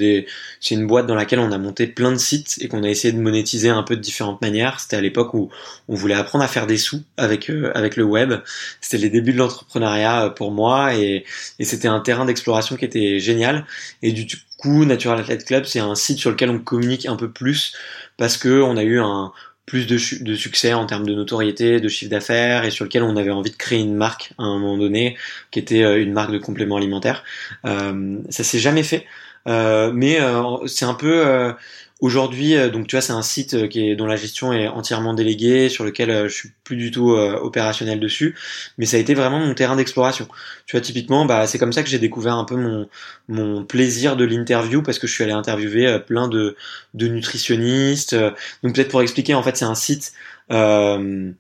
une 0.71 0.87
boîte 0.87 1.07
dans 1.07 1.15
laquelle 1.15 1.39
on 1.39 1.53
a 1.53 1.57
monté 1.57 1.87
plein 1.87 2.11
de 2.11 2.17
sites 2.17 2.57
et 2.59 2.67
qu'on 2.67 2.83
a 2.83 2.89
essayé 2.89 3.13
de 3.13 3.19
monétiser 3.19 3.69
un 3.69 3.83
peu 3.83 3.95
de 3.95 4.01
différentes 4.01 4.41
manières. 4.41 4.81
C'était 4.81 4.97
à 4.97 5.01
l'époque 5.01 5.33
où 5.33 5.49
on 5.87 5.95
voulait 5.95 6.15
apprendre 6.15 6.43
à 6.43 6.49
faire 6.49 6.67
des 6.67 6.77
sous 6.77 7.01
avec 7.15 7.49
euh, 7.49 7.71
avec 7.75 7.95
le 7.95 8.03
web. 8.03 8.33
C'était 8.81 8.97
les 8.97 9.09
débuts 9.09 9.31
de 9.31 9.37
l'entrepreneuriat 9.37 10.31
pour 10.35 10.51
moi 10.51 10.93
et, 10.95 11.23
et 11.59 11.63
c'était 11.63 11.87
un 11.87 12.01
terrain 12.01 12.25
d'exploration 12.25 12.75
qui 12.75 12.83
était 12.83 13.19
génial. 13.19 13.65
Et 14.01 14.11
du 14.11 14.27
coup, 14.57 14.83
Natural 14.83 15.19
Athlete 15.19 15.45
Club, 15.45 15.63
c'est 15.65 15.79
un 15.79 15.95
site 15.95 16.17
sur 16.19 16.29
lequel 16.31 16.49
on 16.49 16.59
communique 16.59 17.05
un 17.05 17.15
peu 17.15 17.31
plus 17.31 17.73
parce 18.17 18.35
que 18.37 18.61
on 18.61 18.75
a 18.75 18.83
eu 18.83 18.99
un 18.99 19.31
plus 19.67 19.85
de, 19.85 20.23
de, 20.23 20.35
succès 20.35 20.73
en 20.73 20.85
termes 20.85 21.05
de 21.05 21.13
notoriété, 21.13 21.81
de 21.81 21.89
chiffre 21.89 22.09
d'affaires 22.09 22.63
et 22.63 22.71
sur 22.71 22.85
lequel 22.85 23.03
on 23.03 23.17
avait 23.17 23.31
envie 23.31 23.51
de 23.51 23.57
créer 23.57 23.79
une 23.79 23.95
marque 23.95 24.31
à 24.39 24.43
un 24.43 24.57
moment 24.57 24.77
donné 24.77 25.17
qui 25.51 25.59
était 25.59 25.83
euh, 25.83 26.01
une 26.01 26.13
marque 26.13 26.31
de 26.31 26.37
compléments 26.37 26.77
alimentaires. 26.77 27.23
Euh, 27.65 28.17
ça 28.29 28.45
s'est 28.45 28.59
jamais 28.59 28.83
fait, 28.83 29.05
euh, 29.47 29.91
mais 29.93 30.21
euh, 30.21 30.65
c'est 30.67 30.85
un 30.85 30.93
peu 30.93 31.53
Aujourd'hui, 31.99 32.55
euh, 32.55 32.69
donc 32.69 32.85
tu 32.87 32.95
vois, 32.95 33.01
c'est 33.01 33.13
un 33.13 33.23
site 33.23 33.55
euh, 33.55 33.67
qui 33.67 33.89
est 33.89 33.95
dont 33.95 34.05
la 34.05 34.17
gestion 34.17 34.53
est 34.53 34.67
entièrement 34.67 35.15
déléguée, 35.15 35.67
sur 35.67 35.83
lequel 35.83 36.11
euh, 36.11 36.27
je 36.29 36.33
suis 36.33 36.49
plus 36.63 36.75
du 36.75 36.91
tout 36.91 37.09
opérationnel 37.09 37.99
dessus, 37.99 38.35
mais 38.77 38.85
ça 38.85 38.97
a 38.97 38.99
été 38.99 39.15
vraiment 39.15 39.39
mon 39.39 39.53
terrain 39.55 39.75
d'exploration. 39.75 40.27
Tu 40.67 40.75
vois, 40.75 40.81
typiquement, 40.81 41.25
bah 41.25 41.47
c'est 41.47 41.57
comme 41.57 41.73
ça 41.73 41.81
que 41.81 41.89
j'ai 41.89 41.97
découvert 41.97 42.35
un 42.35 42.43
peu 42.43 42.55
mon 42.55 42.87
mon 43.29 43.63
plaisir 43.63 44.15
de 44.15 44.25
l'interview 44.25 44.83
parce 44.83 44.99
que 44.99 45.07
je 45.07 45.13
suis 45.13 45.23
allé 45.23 45.33
interviewer 45.33 45.99
plein 46.05 46.27
de 46.27 46.55
de 46.93 47.07
nutritionnistes. 47.07 48.15
Donc 48.63 48.75
peut-être 48.75 48.89
pour 48.89 49.01
expliquer, 49.01 49.33
en 49.33 49.41
fait, 49.43 49.57
c'est 49.57 49.65
un 49.65 49.75
site. 49.75 50.13
Euh, 50.51 51.31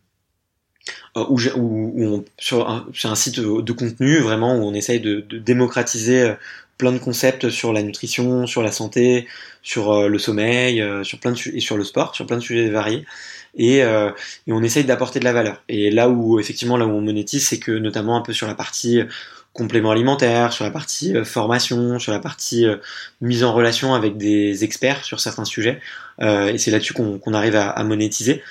où, 1.29 1.39
où, 1.55 2.15
où 2.15 2.25
sur 2.37 2.87
c'est 2.93 3.07
un 3.07 3.15
site 3.15 3.39
de 3.39 3.71
contenu 3.73 4.19
vraiment 4.19 4.55
où 4.55 4.63
on 4.63 4.73
essaye 4.73 5.01
de, 5.01 5.21
de 5.21 5.37
démocratiser 5.37 6.33
plein 6.77 6.91
de 6.91 6.99
concepts 6.99 7.49
sur 7.49 7.73
la 7.73 7.81
nutrition, 7.81 8.47
sur 8.47 8.61
la 8.61 8.71
santé, 8.71 9.27
sur 9.63 9.91
euh, 9.91 10.07
le 10.07 10.19
sommeil, 10.19 10.81
euh, 10.81 11.03
sur 11.03 11.19
plein 11.19 11.31
de 11.31 11.37
et 11.55 11.59
sur 11.59 11.77
le 11.77 11.83
sport, 11.83 12.15
sur 12.15 12.25
plein 12.25 12.37
de 12.37 12.41
sujets 12.41 12.69
variés. 12.69 13.05
Et, 13.55 13.83
euh, 13.83 14.11
et 14.45 14.53
on 14.53 14.61
essaye 14.61 14.83
d'apporter 14.83 15.19
de 15.19 15.25
la 15.25 15.33
valeur. 15.33 15.63
Et 15.67 15.89
là 15.89 16.09
où 16.09 16.39
effectivement 16.39 16.77
là 16.77 16.85
où 16.85 16.91
on 16.91 17.01
monétise, 17.01 17.47
c'est 17.47 17.59
que 17.59 17.71
notamment 17.71 18.15
un 18.15 18.21
peu 18.21 18.33
sur 18.33 18.47
la 18.47 18.55
partie 18.55 19.01
complément 19.53 19.89
alimentaire, 19.89 20.53
sur 20.53 20.63
la 20.63 20.69
partie 20.69 21.15
formation, 21.25 21.97
sur 21.97 22.11
la 22.11 22.19
partie 22.19 22.67
mise 23.21 23.43
en 23.43 23.53
relation 23.53 23.95
avec 23.95 24.15
des 24.15 24.63
experts 24.63 25.03
sur 25.03 25.19
certains 25.19 25.45
sujets. 25.45 25.81
et 26.21 26.57
c'est 26.59 26.69
là-dessus 26.69 26.93
qu'on 26.93 27.33
arrive 27.33 27.55
à, 27.55 27.69
à 27.69 27.83
monétiser. 27.83 28.43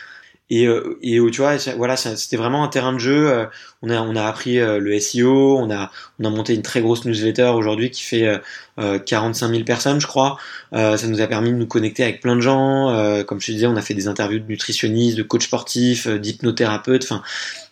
Et, 0.49 0.67
euh, 0.67 0.97
et 1.03 1.19
tu 1.33 1.41
vois, 1.41 1.57
voilà, 1.77 1.97
c'était 1.97 2.37
vraiment 2.37 2.63
un 2.63 2.69
terrain 2.69 2.93
de 2.93 2.99
jeu. 2.99 3.29
Euh, 3.29 3.47
on 3.83 3.91
a, 3.91 4.01
on 4.01 4.15
a 4.15 4.25
appris 4.25 4.61
euh, 4.61 4.79
le 4.79 4.99
SEO, 5.01 5.59
on 5.59 5.71
a, 5.73 5.91
on 6.21 6.25
a 6.25 6.31
monté 6.31 6.55
une 6.55 6.63
très 6.63 6.81
grosse 6.81 7.05
newsletter 7.05 7.53
aujourd'hui 7.57 7.91
qui 7.91 8.05
fait 8.05 8.41
euh, 8.79 8.99
45 9.01 9.51
000 9.51 9.65
personnes, 9.65 10.01
je 10.01 10.07
crois. 10.07 10.39
ça 10.73 11.07
nous 11.09 11.21
a 11.21 11.27
permis 11.27 11.51
de 11.51 11.57
nous 11.57 11.67
connecter 11.67 12.05
avec 12.05 12.21
plein 12.21 12.37
de 12.37 12.41
gens. 12.41 13.25
comme 13.27 13.41
je 13.41 13.47
te 13.47 13.53
disais, 13.53 13.67
on 13.67 13.77
a 13.77 13.83
fait 13.83 13.95
des 13.95 14.07
interviews 14.07 14.39
de 14.39 14.47
nutritionnistes, 14.47 15.17
de 15.17 15.23
coachs 15.23 15.43
sportifs, 15.43 16.07
d'hypnothérapeutes. 16.07 17.05
Enfin, 17.05 17.23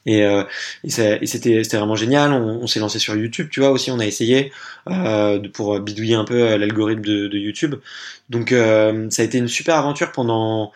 et, 0.06 0.20
et 0.20 0.90
c'était, 0.90 1.18
c'était 1.62 1.76
vraiment 1.76 1.96
génial. 1.96 2.32
On, 2.32 2.66
s'est 2.66 2.80
lancé 2.80 2.98
sur 2.98 3.14
YouTube, 3.14 3.48
tu 3.50 3.60
vois 3.60 3.70
aussi. 3.70 3.90
On 3.90 3.98
a 3.98 4.06
essayé 4.06 4.50
pour 5.52 5.78
bidouiller 5.80 6.14
un 6.14 6.24
peu 6.24 6.56
l'algorithme 6.56 7.02
de, 7.02 7.28
de, 7.28 7.38
YouTube. 7.38 7.74
Donc, 8.30 8.50
ça 8.50 9.22
a 9.22 9.24
été 9.24 9.36
une 9.36 9.48
super 9.48 9.76
aventure 9.76 10.10
pendant 10.10 10.72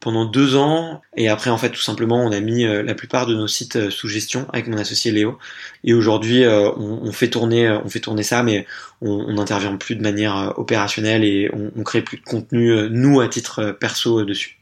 pendant 0.00 0.24
deux 0.24 0.56
ans. 0.56 1.02
Et 1.16 1.28
après, 1.28 1.50
en 1.50 1.58
fait, 1.58 1.70
tout 1.70 1.80
simplement, 1.80 2.16
on 2.24 2.32
a 2.32 2.40
mis 2.40 2.64
euh, 2.64 2.82
la 2.82 2.94
plupart 2.94 3.26
de 3.26 3.34
nos 3.34 3.46
sites 3.46 3.76
euh, 3.76 3.90
sous 3.90 4.08
gestion 4.08 4.46
avec 4.52 4.66
mon 4.66 4.78
associé 4.78 5.12
Léo. 5.12 5.38
Et 5.84 5.92
aujourd'hui, 5.94 6.42
euh, 6.44 6.72
on, 6.72 7.12
fait 7.12 7.28
tourner, 7.28 7.70
on 7.70 7.88
fait 7.88 8.00
tourner 8.00 8.22
ça, 8.22 8.42
mais 8.42 8.66
on 9.02 9.32
n'intervient 9.32 9.76
plus 9.76 9.96
de 9.96 10.02
manière 10.02 10.54
opérationnelle 10.56 11.22
et 11.22 11.50
on, 11.52 11.82
crée 11.84 12.02
plus 12.02 12.18
de 12.18 12.24
contenu 12.24 12.88
nous 12.90 13.20
à 13.20 13.28
titre 13.28 13.76
perso 13.78 14.24
dessus. 14.24 14.58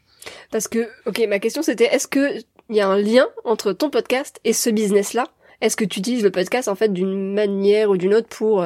Parce 0.51 0.67
que, 0.67 0.87
ok, 1.05 1.21
ma 1.27 1.39
question 1.39 1.61
c'était, 1.61 1.85
est-ce 1.85 2.07
que 2.07 2.39
il 2.69 2.75
y 2.75 2.81
a 2.81 2.87
un 2.87 2.97
lien 2.97 3.27
entre 3.45 3.73
ton 3.73 3.89
podcast 3.89 4.39
et 4.43 4.53
ce 4.53 4.69
business-là? 4.69 5.27
Est-ce 5.61 5.75
que 5.75 5.83
tu 5.83 5.99
utilises 5.99 6.23
le 6.23 6.31
podcast 6.31 6.69
en 6.69 6.75
fait 6.75 6.93
d'une 6.93 7.33
manière 7.33 7.89
ou 7.89 7.97
d'une 7.97 8.13
autre 8.13 8.29
pour 8.29 8.65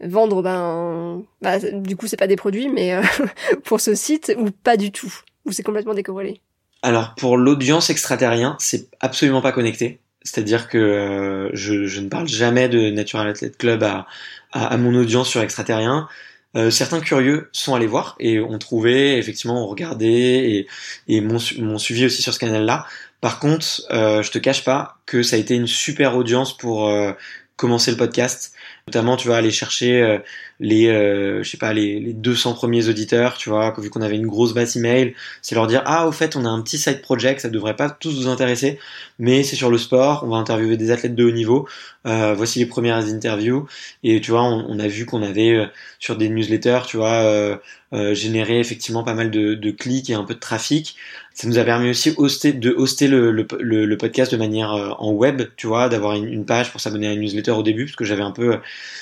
vendre 0.00 0.42
ben 0.42 1.22
bah, 1.42 1.58
du 1.58 1.96
coup 1.96 2.06
c'est 2.06 2.16
pas 2.16 2.26
des 2.26 2.36
produits 2.36 2.70
mais 2.70 2.98
pour 3.64 3.80
ce 3.80 3.94
site 3.94 4.34
ou 4.38 4.50
pas 4.50 4.76
du 4.78 4.90
tout? 4.90 5.12
Ou 5.44 5.52
c'est 5.52 5.62
complètement 5.62 5.94
décorrélé 5.94 6.40
Alors 6.82 7.14
pour 7.14 7.36
l'audience 7.36 7.90
extraterrien, 7.90 8.56
c'est 8.58 8.88
absolument 9.00 9.42
pas 9.42 9.52
connecté. 9.52 10.00
C'est-à-dire 10.22 10.68
que 10.68 10.78
euh, 10.78 11.50
je, 11.54 12.00
ne 12.00 12.08
parle 12.08 12.28
jamais 12.28 12.68
de 12.68 12.90
Natural 12.90 13.26
Athlete 13.28 13.56
Club 13.56 13.82
à, 13.82 14.76
mon 14.76 14.94
audience 14.94 15.28
sur 15.28 15.40
extraterrien. 15.40 16.08
Euh, 16.56 16.70
certains 16.70 17.00
curieux 17.00 17.48
sont 17.52 17.74
allés 17.74 17.86
voir 17.86 18.16
et 18.18 18.40
ont 18.40 18.58
trouvé, 18.58 19.16
effectivement, 19.16 19.64
ont 19.64 19.68
regardé 19.68 20.06
et, 20.06 20.66
et 21.08 21.20
m'ont 21.20 21.78
suivi 21.78 22.04
aussi 22.04 22.22
sur 22.22 22.34
ce 22.34 22.38
canal-là. 22.38 22.86
Par 23.20 23.38
contre, 23.38 23.82
euh, 23.90 24.22
je 24.22 24.30
te 24.30 24.38
cache 24.38 24.64
pas 24.64 24.98
que 25.06 25.22
ça 25.22 25.36
a 25.36 25.38
été 25.38 25.54
une 25.54 25.66
super 25.66 26.16
audience 26.16 26.56
pour 26.56 26.88
euh, 26.88 27.12
commencer 27.56 27.90
le 27.90 27.96
podcast. 27.96 28.54
Notamment, 28.90 29.16
tu 29.16 29.28
vas 29.28 29.36
aller 29.36 29.52
chercher 29.52 30.02
euh, 30.02 30.18
les, 30.58 30.88
euh, 30.88 31.44
je 31.44 31.48
sais 31.48 31.56
pas, 31.56 31.72
les, 31.72 32.00
les 32.00 32.12
200 32.12 32.54
premiers 32.54 32.88
auditeurs, 32.88 33.36
tu 33.38 33.48
vois, 33.48 33.72
vu 33.78 33.88
qu'on 33.88 34.02
avait 34.02 34.16
une 34.16 34.26
grosse 34.26 34.52
base 34.52 34.76
email, 34.76 35.14
c'est 35.42 35.54
leur 35.54 35.68
dire 35.68 35.82
ah 35.86 36.08
au 36.08 36.12
fait 36.12 36.34
on 36.34 36.44
a 36.44 36.48
un 36.48 36.60
petit 36.60 36.76
side 36.76 37.00
project, 37.02 37.40
ça 37.40 37.48
devrait 37.48 37.76
pas 37.76 37.88
tous 37.88 38.20
vous 38.20 38.26
intéresser, 38.28 38.80
mais 39.20 39.44
c'est 39.44 39.54
sur 39.54 39.70
le 39.70 39.78
sport, 39.78 40.24
on 40.24 40.30
va 40.30 40.38
interviewer 40.38 40.76
des 40.76 40.90
athlètes 40.90 41.14
de 41.14 41.24
haut 41.24 41.30
niveau. 41.30 41.68
Euh, 42.06 42.32
voici 42.34 42.58
les 42.58 42.66
premières 42.66 42.96
interviews 42.96 43.66
et 44.02 44.22
tu 44.22 44.30
vois, 44.30 44.42
on, 44.42 44.64
on 44.68 44.78
a 44.78 44.88
vu 44.88 45.04
qu'on 45.04 45.22
avait 45.22 45.50
euh, 45.50 45.66
sur 45.98 46.16
des 46.16 46.30
newsletters, 46.30 46.80
tu 46.86 46.96
vois, 46.96 47.22
euh, 47.24 47.56
euh, 47.92 48.14
généré 48.14 48.58
effectivement 48.58 49.04
pas 49.04 49.12
mal 49.12 49.30
de, 49.30 49.54
de, 49.54 49.70
clics 49.70 50.08
et 50.08 50.14
un 50.14 50.24
peu 50.24 50.34
de 50.34 50.40
trafic. 50.40 50.96
Ça 51.34 51.46
nous 51.46 51.58
a 51.58 51.64
permis 51.64 51.90
aussi 51.90 52.14
hoster, 52.16 52.54
de 52.54 52.70
hoster 52.70 53.06
le, 53.06 53.30
le, 53.30 53.46
le, 53.60 53.96
podcast 53.98 54.32
de 54.32 54.38
manière 54.38 54.96
en 54.98 55.12
web, 55.12 55.42
tu 55.56 55.66
vois, 55.66 55.90
d'avoir 55.90 56.14
une, 56.14 56.26
une, 56.26 56.46
page 56.46 56.70
pour 56.72 56.80
s'abonner 56.80 57.08
à 57.08 57.12
une 57.12 57.20
newsletter 57.20 57.52
au 57.52 57.62
début, 57.62 57.84
parce 57.84 57.96
que 57.96 58.04
j'avais 58.04 58.22
un 58.22 58.30
peu, 58.30 58.58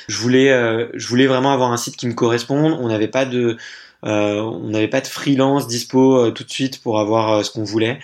je 0.08 0.18
voulais, 0.18 0.48
je 0.94 1.06
voulais 1.08 1.26
vraiment 1.26 1.52
avoir 1.52 1.72
un 1.72 1.76
site 1.76 1.96
qui 1.96 2.06
me 2.06 2.14
corresponde. 2.14 2.76
On 2.80 2.88
n'avait 2.88 3.08
pas 3.08 3.24
de 3.24 3.56
euh, 4.04 4.40
on 4.40 4.70
n'avait 4.70 4.88
pas 4.88 5.00
de 5.00 5.06
freelance 5.06 5.66
dispo 5.66 6.18
euh, 6.18 6.30
tout 6.30 6.44
de 6.44 6.50
suite 6.50 6.80
pour 6.82 7.00
avoir 7.00 7.32
euh, 7.32 7.42
ce 7.42 7.50
qu'on 7.50 7.64
voulait. 7.64 7.98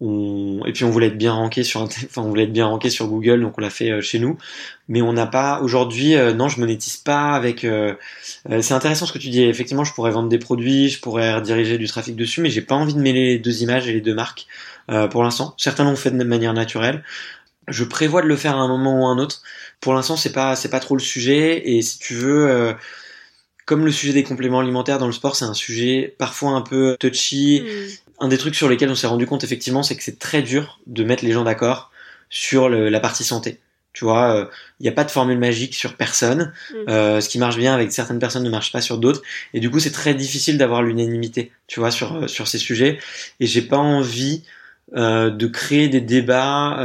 On... 0.00 0.60
Et 0.66 0.72
puis 0.72 0.84
on 0.84 0.90
voulait 0.90 1.08
être 1.08 1.18
bien 1.18 1.32
ranké 1.32 1.64
sur, 1.64 1.80
enfin 1.82 2.22
on 2.22 2.28
voulait 2.28 2.44
être 2.44 2.52
bien 2.52 2.66
ranké 2.66 2.90
sur 2.90 3.08
Google, 3.08 3.40
donc 3.40 3.54
on 3.58 3.60
l'a 3.60 3.70
fait 3.70 4.00
chez 4.02 4.18
nous. 4.18 4.36
Mais 4.88 5.02
on 5.02 5.12
n'a 5.12 5.26
pas 5.26 5.60
aujourd'hui, 5.60 6.14
non, 6.34 6.48
je 6.48 6.60
monétise 6.60 6.98
pas 6.98 7.32
avec. 7.32 7.66
c'est 8.60 8.72
intéressant 8.72 9.06
ce 9.06 9.12
que 9.12 9.18
tu 9.18 9.28
dis. 9.28 9.42
Effectivement, 9.42 9.82
je 9.82 9.92
pourrais 9.92 10.12
vendre 10.12 10.28
des 10.28 10.38
produits, 10.38 10.88
je 10.88 11.00
pourrais 11.00 11.34
rediriger 11.34 11.78
du 11.78 11.88
trafic 11.88 12.14
dessus, 12.14 12.40
mais 12.40 12.48
j'ai 12.48 12.62
pas 12.62 12.76
envie 12.76 12.94
de 12.94 13.00
mêler 13.00 13.26
les 13.26 13.38
deux 13.38 13.62
images 13.62 13.88
et 13.88 13.92
les 13.92 14.00
deux 14.00 14.14
marques 14.14 14.46
pour 15.10 15.24
l'instant. 15.24 15.54
Certains 15.58 15.82
l'ont 15.82 15.96
fait 15.96 16.12
de 16.12 16.24
manière 16.24 16.54
naturelle. 16.54 17.02
Je 17.68 17.84
prévois 17.84 18.22
de 18.22 18.26
le 18.26 18.36
faire 18.36 18.56
à 18.56 18.60
un 18.60 18.68
moment 18.68 19.02
ou 19.02 19.06
à 19.06 19.10
un 19.10 19.18
autre. 19.18 19.42
Pour 19.80 19.94
l'instant, 19.94 20.16
c'est 20.16 20.32
pas 20.32 20.56
c'est 20.56 20.70
pas 20.70 20.80
trop 20.80 20.96
le 20.96 21.02
sujet. 21.02 21.70
Et 21.70 21.82
si 21.82 21.98
tu 21.98 22.14
veux 22.14 22.74
comme 23.68 23.84
le 23.84 23.92
sujet 23.92 24.14
des 24.14 24.22
compléments 24.22 24.60
alimentaires 24.60 24.98
dans 24.98 25.06
le 25.06 25.12
sport, 25.12 25.36
c'est 25.36 25.44
un 25.44 25.52
sujet 25.52 26.14
parfois 26.16 26.52
un 26.52 26.62
peu 26.62 26.96
touchy. 26.98 27.62
Mm. 27.62 28.24
Un 28.24 28.28
des 28.28 28.38
trucs 28.38 28.54
sur 28.54 28.68
lesquels 28.68 28.88
on 28.88 28.94
s'est 28.94 29.06
rendu 29.06 29.26
compte 29.26 29.44
effectivement, 29.44 29.82
c'est 29.82 29.94
que 29.94 30.02
c'est 30.02 30.18
très 30.18 30.40
dur 30.42 30.80
de 30.86 31.04
mettre 31.04 31.22
les 31.22 31.32
gens 31.32 31.44
d'accord 31.44 31.92
sur 32.30 32.70
la 32.70 33.00
partie 33.00 33.24
santé. 33.24 33.60
Tu 33.92 34.04
vois, 34.04 34.32
il 34.34 34.40
euh, 34.42 34.46
n'y 34.80 34.88
a 34.88 34.92
pas 34.92 35.04
de 35.04 35.10
formule 35.10 35.38
magique 35.38 35.74
sur 35.74 35.96
personne. 35.96 36.52
Mm. 36.70 36.76
Euh, 36.88 37.20
ce 37.20 37.28
qui 37.28 37.38
marche 37.38 37.56
bien 37.56 37.74
avec 37.74 37.92
certaines 37.92 38.18
personnes 38.18 38.44
ne 38.44 38.50
marche 38.50 38.72
pas 38.72 38.80
sur 38.80 38.96
d'autres. 38.96 39.22
Et 39.52 39.60
du 39.60 39.70
coup, 39.70 39.80
c'est 39.80 39.90
très 39.90 40.14
difficile 40.14 40.56
d'avoir 40.56 40.82
l'unanimité, 40.82 41.52
tu 41.66 41.80
vois, 41.80 41.90
sur 41.90 42.16
euh, 42.16 42.26
sur 42.26 42.48
ces 42.48 42.58
sujets. 42.58 42.98
Et 43.40 43.46
j'ai 43.46 43.62
pas 43.62 43.76
envie 43.76 44.44
de 44.94 45.46
créer 45.46 45.88
des 45.88 46.00
débats 46.00 46.78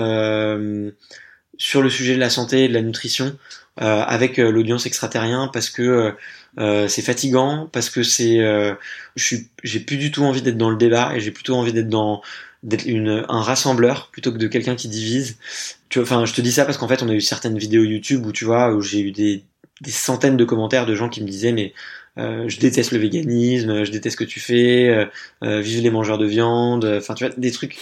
sur 1.58 1.82
le 1.82 1.89
sujet 1.89 2.16
de 2.16 2.20
la 2.20 2.30
santé 2.30 2.66
et 2.66 2.68
de 2.68 2.74
la 2.74 2.82
nutrition 2.82 3.36
avec 3.78 4.38
l'audience 4.38 4.86
extraterrien 4.86 5.49
parce 5.54 5.70
que 5.70 6.14
euh, 6.60 6.88
c'est 6.88 7.01
fatigant 7.01 7.68
parce 7.72 7.89
que 7.89 8.04
c'est, 8.04 8.39
euh, 8.39 8.76
j'ai 9.16 9.80
plus 9.80 9.97
du 9.97 10.12
tout 10.12 10.24
envie 10.24 10.41
d'être 10.41 10.58
dans 10.58 10.70
le 10.70 10.78
débat 10.78 11.16
et 11.16 11.20
j'ai 11.20 11.32
plutôt 11.32 11.56
envie 11.56 11.74
d'être 11.74 11.89
dans 11.89 12.22
d'être 12.64 12.88
un 12.88 13.41
rassembleur 13.41 14.09
plutôt 14.11 14.32
que 14.32 14.38
de 14.38 14.47
quelqu'un 14.47 14.76
qui 14.76 14.88
divise. 14.88 15.38
Tu 15.89 15.99
enfin, 15.99 16.26
je 16.26 16.34
te 16.34 16.41
dis 16.41 16.51
ça 16.51 16.66
parce 16.66 16.78
qu'en 16.78 16.88
fait, 16.88 17.03
on 17.03 17.09
a 17.09 17.14
eu 17.14 17.22
certaines 17.22 17.57
vidéos 17.57 17.84
YouTube 17.84 18.26
où 18.26 18.32
tu 18.32 18.45
vois 18.45 18.74
où 18.74 18.82
j'ai 18.82 19.01
eu 19.01 19.11
des, 19.11 19.43
des 19.82 19.91
centaines 19.91 20.38
de 20.38 20.45
commentaires 20.45 20.86
de 20.86 20.95
gens 20.95 21.09
qui 21.09 21.22
me 21.22 21.28
disaient 21.28 21.51
mais 21.51 21.74
euh, 22.18 22.47
je 22.47 22.59
déteste 22.59 22.91
le 22.91 22.99
véganisme, 22.99 23.84
je 23.84 23.91
déteste 23.91 24.14
ce 24.14 24.24
que 24.24 24.30
tu 24.30 24.39
fais, 24.39 25.07
euh, 25.43 25.61
vive 25.61 25.82
les 25.82 25.89
mangeurs 25.89 26.18
de 26.18 26.28
viande, 26.28 26.86
enfin 26.86 27.16
tu 27.16 27.26
vois 27.26 27.34
des 27.36 27.51
trucs 27.51 27.78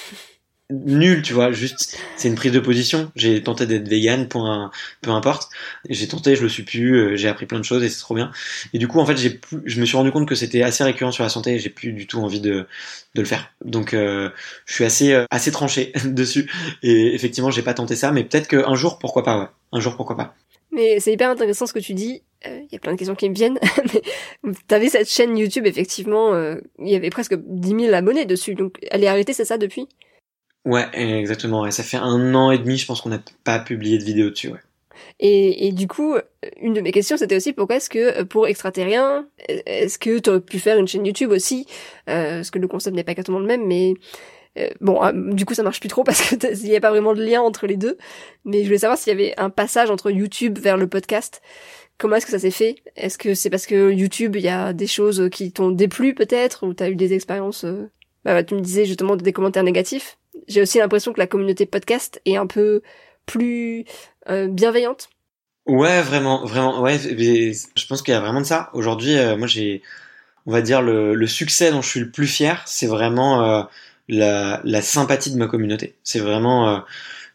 nul, 0.72 1.22
tu 1.22 1.34
vois. 1.34 1.52
Juste, 1.52 1.98
c'est 2.16 2.28
une 2.28 2.36
prise 2.36 2.52
de 2.52 2.60
position. 2.60 3.12
J'ai 3.16 3.42
tenté 3.44 3.66
d'être 3.66 3.88
vegan, 3.88 4.28
point, 4.28 4.72
peu 5.02 5.12
importe. 5.12 5.50
J'ai 5.90 6.08
tenté, 6.08 6.36
je 6.36 6.44
le 6.44 6.50
suis 6.50 6.64
plus. 6.64 6.96
euh, 6.96 7.16
J'ai 7.16 7.28
appris 7.28 7.46
plein 7.46 7.60
de 7.60 7.66
choses 7.66 7.84
et 7.84 7.90
c'est 7.90 8.00
trop 8.00 8.16
bien. 8.16 8.32
Et 8.74 8.78
du 8.80 8.88
coup, 8.88 9.00
en 9.00 9.06
fait, 9.06 9.18
j'ai 9.18 9.30
plus, 9.32 9.60
je 9.66 9.80
me 9.80 9.86
suis 9.86 9.98
rendu 9.98 10.12
compte 10.12 10.28
que 10.28 10.36
c'était 10.36 10.64
assez 10.64 10.84
récurrent 10.84 11.12
sur 11.12 11.24
la 11.24 11.30
santé 11.30 11.54
et 11.56 11.60
j'ai 11.60 11.70
plus 11.70 11.94
du 11.94 12.08
tout 12.08 12.20
envie 12.20 12.42
de, 12.42 12.68
de 13.16 13.22
le 13.22 13.26
faire. 13.26 13.52
Donc, 13.64 13.94
euh, 13.94 14.30
je 14.66 14.74
suis 14.74 14.86
assez, 14.86 15.14
euh, 15.14 15.26
assez 15.32 15.52
tranché 15.52 15.92
dessus. 16.06 16.50
Et 16.84 17.14
effectivement, 17.14 17.52
j'ai 17.52 17.62
pas 17.64 17.74
tenté 17.74 17.96
ça, 17.96 18.12
mais 18.12 18.24
peut-être 18.24 18.48
qu'un 18.48 18.76
jour, 18.76 19.00
pourquoi 19.00 19.24
pas, 19.24 19.40
ouais. 19.40 19.48
Un 19.74 19.80
jour, 19.80 19.96
pourquoi 19.96 20.18
pas. 20.18 20.36
Mais 20.74 21.00
c'est 21.00 21.12
hyper 21.12 21.30
intéressant 21.30 21.66
ce 21.66 21.74
que 21.74 21.80
tu 21.80 21.94
dis. 21.94 22.24
Il 22.46 22.68
y 22.72 22.76
a 22.76 22.80
plein 22.80 22.94
de 22.94 22.98
questions 22.98 23.14
qui 23.16 23.30
me 23.30 23.36
viennent. 23.36 23.60
t'avais 24.68 24.90
cette 24.90 25.10
chaîne 25.10 25.38
YouTube, 25.38 25.66
effectivement, 25.68 26.34
euh, 26.34 26.56
il 26.80 26.90
y 26.90 26.96
avait 26.96 27.10
presque 27.10 27.36
10 27.36 27.70
000 27.86 27.94
abonnés 27.94 28.26
dessus. 28.26 28.56
Donc 28.56 28.78
elle 28.90 29.04
est 29.04 29.08
arrêtée, 29.08 29.34
c'est 29.34 29.46
ça, 29.46 29.58
depuis? 29.58 29.88
Ouais, 30.66 30.88
exactement. 30.94 31.62
Ouais. 31.62 31.72
Ça 31.72 31.84
fait 31.84 31.98
un 31.98 32.36
an 32.36 32.52
et 32.52 32.60
demi, 32.60 32.78
je 32.78 32.86
pense 32.86 33.02
qu'on 33.02 33.10
n'a 33.10 33.22
pas 33.44 33.60
publié 33.60 33.98
de 33.98 34.04
vidéo 34.04 34.30
dessus, 34.30 34.50
ouais. 34.50 34.60
et, 35.20 35.68
et 35.68 35.72
du 35.72 35.88
coup, 35.88 36.16
une 36.62 36.74
de 36.74 36.82
mes 36.82 36.92
questions, 36.92 37.18
c'était 37.18 37.36
aussi 37.36 37.54
pourquoi 37.54 37.78
est-ce 37.78 37.90
que 37.90 38.24
pour 38.24 38.48
extraterrien, 38.48 39.28
est-ce 39.48 39.98
que 39.98 40.20
tu 40.20 40.30
aurais 40.30 40.42
pu 40.42 40.60
faire 40.60 40.78
une 40.78 40.88
chaîne 40.88 41.06
YouTube 41.06 41.32
aussi 41.32 41.66
euh, 42.10 42.38
Parce 42.38 42.52
que 42.52 42.60
le 42.60 42.68
concept 42.68 42.96
n'est 42.96 43.04
pas 43.04 43.12
exactement 43.12 43.40
le 43.40 43.48
même, 43.48 43.66
mais 43.66 43.96
euh, 44.58 44.70
bon, 44.82 45.04
euh, 45.04 45.12
du 45.34 45.46
coup, 45.46 45.54
ça 45.54 45.64
marche 45.64 45.80
plus 45.80 45.90
trop 45.90 46.04
parce 46.04 46.22
que 46.22 46.54
il 46.64 46.70
n'y 46.70 46.76
a 46.76 46.82
pas 46.82 46.92
vraiment 46.92 47.14
de 47.14 47.24
lien 47.24 47.42
entre 47.42 47.68
les 47.68 47.78
deux. 47.78 47.98
Mais 48.46 48.60
je 48.60 48.66
voulais 48.66 48.80
savoir 48.80 48.98
s'il 48.98 49.12
y 49.12 49.16
avait 49.16 49.34
un 49.38 49.50
passage 49.50 49.90
entre 49.90 50.12
YouTube 50.12 50.60
vers 50.60 50.78
le 50.78 50.88
podcast. 50.88 51.42
Comment 51.98 52.16
est-ce 52.16 52.26
que 52.26 52.32
ça 52.32 52.40
s'est 52.40 52.52
fait? 52.52 52.78
Est-ce 52.96 53.18
que 53.18 53.34
c'est 53.36 53.50
parce 53.50 53.66
que 53.66 53.92
YouTube, 53.92 54.36
il 54.36 54.42
y 54.42 54.50
a 54.50 54.74
des 54.74 54.88
choses 54.88 55.30
qui 55.32 55.52
t'ont 55.52 55.70
déplu 55.70 56.16
peut-être, 56.16 56.66
ou 56.66 56.74
t'as 56.74 56.90
eu 56.90 56.96
des 56.96 57.14
expériences 57.14 57.64
euh, 57.64 57.90
bah, 58.26 58.44
Tu 58.44 58.56
me 58.56 58.62
disais 58.62 58.86
justement 58.86 59.16
des 59.16 59.34
commentaires 59.34 59.64
négatifs. 59.64 60.18
J'ai 60.48 60.62
aussi 60.62 60.78
l'impression 60.78 61.14
que 61.14 61.20
la 61.20 61.28
communauté 61.28 61.66
podcast 61.66 62.22
est 62.26 62.38
un 62.38 62.48
peu 62.48 62.82
plus 63.26 63.86
euh, 64.30 64.48
bienveillante. 64.48 65.10
Ouais, 65.66 66.02
vraiment, 66.02 66.46
vraiment. 66.46 66.82
Ouais, 66.82 66.98
je 66.98 67.86
pense 67.88 68.02
qu'il 68.02 68.14
y 68.14 68.18
a 68.18 68.20
vraiment 68.20 68.42
de 68.42 68.46
ça. 68.46 68.70
Aujourd'hui, 68.74 69.18
euh, 69.18 69.38
moi, 69.38 69.48
j'ai, 69.48 69.84
on 70.46 70.52
va 70.52 70.62
dire, 70.62 70.82
le, 70.82 71.14
le 71.14 71.28
succès 71.28 71.72
dont 71.72 71.82
je 71.82 71.90
suis 71.90 72.00
le 72.00 72.10
plus 72.10 72.28
fier, 72.28 72.64
c'est 72.66 72.88
vraiment 72.88 73.44
euh, 73.44 73.64
la, 74.08 74.62
la 74.64 74.82
sympathie 74.82 75.32
de 75.32 75.38
ma 75.38 75.48
communauté. 75.48 75.96
C'est 76.04 76.20
vraiment, 76.20 76.70
euh, 76.70 76.80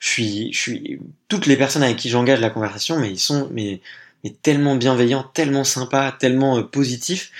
je 0.00 0.08
suis, 0.08 0.52
je 0.52 0.58
suis, 0.58 1.00
toutes 1.28 1.46
les 1.46 1.56
personnes 1.56 1.82
avec 1.82 1.96
qui 1.96 2.08
j'engage 2.08 2.40
la 2.40 2.50
conversation, 2.50 2.98
mais 2.98 3.10
ils 3.10 3.18
sont, 3.18 3.48
mais, 3.52 3.80
mais 4.24 4.30
tellement 4.42 4.74
bienveillants, 4.74 5.24
tellement 5.34 5.64
sympas, 5.64 6.12
tellement 6.12 6.58
euh, 6.58 6.62
positifs. 6.62 7.30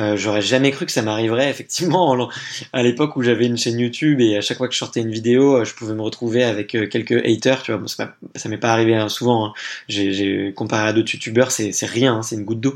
Euh, 0.00 0.16
J'aurais 0.16 0.42
jamais 0.42 0.72
cru 0.72 0.86
que 0.86 0.92
ça 0.92 1.02
m'arriverait 1.02 1.48
effectivement 1.54 2.10
en- 2.10 2.28
à 2.72 2.82
l'époque 2.82 3.14
où 3.16 3.22
j'avais 3.22 3.46
une 3.46 3.56
chaîne 3.56 3.78
YouTube 3.78 4.20
et 4.20 4.36
à 4.36 4.40
chaque 4.40 4.56
fois 4.58 4.66
que 4.66 4.74
je 4.74 4.78
sortais 4.78 5.00
une 5.00 5.12
vidéo, 5.12 5.58
euh, 5.58 5.64
je 5.64 5.74
pouvais 5.74 5.94
me 5.94 6.02
retrouver 6.02 6.42
avec 6.42 6.74
euh, 6.74 6.86
quelques 6.88 7.12
haters. 7.24 7.62
Tu 7.62 7.72
vois, 7.72 7.80
pas- 7.98 8.16
ça 8.34 8.48
m'est 8.48 8.58
pas 8.58 8.72
arrivé 8.72 8.96
hein, 8.96 9.08
souvent. 9.08 9.46
hein. 9.46 9.52
J'ai 9.88 10.52
comparé 10.56 10.88
à 10.88 10.92
d'autres 10.92 11.12
youtubeurs, 11.14 11.52
c'est 11.52 11.72
rien, 11.86 12.14
hein, 12.16 12.22
c'est 12.22 12.34
une 12.36 12.44
goutte 12.44 12.60
d'eau. 12.60 12.74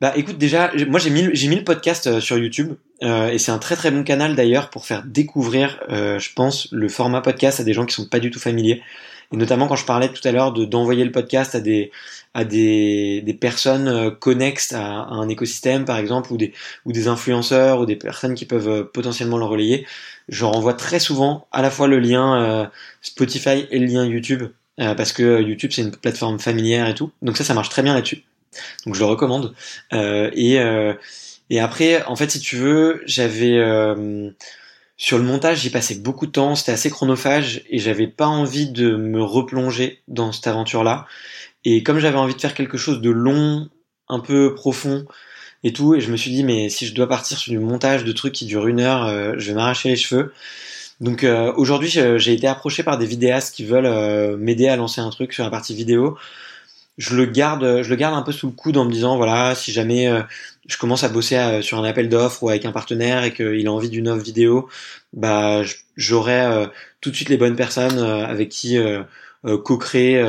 Bah 0.00 0.14
écoute 0.16 0.38
déjà, 0.38 0.72
moi 0.88 0.98
j'ai 0.98 1.10
mis, 1.10 1.22
le- 1.22 1.34
j'ai 1.34 1.48
mis 1.48 1.56
le 1.56 1.64
podcast 1.64 2.20
sur 2.20 2.38
YouTube 2.38 2.72
euh, 3.02 3.28
et 3.28 3.36
c'est 3.38 3.52
un 3.52 3.58
très 3.58 3.76
très 3.76 3.90
bon 3.90 4.02
canal 4.02 4.34
d'ailleurs 4.34 4.70
pour 4.70 4.86
faire 4.86 5.02
découvrir, 5.04 5.78
euh, 5.90 6.18
je 6.18 6.30
pense, 6.34 6.68
le 6.72 6.88
format 6.88 7.20
podcast 7.20 7.60
à 7.60 7.64
des 7.64 7.74
gens 7.74 7.84
qui 7.84 7.94
sont 7.94 8.06
pas 8.08 8.18
du 8.18 8.30
tout 8.30 8.40
familiers. 8.40 8.82
Et 9.32 9.36
notamment 9.36 9.68
quand 9.68 9.76
je 9.76 9.84
parlais 9.84 10.08
tout 10.08 10.26
à 10.26 10.32
l'heure 10.32 10.52
de 10.52 10.64
d'envoyer 10.64 11.04
le 11.04 11.12
podcast 11.12 11.54
à 11.54 11.60
des 11.60 11.92
à 12.34 12.44
des, 12.44 13.22
des 13.22 13.34
personnes 13.34 13.88
euh, 13.88 14.10
connexes 14.10 14.72
à, 14.72 15.02
à 15.02 15.14
un 15.14 15.28
écosystème 15.28 15.84
par 15.84 15.98
exemple 15.98 16.32
ou 16.32 16.36
des 16.36 16.52
ou 16.84 16.92
des 16.92 17.08
influenceurs 17.08 17.80
ou 17.80 17.86
des 17.86 17.96
personnes 17.96 18.34
qui 18.34 18.44
peuvent 18.44 18.68
euh, 18.68 18.84
potentiellement 18.84 19.38
le 19.38 19.44
relayer. 19.44 19.86
Je 20.28 20.44
renvoie 20.44 20.74
très 20.74 20.98
souvent 21.00 21.46
à 21.52 21.62
la 21.62 21.70
fois 21.70 21.86
le 21.88 21.98
lien 22.00 22.40
euh, 22.42 22.66
Spotify 23.02 23.66
et 23.70 23.78
le 23.78 23.86
lien 23.86 24.04
YouTube 24.04 24.44
euh, 24.80 24.94
parce 24.94 25.12
que 25.12 25.40
YouTube 25.42 25.70
c'est 25.72 25.82
une 25.82 25.92
plateforme 25.92 26.40
familière 26.40 26.88
et 26.88 26.94
tout. 26.94 27.10
Donc 27.22 27.36
ça 27.36 27.44
ça 27.44 27.54
marche 27.54 27.68
très 27.68 27.82
bien 27.82 27.94
là-dessus. 27.94 28.24
Donc 28.84 28.94
je 28.96 29.00
le 29.00 29.06
recommande. 29.06 29.54
Euh, 29.92 30.30
et 30.34 30.58
et 31.50 31.60
après 31.60 32.04
en 32.04 32.16
fait 32.16 32.30
si 32.30 32.40
tu 32.40 32.56
veux 32.56 33.02
j'avais 33.06 33.58
sur 35.02 35.16
le 35.16 35.24
montage, 35.24 35.62
j'y 35.62 35.70
passais 35.70 35.94
beaucoup 35.94 36.26
de 36.26 36.30
temps, 36.30 36.54
c'était 36.54 36.72
assez 36.72 36.90
chronophage 36.90 37.62
et 37.70 37.78
j'avais 37.78 38.06
pas 38.06 38.26
envie 38.26 38.68
de 38.68 38.96
me 38.96 39.22
replonger 39.22 40.02
dans 40.08 40.30
cette 40.30 40.46
aventure-là. 40.46 41.06
Et 41.64 41.82
comme 41.82 42.00
j'avais 42.00 42.18
envie 42.18 42.34
de 42.34 42.40
faire 42.40 42.52
quelque 42.52 42.76
chose 42.76 43.00
de 43.00 43.08
long, 43.08 43.70
un 44.10 44.20
peu 44.20 44.54
profond 44.54 45.06
et 45.64 45.72
tout, 45.72 45.94
et 45.94 46.02
je 46.02 46.12
me 46.12 46.18
suis 46.18 46.30
dit 46.30 46.44
mais 46.44 46.68
si 46.68 46.86
je 46.86 46.94
dois 46.94 47.08
partir 47.08 47.38
sur 47.38 47.50
du 47.50 47.58
montage 47.58 48.04
de 48.04 48.12
trucs 48.12 48.34
qui 48.34 48.44
durent 48.44 48.66
une 48.66 48.80
heure, 48.80 49.06
euh, 49.06 49.32
je 49.38 49.48
vais 49.48 49.54
m'arracher 49.54 49.88
les 49.88 49.96
cheveux. 49.96 50.34
Donc 51.00 51.24
euh, 51.24 51.50
aujourd'hui, 51.56 51.88
j'ai 51.88 52.34
été 52.34 52.46
approché 52.46 52.82
par 52.82 52.98
des 52.98 53.06
vidéastes 53.06 53.54
qui 53.54 53.64
veulent 53.64 53.86
euh, 53.86 54.36
m'aider 54.36 54.68
à 54.68 54.76
lancer 54.76 55.00
un 55.00 55.08
truc 55.08 55.32
sur 55.32 55.44
la 55.44 55.50
partie 55.50 55.74
vidéo. 55.74 56.18
Je 57.00 57.16
le 57.16 57.24
garde, 57.24 57.82
je 57.82 57.88
le 57.88 57.96
garde 57.96 58.14
un 58.14 58.20
peu 58.20 58.30
sous 58.30 58.46
le 58.48 58.52
coude 58.52 58.76
en 58.76 58.84
me 58.84 58.92
disant 58.92 59.16
voilà, 59.16 59.54
si 59.54 59.72
jamais 59.72 60.06
euh, 60.06 60.20
je 60.68 60.76
commence 60.76 61.02
à 61.02 61.08
bosser 61.08 61.36
euh, 61.36 61.62
sur 61.62 61.78
un 61.78 61.84
appel 61.84 62.10
d'offres 62.10 62.42
ou 62.42 62.50
avec 62.50 62.66
un 62.66 62.72
partenaire 62.72 63.24
et 63.24 63.32
qu'il 63.32 63.66
a 63.66 63.72
envie 63.72 63.88
d'une 63.88 64.06
offre 64.06 64.22
vidéo, 64.22 64.68
bah 65.14 65.62
j'aurai 65.96 66.42
euh, 66.42 66.66
tout 67.00 67.10
de 67.10 67.16
suite 67.16 67.30
les 67.30 67.38
bonnes 67.38 67.56
personnes 67.56 67.98
avec 67.98 68.50
qui 68.50 68.78
co-créer 69.42 70.22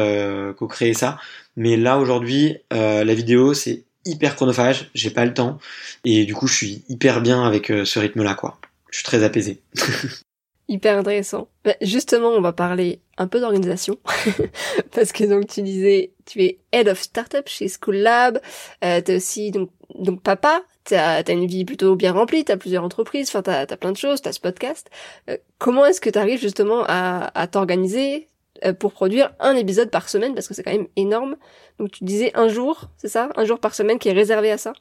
co-créer 0.57 0.93
ça. 0.93 1.19
Mais 1.57 1.76
là 1.76 1.99
aujourd'hui, 1.99 2.57
la 2.72 3.13
vidéo 3.13 3.53
c'est 3.53 3.84
hyper 4.05 4.38
chronophage, 4.38 4.89
j'ai 4.95 5.09
pas 5.09 5.26
le 5.26 5.34
temps 5.34 5.59
et 6.05 6.24
du 6.24 6.34
coup 6.34 6.47
je 6.47 6.55
suis 6.55 6.84
hyper 6.88 7.19
bien 7.19 7.43
avec 7.43 7.67
ce 7.67 7.99
rythme-là 7.99 8.34
quoi. 8.36 8.57
Je 8.91 8.99
suis 8.99 9.05
très 9.05 9.24
apaisé. 9.24 9.59
Hyper 10.72 10.97
intéressant. 10.97 11.49
Bah, 11.65 11.76
justement, 11.82 12.30
on 12.30 12.39
va 12.39 12.53
parler 12.53 13.01
un 13.17 13.28
peu 13.28 13.41
d'organisation. 13.41 13.97
Parce 14.95 15.11
que 15.11 15.26
donc 15.26 15.47
tu 15.47 15.61
disais, 15.63 16.13
tu 16.26 16.41
es 16.43 16.59
head 16.72 16.88
of 16.88 16.97
startup 16.97 17.49
chez 17.49 17.67
School 17.67 17.97
Lab. 17.97 18.39
Euh, 18.82 19.01
t'es 19.01 19.17
aussi 19.17 19.51
donc, 19.51 19.69
donc 19.95 20.22
papa. 20.24 20.61
T'as 20.86 21.24
as 21.28 21.32
une 21.34 21.45
vie 21.45 21.65
plutôt 21.65 21.97
bien 21.97 22.13
remplie. 22.13 22.45
T'as 22.45 22.55
plusieurs 22.55 22.86
entreprises. 22.86 23.28
Enfin, 23.28 23.41
t'as 23.41 23.63
as 23.69 23.78
plein 23.78 23.91
de 23.91 23.97
choses. 23.97 24.22
T'as 24.22 24.32
ce 24.32 24.39
podcast. 24.39 24.89
Euh, 25.30 25.36
comment 25.57 25.86
est-ce 25.86 25.99
que 25.99 26.09
t'arrives 26.09 26.39
justement 26.39 26.86
à, 26.88 27.30
à 27.38 27.47
t'organiser 27.47 28.30
euh, 28.63 28.72
pour 28.72 28.93
produire 28.93 29.34
un 29.41 29.57
épisode 29.57 29.91
par 29.91 30.07
semaine? 30.07 30.34
Parce 30.34 30.47
que 30.47 30.53
c'est 30.53 30.63
quand 30.63 30.72
même 30.72 30.88
énorme. 30.95 31.36
Donc 31.80 31.91
tu 31.91 32.05
disais 32.05 32.32
un 32.34 32.47
jour, 32.47 32.84
c'est 32.95 33.09
ça? 33.09 33.28
Un 33.36 33.43
jour 33.43 33.59
par 33.59 33.76
semaine 33.76 33.99
qui 33.99 34.07
est 34.07 34.13
réservé 34.13 34.49
à 34.49 34.57
ça? 34.57 34.72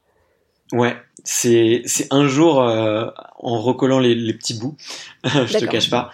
Ouais, 0.73 0.97
c'est 1.25 1.83
c'est 1.87 2.07
un 2.13 2.29
jour 2.29 2.63
euh, 2.63 3.07
en 3.39 3.61
recollant 3.61 3.99
les, 3.99 4.15
les 4.15 4.35
petits 4.35 4.55
bouts. 4.59 4.77
je 5.25 5.57
te 5.59 5.65
cache 5.65 5.91
pas. 5.91 6.13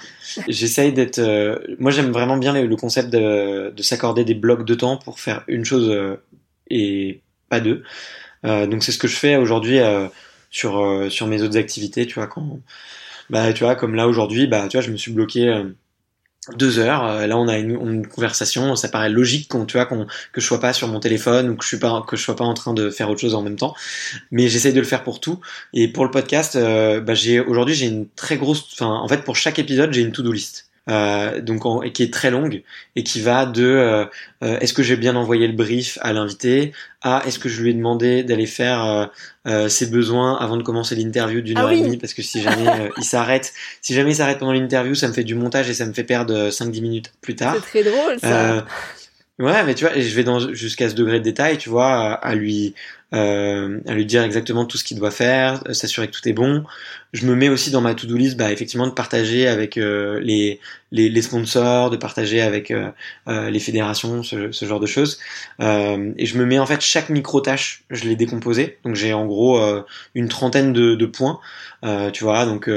J'essaye 0.48 0.92
d'être. 0.92 1.18
euh, 1.18 1.58
moi, 1.78 1.90
j'aime 1.90 2.10
vraiment 2.10 2.38
bien 2.38 2.52
le, 2.54 2.66
le 2.66 2.76
concept 2.76 3.10
de, 3.10 3.70
de 3.70 3.82
s'accorder 3.82 4.24
des 4.24 4.34
blocs 4.34 4.64
de 4.64 4.74
temps 4.74 4.96
pour 4.96 5.20
faire 5.20 5.44
une 5.46 5.64
chose 5.64 5.90
euh, 5.90 6.16
et 6.70 7.20
pas 7.50 7.60
deux. 7.60 7.82
Euh, 8.44 8.66
donc 8.66 8.82
c'est 8.84 8.92
ce 8.92 8.98
que 8.98 9.08
je 9.08 9.16
fais 9.16 9.36
aujourd'hui 9.36 9.78
euh, 9.80 10.08
sur 10.50 10.78
euh, 10.80 11.10
sur 11.10 11.26
mes 11.26 11.42
autres 11.42 11.58
activités. 11.58 12.06
Tu 12.06 12.14
vois 12.14 12.26
quand 12.26 12.60
bah 13.30 13.52
tu 13.52 13.64
vois 13.64 13.74
comme 13.76 13.94
là 13.94 14.08
aujourd'hui 14.08 14.46
bah 14.46 14.68
tu 14.68 14.76
vois 14.78 14.82
je 14.86 14.90
me 14.92 14.96
suis 14.96 15.12
bloqué. 15.12 15.48
Deux 16.54 16.78
heures, 16.78 17.04
euh, 17.04 17.26
là 17.26 17.36
on 17.36 17.48
a 17.48 17.58
une, 17.58 17.70
une 17.70 18.06
conversation, 18.06 18.76
ça 18.76 18.88
paraît 18.88 19.10
logique 19.10 19.48
qu'on, 19.48 19.66
tu 19.66 19.76
vois, 19.76 19.86
qu'on, 19.86 20.06
que 20.32 20.40
je 20.40 20.46
sois 20.46 20.60
pas 20.60 20.72
sur 20.72 20.88
mon 20.88 21.00
téléphone 21.00 21.50
ou 21.50 21.56
que 21.56 21.64
je 21.64 21.68
suis 21.68 21.78
pas, 21.78 22.04
que 22.06 22.16
je 22.16 22.22
sois 22.22 22.36
pas 22.36 22.44
en 22.44 22.54
train 22.54 22.74
de 22.74 22.90
faire 22.90 23.10
autre 23.10 23.20
chose 23.20 23.34
en 23.34 23.42
même 23.42 23.56
temps 23.56 23.74
mais 24.30 24.48
j'essaye 24.48 24.72
de 24.72 24.80
le 24.80 24.86
faire 24.86 25.02
pour 25.02 25.20
tout. 25.20 25.40
Et 25.72 25.88
pour 25.88 26.04
le 26.04 26.10
podcast, 26.10 26.56
euh, 26.56 27.00
bah, 27.00 27.14
j'ai 27.14 27.40
aujourd'hui 27.40 27.74
j'ai 27.74 27.86
une 27.86 28.08
très 28.08 28.36
grosse, 28.36 28.68
enfin 28.72 28.86
en 28.86 29.08
fait 29.08 29.24
pour 29.24 29.36
chaque 29.36 29.58
épisode 29.58 29.92
j'ai 29.92 30.02
une 30.02 30.12
to-do 30.12 30.32
list. 30.32 30.65
Euh, 30.88 31.40
donc 31.40 31.66
en- 31.66 31.82
et 31.82 31.90
qui 31.90 32.04
est 32.04 32.12
très 32.12 32.30
longue 32.30 32.62
et 32.94 33.02
qui 33.02 33.20
va 33.20 33.44
de 33.44 33.64
euh, 33.64 34.04
euh, 34.44 34.56
est-ce 34.60 34.72
que 34.72 34.84
j'ai 34.84 34.96
bien 34.96 35.16
envoyé 35.16 35.48
le 35.48 35.52
brief 35.52 35.98
à 36.00 36.12
l'invité 36.12 36.70
à 37.02 37.24
est-ce 37.26 37.40
que 37.40 37.48
je 37.48 37.60
lui 37.60 37.70
ai 37.70 37.74
demandé 37.74 38.22
d'aller 38.22 38.46
faire 38.46 38.84
euh, 38.84 39.06
euh, 39.48 39.68
ses 39.68 39.86
besoins 39.86 40.36
avant 40.36 40.56
de 40.56 40.62
commencer 40.62 40.94
l'interview 40.94 41.40
d'une 41.40 41.58
Ah 41.58 41.62
heure 41.62 41.70
oui. 41.70 41.80
et 41.80 41.82
demie? 41.82 41.96
Parce 41.96 42.14
que 42.14 42.22
si 42.22 42.40
jamais 42.40 42.90
il 42.98 43.02
s'arrête 43.02 43.52
si 43.82 43.94
jamais 43.94 44.12
il 44.12 44.14
s'arrête 44.14 44.38
pendant 44.38 44.52
l'interview 44.52 44.94
ça 44.94 45.08
me 45.08 45.12
fait 45.12 45.24
du 45.24 45.34
montage 45.34 45.68
et 45.68 45.74
ça 45.74 45.86
me 45.86 45.92
fait 45.92 46.04
perdre 46.04 46.50
5-10 46.50 46.80
minutes 46.80 47.12
plus 47.20 47.34
tard 47.34 47.56
C'est 47.56 47.82
très 47.82 47.82
drôle 47.82 48.20
ça. 48.20 48.64
ouais, 49.40 49.64
mais 49.64 49.74
tu 49.74 49.84
vois, 49.86 49.94
je 49.98 50.14
vais 50.14 50.22
dans 50.24 50.52
jusqu'à 50.54 50.88
ce 50.88 50.94
degré 50.94 51.18
de 51.18 51.24
détail, 51.24 51.58
tu 51.58 51.68
vois, 51.68 52.12
à 52.12 52.34
lui 52.36 52.74
euh, 53.14 53.78
à 53.86 53.94
lui 53.94 54.04
dire 54.04 54.22
exactement 54.24 54.64
tout 54.64 54.78
ce 54.78 54.84
qu'il 54.84 54.98
doit 54.98 55.12
faire, 55.12 55.62
euh, 55.68 55.72
s'assurer 55.72 56.08
que 56.08 56.12
tout 56.12 56.28
est 56.28 56.32
bon. 56.32 56.64
Je 57.12 57.24
me 57.26 57.36
mets 57.36 57.48
aussi 57.48 57.70
dans 57.70 57.80
ma 57.80 57.94
to-do 57.94 58.16
list, 58.16 58.36
bah 58.36 58.50
effectivement, 58.50 58.86
de 58.86 58.92
partager 58.92 59.46
avec 59.46 59.78
euh, 59.78 60.18
les, 60.20 60.60
les 60.90 61.08
les 61.08 61.22
sponsors, 61.22 61.90
de 61.90 61.96
partager 61.96 62.40
avec 62.40 62.70
euh, 62.72 62.90
euh, 63.28 63.48
les 63.48 63.60
fédérations, 63.60 64.24
ce, 64.24 64.50
ce 64.50 64.64
genre 64.66 64.80
de 64.80 64.86
choses. 64.86 65.20
Euh, 65.60 66.12
et 66.18 66.26
je 66.26 66.36
me 66.36 66.44
mets 66.44 66.58
en 66.58 66.66
fait 66.66 66.80
chaque 66.80 67.08
micro 67.08 67.40
tâche, 67.40 67.84
je 67.90 68.04
l'ai 68.04 68.16
décomposé. 68.16 68.78
Donc 68.84 68.96
j'ai 68.96 69.12
en 69.12 69.26
gros 69.26 69.60
une 70.14 70.28
trentaine 70.28 70.72
de, 70.72 70.94
de 70.96 71.06
points, 71.06 71.38
tu 72.12 72.24
vois, 72.24 72.44
donc 72.44 72.68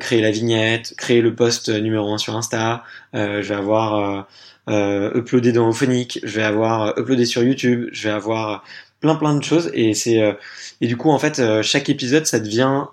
créer 0.00 0.20
la 0.20 0.30
vignette, 0.30 0.94
créer 0.96 1.20
le 1.20 1.34
post 1.34 1.68
numéro 1.68 2.12
un 2.12 2.18
sur 2.18 2.36
Insta. 2.36 2.84
je 3.12 3.40
vais 3.40 3.54
avoir 3.54 4.26
euh, 4.68 5.10
uploadé 5.14 5.52
dans 5.52 5.68
Ophonic, 5.68 6.20
je 6.22 6.36
vais 6.36 6.42
avoir 6.42 6.98
uploadé 6.98 7.24
sur 7.24 7.42
YouTube, 7.42 7.88
je 7.92 8.08
vais 8.08 8.14
avoir 8.14 8.64
plein 9.00 9.14
plein 9.14 9.34
de 9.34 9.44
choses 9.44 9.70
et 9.74 9.94
c'est 9.94 10.20
euh, 10.22 10.32
et 10.80 10.86
du 10.86 10.96
coup 10.96 11.10
en 11.10 11.18
fait 11.18 11.38
euh, 11.38 11.62
chaque 11.62 11.88
épisode 11.88 12.26
ça 12.26 12.40
devient 12.40 12.84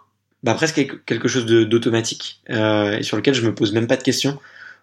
bah, 0.43 0.53
presque 0.53 1.03
quelque 1.05 1.27
chose 1.27 1.45
d'automatique 1.45 2.41
et 2.49 3.01
sur 3.01 3.17
lequel 3.17 3.33
je 3.33 3.41
me 3.41 3.55
pose 3.55 3.73
même 3.73 3.87
pas 3.87 3.97
de 3.97 4.03
questions. 4.03 4.39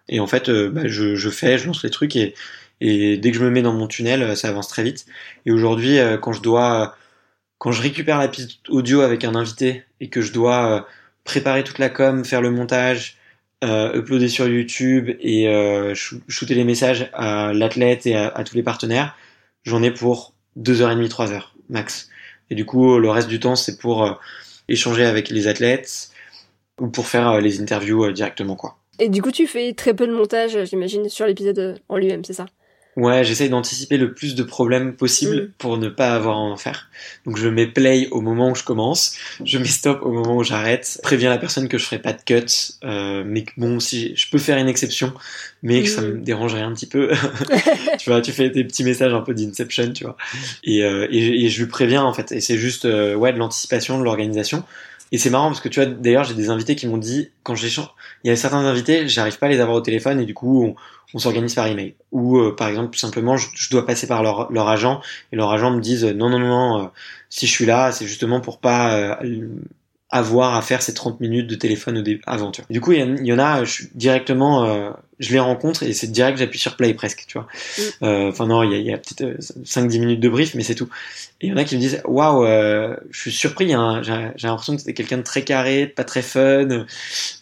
Et 0.09 0.19
en 0.19 0.27
fait, 0.27 0.51
bah, 0.51 0.81
je, 0.85 1.15
je 1.15 1.29
fais, 1.29 1.57
je 1.57 1.67
lance 1.67 1.83
les 1.83 1.89
trucs 1.89 2.17
et, 2.17 2.35
et 2.81 3.15
dès 3.15 3.31
que 3.31 3.37
je 3.37 3.43
me 3.45 3.49
mets 3.49 3.61
dans 3.61 3.71
mon 3.71 3.87
tunnel, 3.87 4.35
ça 4.35 4.49
avance 4.49 4.67
très 4.67 4.83
vite. 4.83 5.05
Et 5.45 5.53
aujourd'hui, 5.53 5.99
quand 6.21 6.33
je 6.33 6.41
dois, 6.41 6.97
quand 7.59 7.71
je 7.71 7.81
récupère 7.81 8.17
la 8.17 8.27
piste 8.27 8.59
audio 8.67 8.99
avec 8.99 9.23
un 9.23 9.35
invité 9.35 9.85
et 10.01 10.09
que 10.09 10.19
je 10.19 10.33
dois 10.33 10.85
préparer 11.23 11.63
toute 11.63 11.79
la 11.79 11.87
com, 11.87 12.25
faire 12.25 12.41
le 12.41 12.51
montage, 12.51 13.17
euh, 13.63 13.97
uploader 13.97 14.27
sur 14.27 14.45
YouTube 14.45 15.09
et 15.21 15.47
euh, 15.47 15.95
shooter 15.95 16.53
les 16.53 16.65
messages 16.65 17.09
à 17.13 17.53
l'athlète 17.53 18.05
et 18.05 18.13
à, 18.13 18.43
tous 18.43 18.55
les 18.55 18.63
partenaires, 18.63 19.15
j'en 19.63 19.81
ai 19.81 19.91
pour 19.91 20.32
2h30, 20.57 21.07
3h 21.07 21.41
max. 21.69 22.09
Et 22.49 22.55
du 22.55 22.65
coup, 22.65 22.99
le 22.99 23.09
reste 23.09 23.27
du 23.27 23.39
temps, 23.39 23.55
c'est 23.55 23.77
pour 23.77 24.03
euh, 24.03 24.13
échanger 24.67 25.05
avec 25.05 25.29
les 25.29 25.47
athlètes 25.47 26.11
ou 26.79 26.87
pour 26.87 27.07
faire 27.07 27.29
euh, 27.29 27.41
les 27.41 27.61
interviews 27.61 28.11
directement. 28.11 28.55
quoi. 28.55 28.77
Et 28.99 29.09
du 29.09 29.21
coup, 29.21 29.31
tu 29.31 29.47
fais 29.47 29.73
très 29.73 29.93
peu 29.93 30.07
de 30.07 30.13
montage, 30.13 30.57
j'imagine, 30.65 31.09
sur 31.09 31.25
l'épisode 31.25 31.79
en 31.89 31.97
lui-même, 31.97 32.23
c'est 32.23 32.33
ça? 32.33 32.45
Ouais, 32.95 33.23
j'essaye 33.23 33.49
d'anticiper 33.49 33.97
le 33.97 34.13
plus 34.13 34.35
de 34.35 34.43
problèmes 34.43 34.93
possible 34.93 35.35
mm. 35.35 35.51
pour 35.57 35.77
ne 35.77 35.89
pas 35.89 36.13
avoir 36.13 36.37
à 36.37 36.41
en 36.41 36.57
faire. 36.57 36.89
Donc 37.25 37.37
je 37.37 37.47
mets 37.47 37.65
play 37.65 38.07
au 38.11 38.21
moment 38.21 38.51
où 38.51 38.55
je 38.55 38.63
commence, 38.63 39.15
je 39.43 39.57
mets 39.57 39.65
stop 39.65 40.01
au 40.03 40.11
moment 40.11 40.37
où 40.37 40.43
j'arrête, 40.43 40.99
préviens 41.01 41.29
la 41.29 41.39
personne 41.39 41.67
que 41.67 41.77
je 41.77 41.85
ferai 41.85 41.99
pas 41.99 42.13
de 42.13 42.21
cut, 42.23 42.45
euh, 42.83 43.23
mais 43.25 43.45
bon, 43.57 43.79
si 43.79 44.15
je 44.15 44.29
peux 44.29 44.37
faire 44.37 44.57
une 44.57 44.67
exception, 44.67 45.11
mais 45.63 45.81
que 45.81 45.89
ça 45.89 46.01
mm. 46.01 46.05
me 46.05 46.17
dérangerait 46.19 46.61
un 46.61 46.73
petit 46.73 46.85
peu. 46.85 47.11
tu 47.97 48.09
vois, 48.09 48.21
tu 48.21 48.31
fais 48.31 48.49
des 48.49 48.63
petits 48.63 48.83
messages 48.83 49.13
un 49.13 49.21
peu 49.21 49.33
d'inception, 49.33 49.91
tu 49.91 50.03
vois. 50.03 50.17
Et, 50.63 50.83
euh, 50.83 51.07
et, 51.09 51.45
et, 51.45 51.49
je 51.49 51.63
lui 51.63 51.69
préviens 51.69 52.03
en 52.03 52.13
fait. 52.13 52.31
Et 52.31 52.41
c'est 52.41 52.57
juste 52.57 52.85
euh, 52.85 53.15
ouais 53.15 53.33
de 53.33 53.39
l'anticipation, 53.39 53.97
de 53.97 54.03
l'organisation. 54.03 54.63
Et 55.13 55.19
c'est 55.19 55.29
marrant 55.29 55.47
parce 55.47 55.61
que 55.61 55.69
tu 55.69 55.79
vois, 55.79 55.89
d'ailleurs, 55.89 56.23
j'ai 56.23 56.33
des 56.33 56.49
invités 56.49 56.75
qui 56.75 56.87
m'ont 56.87 56.97
dit, 56.97 57.29
quand 57.43 57.53
j'échange, 57.53 57.87
il 58.23 58.29
y 58.29 58.31
a 58.31 58.35
certains 58.35 58.65
invités, 58.65 59.07
j'arrive 59.07 59.37
pas 59.37 59.45
à 59.45 59.49
les 59.49 59.59
avoir 59.59 59.77
au 59.77 59.81
téléphone 59.81 60.19
et 60.19 60.25
du 60.25 60.33
coup, 60.33 60.75
on, 61.13 61.19
s'organise 61.19 61.53
par 61.53 61.67
email. 61.67 61.93
Ou 62.11 62.39
euh, 62.39 62.55
par 62.55 62.67
exemple, 62.67 62.89
tout 62.89 62.99
simplement, 62.99 63.37
je, 63.37 63.69
dois 63.69 63.85
passer 63.85 64.07
par 64.07 64.23
leur, 64.23 64.67
agent 64.67 65.01
et 65.31 65.35
leur 65.35 65.51
agent 65.51 65.69
me 65.69 65.79
disent, 65.79 66.03
non, 66.03 66.31
non, 66.31 66.39
non, 66.39 66.47
non, 66.47 66.81
euh, 66.81 66.87
si 67.29 67.45
je 67.45 67.51
suis 67.51 67.67
là, 67.67 67.91
c'est 67.91 68.07
justement 68.07 68.41
pour 68.41 68.59
pas 68.59 68.97
euh, 69.21 69.47
avoir 70.13 70.55
à 70.55 70.61
faire 70.61 70.81
ces 70.81 70.93
30 70.93 71.19
minutes 71.19 71.47
de 71.47 71.55
téléphone 71.55 71.97
au 71.97 72.01
vois. 72.01 72.51
du 72.69 72.81
coup, 72.81 72.91
il 72.91 73.25
y, 73.25 73.33
en 73.33 73.39
a, 73.39 73.63
je 73.65 73.71
suis 73.71 73.89
directement, 73.95 74.63
euh, 74.63 74.91
je 75.23 75.33
les 75.33 75.39
rencontre 75.39 75.83
et 75.83 75.93
c'est 75.93 76.11
direct, 76.11 76.37
j'appuie 76.37 76.59
sur 76.59 76.75
play 76.75 76.93
presque, 76.93 77.25
tu 77.27 77.37
vois. 77.37 77.47
Mm. 77.77 77.81
Euh, 78.03 78.29
enfin 78.29 78.47
non, 78.47 78.63
il 78.63 78.71
y 78.71 78.75
a, 78.75 78.77
y 78.77 78.93
a 78.93 78.97
peut-être 78.97 79.39
5-10 79.39 79.77
euh, 79.77 79.99
minutes 79.99 80.19
de 80.19 80.29
brief, 80.29 80.53
mais 80.55 80.63
c'est 80.63 80.75
tout. 80.75 80.89
Et 81.41 81.47
il 81.47 81.49
y 81.49 81.53
en 81.53 81.57
a 81.57 81.63
qui 81.63 81.75
me 81.75 81.81
disent, 81.81 82.01
waouh, 82.05 82.45
je 82.45 83.19
suis 83.19 83.31
surpris, 83.31 83.67
j'ai 83.69 84.47
l'impression 84.47 84.75
que 84.75 84.79
c'était 84.79 84.93
quelqu'un 84.93 85.17
de 85.17 85.23
très 85.23 85.43
carré, 85.43 85.87
pas 85.87 86.03
très 86.03 86.21
fun, 86.21 86.85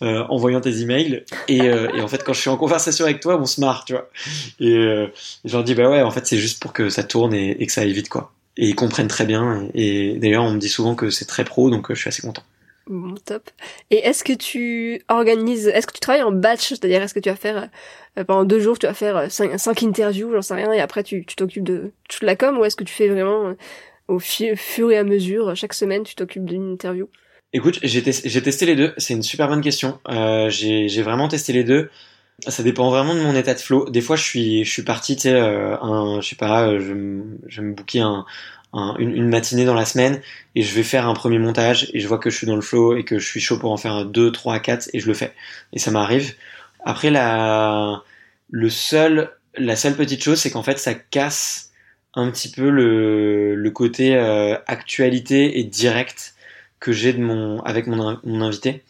en 0.01 0.37
voyant 0.37 0.59
tes 0.61 0.81
emails. 0.81 1.23
Et, 1.47 1.57
et, 1.57 2.01
en 2.01 2.07
fait, 2.07 2.23
quand 2.23 2.33
je 2.33 2.41
suis 2.41 2.49
en 2.49 2.57
conversation 2.57 3.05
avec 3.05 3.19
toi, 3.19 3.39
on 3.39 3.45
se 3.45 3.61
marre, 3.61 3.85
tu 3.85 3.93
vois. 3.93 4.09
Et, 4.59 4.73
je 4.73 5.53
leur 5.53 5.63
dis, 5.63 5.75
bah 5.75 5.89
ouais, 5.89 6.01
en 6.01 6.09
fait, 6.09 6.25
c'est 6.25 6.37
juste 6.37 6.61
pour 6.61 6.73
que 6.73 6.89
ça 6.89 7.03
tourne 7.03 7.33
et, 7.33 7.61
et, 7.61 7.67
que 7.67 7.71
ça 7.71 7.81
aille 7.81 7.93
vite, 7.93 8.09
quoi. 8.09 8.31
Et 8.57 8.69
ils 8.69 8.75
comprennent 8.75 9.07
très 9.07 9.25
bien. 9.25 9.67
Et, 9.75 10.15
et 10.15 10.19
d'ailleurs, 10.19 10.45
on 10.45 10.51
me 10.51 10.59
dit 10.59 10.69
souvent 10.69 10.95
que 10.95 11.11
c'est 11.11 11.25
très 11.25 11.43
pro, 11.43 11.69
donc 11.69 11.87
je 11.89 11.99
suis 11.99 12.07
assez 12.07 12.23
content. 12.23 12.43
Bon, 12.87 13.13
top. 13.25 13.49
Et 13.89 13.97
est-ce 13.97 14.23
que 14.23 14.33
tu 14.33 15.01
organises, 15.07 15.67
est-ce 15.67 15.87
que 15.87 15.93
tu 15.93 15.99
travailles 15.99 16.23
en 16.23 16.31
batch, 16.31 16.69
c'est-à-dire 16.69 17.01
est-ce 17.01 17.13
que 17.13 17.19
tu 17.19 17.29
vas 17.29 17.35
faire 17.35 17.69
euh, 18.17 18.23
pendant 18.23 18.43
deux 18.43 18.59
jours, 18.59 18.77
tu 18.77 18.87
vas 18.87 18.93
faire 18.93 19.15
euh, 19.15 19.29
cinq, 19.29 19.57
cinq 19.57 19.83
interviews, 19.83 20.31
j'en 20.33 20.41
sais 20.41 20.55
rien, 20.55 20.71
et 20.73 20.81
après 20.81 21.03
tu 21.03 21.25
t'occupes 21.25 21.63
de 21.63 21.91
toute 22.09 22.23
la 22.23 22.35
com, 22.35 22.57
ou 22.57 22.65
est-ce 22.65 22.75
que 22.75 22.83
tu 22.83 22.93
fais 22.93 23.07
vraiment 23.07 23.49
euh, 23.49 23.53
au 24.07 24.19
fur 24.19 24.91
et 24.91 24.97
à 24.97 25.03
mesure, 25.03 25.55
chaque 25.55 25.73
semaine, 25.73 26.03
tu 26.03 26.15
t'occupes 26.15 26.45
d'une 26.45 26.73
interview? 26.73 27.07
Écoute, 27.53 27.79
j'ai 27.83 28.01
testé 28.01 28.65
les 28.65 28.75
deux. 28.75 28.93
C'est 28.97 29.13
une 29.13 29.23
super 29.23 29.47
bonne 29.47 29.61
question. 29.61 29.99
J'ai 30.49 31.01
vraiment 31.01 31.27
testé 31.27 31.53
les 31.53 31.63
deux. 31.63 31.89
Ça 32.47 32.63
dépend 32.63 32.89
vraiment 32.89 33.13
de 33.13 33.21
mon 33.21 33.35
état 33.35 33.53
de 33.53 33.59
flow. 33.59 33.89
Des 33.89 34.01
fois, 34.01 34.15
je 34.15 34.23
suis, 34.23 34.65
je 34.65 34.71
suis 34.71 34.83
parti, 34.83 35.15
tu 35.15 35.23
sais, 35.23 35.39
un, 35.39 36.19
je 36.21 36.27
sais 36.27 36.35
pas, 36.35 36.77
je, 36.79 37.21
je 37.47 37.61
me 37.61 37.73
booker 37.73 38.01
un, 38.01 38.25
une, 38.73 39.27
matinée 39.27 39.65
dans 39.65 39.73
la 39.73 39.85
semaine 39.85 40.21
et 40.55 40.61
je 40.61 40.73
vais 40.75 40.83
faire 40.83 41.07
un 41.07 41.13
premier 41.13 41.39
montage 41.39 41.89
et 41.93 41.99
je 41.99 42.07
vois 42.07 42.17
que 42.17 42.29
je 42.29 42.37
suis 42.37 42.47
dans 42.47 42.55
le 42.55 42.61
flow 42.61 42.95
et 42.95 43.03
que 43.03 43.19
je 43.19 43.27
suis 43.27 43.41
chaud 43.41 43.57
pour 43.59 43.71
en 43.71 43.77
faire 43.77 43.93
un 43.93 44.05
2, 44.05 44.31
3, 44.31 44.59
4 44.59 44.89
et 44.93 44.99
je 44.99 45.07
le 45.07 45.13
fais. 45.13 45.33
Et 45.73 45.79
ça 45.79 45.91
m'arrive. 45.91 46.33
Après, 46.85 47.09
la, 47.09 48.03
le 48.49 48.69
seul, 48.69 49.31
la 49.55 49.75
seule 49.75 49.95
petite 49.95 50.23
chose, 50.23 50.39
c'est 50.39 50.51
qu'en 50.51 50.63
fait, 50.63 50.79
ça 50.79 50.93
casse 50.93 51.71
un 52.13 52.29
petit 52.31 52.49
peu 52.49 52.69
le, 52.69 53.55
le 53.55 53.71
côté 53.71 54.15
euh, 54.15 54.57
actualité 54.67 55.59
et 55.59 55.63
direct 55.63 56.35
que 56.79 56.91
j'ai 56.91 57.13
de 57.13 57.21
mon, 57.21 57.61
avec 57.61 57.87
mon, 57.87 58.19
mon 58.23 58.41
invité. 58.41 58.83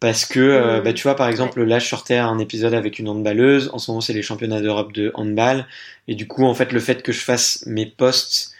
Parce 0.00 0.24
que, 0.24 0.40
euh, 0.40 0.80
mmh. 0.80 0.84
bah, 0.84 0.92
tu 0.92 1.02
vois, 1.04 1.14
par 1.14 1.28
exemple, 1.28 1.62
là, 1.62 1.78
je 1.78 1.86
sortais 1.86 2.16
un 2.16 2.38
épisode 2.38 2.74
avec 2.74 2.98
une 2.98 3.08
handballeuse. 3.08 3.70
En 3.72 3.78
ce 3.78 3.90
moment, 3.90 4.00
c'est 4.00 4.12
les 4.12 4.22
championnats 4.22 4.60
d'Europe 4.60 4.92
de 4.92 5.12
handball. 5.14 5.66
Et 6.08 6.14
du 6.14 6.26
coup, 6.26 6.44
en 6.44 6.54
fait, 6.54 6.72
le 6.72 6.80
fait 6.80 7.02
que 7.02 7.12
je 7.12 7.20
fasse 7.20 7.64
mes 7.66 7.86
posts 7.86 8.52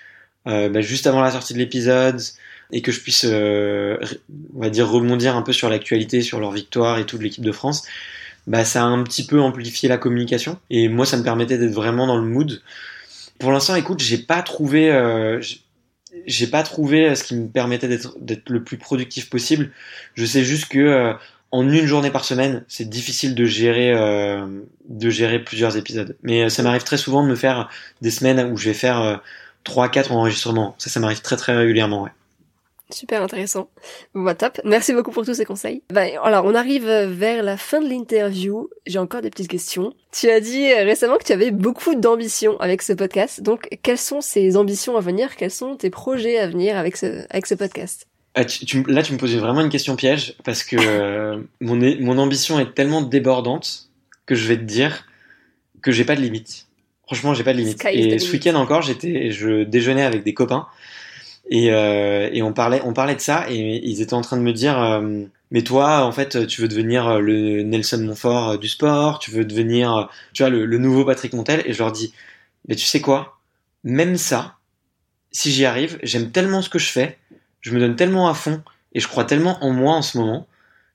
bah, 0.47 0.81
juste 0.81 1.07
avant 1.07 1.21
la 1.21 1.31
sortie 1.31 1.55
de 1.55 1.59
l'épisode 1.59 2.21
et 2.73 2.81
que 2.81 2.91
je 2.91 3.01
puisse, 3.01 3.27
euh, 3.29 3.99
on 4.57 4.61
va 4.61 4.71
dire, 4.71 4.91
rebondir 4.91 5.37
un 5.37 5.43
peu 5.43 5.53
sur 5.53 5.69
l'actualité, 5.69 6.23
sur 6.23 6.41
leur 6.41 6.51
victoire 6.51 6.99
et 6.99 7.05
tout 7.05 7.19
de 7.19 7.23
l'équipe 7.23 7.45
de 7.45 7.53
France, 7.53 7.87
bah, 8.47 8.65
ça 8.65 8.83
a 8.83 8.87
un 8.87 9.03
petit 9.05 9.27
peu 9.27 9.41
amplifié 9.41 9.89
la 9.89 9.99
communication. 9.99 10.59
Et 10.71 10.89
moi, 10.89 11.05
ça 11.05 11.19
me 11.19 11.23
permettait 11.23 11.59
d'être 11.59 11.73
vraiment 11.73 12.07
dans 12.07 12.17
le 12.17 12.27
mood. 12.27 12.63
Pour 13.39 13.53
l'instant, 13.53 13.75
écoute, 13.75 14.01
j'ai 14.01 14.19
pas 14.19 14.43
trouvé, 14.43 14.91
euh, 14.91 15.41
j'ai 16.27 16.47
pas 16.47 16.63
trouvé 16.63 17.15
ce 17.15 17.25
qui 17.25 17.37
me 17.37 17.49
permettait 17.49 17.89
d'être 17.89 18.17
d'être 18.21 18.49
le 18.49 18.65
plus 18.65 18.79
productif 18.79 19.29
possible. 19.29 19.71
Je 20.15 20.25
sais 20.25 20.43
juste 20.43 20.69
que 20.69 20.79
euh, 20.79 21.13
en 21.51 21.69
une 21.69 21.87
journée 21.87 22.11
par 22.11 22.25
semaine, 22.25 22.65
c'est 22.69 22.89
difficile 22.89 23.35
de 23.35 23.45
gérer 23.45 23.93
euh, 23.93 24.47
de 24.89 25.11
gérer 25.11 25.41
plusieurs 25.41 25.77
épisodes. 25.77 26.17
Mais 26.23 26.49
ça 26.49 26.63
m'arrive 26.63 26.85
très 26.85 26.97
souvent 26.97 27.23
de 27.23 27.29
me 27.29 27.37
faire 27.37 27.69
des 28.01 28.11
semaines 28.11 28.51
où 28.51 28.57
je 28.57 28.67
vais 28.71 28.75
faire 28.75 29.21
3-4 29.65 30.13
enregistrements. 30.13 30.75
Ça, 30.79 30.91
ça 30.91 31.01
m'arrive 31.01 31.21
très 31.21 31.37
très 31.37 31.57
régulièrement, 31.57 32.03
ouais. 32.03 32.11
Super 32.93 33.23
intéressant. 33.23 33.71
Bon 34.15 34.23
bah 34.23 34.35
top. 34.35 34.61
Merci 34.65 34.93
beaucoup 34.93 35.11
pour 35.11 35.25
tous 35.25 35.35
ces 35.35 35.45
conseils. 35.45 35.83
Bah, 35.91 36.03
alors 36.23 36.45
on 36.45 36.55
arrive 36.55 36.85
vers 36.85 37.43
la 37.43 37.57
fin 37.57 37.81
de 37.81 37.89
l'interview. 37.89 38.69
J'ai 38.87 38.99
encore 38.99 39.23
des 39.23 39.31
petites 39.31 39.49
questions. 39.49 39.95
Tu 40.13 40.29
as 40.29 40.41
dit 40.41 40.71
euh, 40.71 40.85
récemment 40.85 41.17
que 41.17 41.25
tu 41.25 41.33
avais 41.33 41.51
beaucoup 41.51 41.95
d'ambitions 41.95 42.59
avec 42.61 42.83
ce 42.83 42.93
podcast. 42.93 43.43
Donc 43.43 43.69
quelles 43.83 43.99
sont 43.99 44.21
ces 44.21 44.57
ambitions 44.57 44.97
à 44.97 45.01
venir? 45.01 45.37
Quels 45.37 45.51
sont 45.51 45.77
tes 45.77 45.91
projets 45.91 46.39
à 46.39 46.47
venir 46.47 46.77
avec 46.77 46.97
ce, 46.97 47.25
avec 47.31 47.47
ce 47.47 47.55
podcast? 47.55 48.09
Ah, 48.35 48.45
tu, 48.45 48.83
là, 48.85 49.03
tu 49.03 49.13
me 49.13 49.19
posais 49.19 49.39
vraiment 49.39 49.61
une 49.61 49.69
question 49.69 49.97
piège 49.97 50.37
parce 50.45 50.65
que 50.65 50.77
euh, 50.79 51.39
mon, 51.61 51.77
mon 51.77 52.19
ambition 52.19 52.59
est 52.61 52.75
tellement 52.75 53.03
débordante 53.03 53.91
que 54.27 54.35
je 54.35 54.49
vais 54.49 54.57
te 54.57 54.63
dire 54.63 55.07
que 55.83 55.93
j'ai 55.93 56.05
pas 56.05 56.17
de 56.17 56.21
limite. 56.21 56.67
Franchement, 57.05 57.35
j'ai 57.35 57.45
pas 57.45 57.53
de 57.53 57.59
limite. 57.59 57.85
et 57.85 58.19
ce 58.19 58.33
week-end 58.33 58.55
encore, 58.55 58.83
j'étais, 58.83 59.31
je 59.33 59.65
déjeunais 59.65 60.05
avec 60.05 60.23
des 60.23 60.35
copains 60.35 60.67
et, 61.51 61.73
euh, 61.73 62.31
et 62.33 62.43
on 62.43 62.53
parlait, 62.53 62.81
on 62.85 62.93
parlait 62.93 63.17
de 63.17 63.21
ça 63.21 63.47
et 63.51 63.81
ils 63.85 64.01
étaient 64.01 64.15
en 64.15 64.21
train 64.23 64.37
de 64.37 64.43
me 64.43 64.53
dire, 64.53 64.81
euh, 64.81 65.25
mais 65.51 65.63
toi, 65.63 66.05
en 66.05 66.13
fait, 66.13 66.47
tu 66.47 66.63
veux 66.63 66.69
devenir 66.69 67.21
le 67.21 67.63
Nelson 67.63 67.99
Montfort 67.99 68.59
du 68.59 68.69
sport, 68.69 69.19
tu 69.19 69.31
veux 69.33 69.45
devenir, 69.45 70.09
tu 70.33 70.43
vois, 70.43 70.51
le, 70.51 70.65
le 70.65 70.79
nouveau 70.79 71.05
Patrick 71.05 71.33
Montel. 71.35 71.63
Et 71.67 71.73
je 71.73 71.79
leur 71.79 71.93
dis, 71.93 72.15
mais 72.69 72.77
tu 72.77 72.87
sais 72.87 73.01
quoi? 73.01 73.39
Même 73.85 74.17
ça, 74.17 74.57
si 75.33 75.51
j'y 75.51 75.65
arrive, 75.65 75.99
j'aime 76.03 76.31
tellement 76.31 76.63
ce 76.63 76.71
que 76.71 76.79
je 76.79 76.89
fais, 76.89 77.19
je 77.61 77.73
me 77.73 77.81
donne 77.81 77.97
tellement 77.97 78.29
à 78.29 78.35
fond 78.35 78.63
et 78.93 79.01
je 79.01 79.09
crois 79.09 79.25
tellement 79.25 79.63
en 79.65 79.71
moi 79.71 79.95
en 79.95 80.03
ce 80.03 80.19
moment 80.19 80.47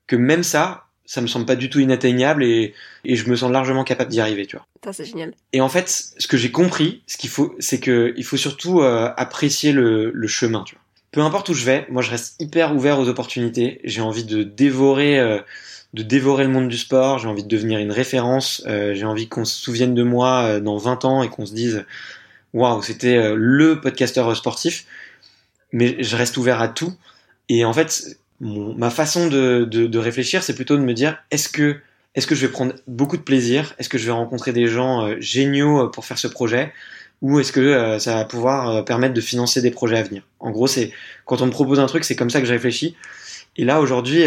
que 0.06 0.16
même 0.16 0.42
ça, 0.42 0.86
ça 1.08 1.22
me 1.22 1.26
semble 1.26 1.46
pas 1.46 1.56
du 1.56 1.70
tout 1.70 1.80
inatteignable 1.80 2.44
et, 2.44 2.74
et 3.02 3.16
je 3.16 3.30
me 3.30 3.34
sens 3.34 3.50
largement 3.50 3.82
capable 3.82 4.10
d'y 4.10 4.20
arriver, 4.20 4.44
tu 4.44 4.56
vois. 4.56 4.92
c'est 4.92 5.06
génial. 5.06 5.32
Et 5.54 5.62
en 5.62 5.70
fait, 5.70 5.88
ce 5.88 6.26
que 6.26 6.36
j'ai 6.36 6.50
compris, 6.50 7.02
ce 7.06 7.16
qu'il 7.16 7.30
faut, 7.30 7.56
c'est 7.58 7.80
que 7.80 8.12
il 8.18 8.24
faut 8.24 8.36
surtout 8.36 8.82
euh, 8.82 9.10
apprécier 9.16 9.72
le, 9.72 10.10
le, 10.12 10.28
chemin, 10.28 10.64
tu 10.64 10.74
vois. 10.74 10.84
Peu 11.10 11.22
importe 11.22 11.48
où 11.48 11.54
je 11.54 11.64
vais, 11.64 11.86
moi 11.88 12.02
je 12.02 12.10
reste 12.10 12.36
hyper 12.40 12.76
ouvert 12.76 12.98
aux 12.98 13.08
opportunités. 13.08 13.80
J'ai 13.84 14.02
envie 14.02 14.24
de 14.24 14.42
dévorer, 14.42 15.18
euh, 15.18 15.40
de 15.94 16.02
dévorer 16.02 16.44
le 16.44 16.50
monde 16.50 16.68
du 16.68 16.76
sport. 16.76 17.18
J'ai 17.18 17.28
envie 17.28 17.42
de 17.42 17.48
devenir 17.48 17.78
une 17.78 17.90
référence. 17.90 18.62
Euh, 18.66 18.92
j'ai 18.92 19.06
envie 19.06 19.28
qu'on 19.28 19.46
se 19.46 19.56
souvienne 19.56 19.94
de 19.94 20.02
moi 20.02 20.60
dans 20.60 20.76
20 20.76 21.06
ans 21.06 21.22
et 21.22 21.30
qu'on 21.30 21.46
se 21.46 21.54
dise, 21.54 21.86
waouh, 22.52 22.82
c'était 22.82 23.34
le 23.34 23.80
podcasteur 23.80 24.36
sportif. 24.36 24.84
Mais 25.72 26.02
je 26.02 26.16
reste 26.16 26.36
ouvert 26.36 26.60
à 26.60 26.68
tout. 26.68 26.92
Et 27.48 27.64
en 27.64 27.72
fait, 27.72 28.18
ma 28.40 28.90
façon 28.90 29.28
de, 29.28 29.64
de, 29.64 29.86
de 29.86 29.98
réfléchir, 29.98 30.42
c'est 30.42 30.54
plutôt 30.54 30.76
de 30.76 30.82
me 30.82 30.94
dire 30.94 31.18
est-ce 31.30 31.48
que 31.48 31.80
est-ce 32.14 32.26
que 32.26 32.34
je 32.34 32.46
vais 32.46 32.52
prendre 32.52 32.74
beaucoup 32.86 33.16
de 33.16 33.22
plaisir? 33.22 33.74
Est-ce 33.78 33.88
que 33.88 33.96
je 33.96 34.06
vais 34.06 34.12
rencontrer 34.12 34.52
des 34.52 34.66
gens 34.66 35.06
euh, 35.06 35.16
géniaux 35.20 35.84
euh, 35.84 35.88
pour 35.88 36.04
faire 36.04 36.18
ce 36.18 36.26
projet? 36.26 36.72
Ou 37.22 37.38
est-ce 37.38 37.52
que 37.52 37.60
euh, 37.60 38.00
ça 38.00 38.14
va 38.14 38.24
pouvoir 38.24 38.84
permettre 38.84 39.14
de 39.14 39.20
financer 39.20 39.62
des 39.62 39.70
projets 39.70 39.98
à 39.98 40.02
venir? 40.02 40.22
En 40.40 40.50
gros, 40.50 40.66
c'est 40.66 40.92
quand 41.26 41.42
on 41.42 41.46
me 41.46 41.52
propose 41.52 41.78
un 41.78 41.86
truc, 41.86 42.04
c'est 42.04 42.16
comme 42.16 42.30
ça 42.30 42.40
que 42.40 42.46
je 42.46 42.52
réfléchis. 42.52 42.96
Et 43.56 43.64
là, 43.64 43.80
aujourd'hui, 43.80 44.24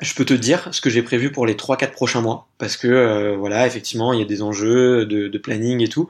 je 0.00 0.14
peux 0.14 0.24
te 0.24 0.34
dire 0.34 0.68
ce 0.72 0.80
que 0.80 0.90
j'ai 0.90 1.02
prévu 1.02 1.30
pour 1.30 1.46
les 1.46 1.54
3-4 1.54 1.92
prochains 1.92 2.20
mois. 2.20 2.48
Parce 2.58 2.76
que, 2.76 3.36
voilà, 3.36 3.66
effectivement, 3.68 4.12
il 4.12 4.18
y 4.18 4.22
a 4.22 4.24
des 4.24 4.42
enjeux 4.42 5.06
de, 5.06 5.28
de 5.28 5.38
planning 5.38 5.80
et 5.80 5.88
tout. 5.88 6.08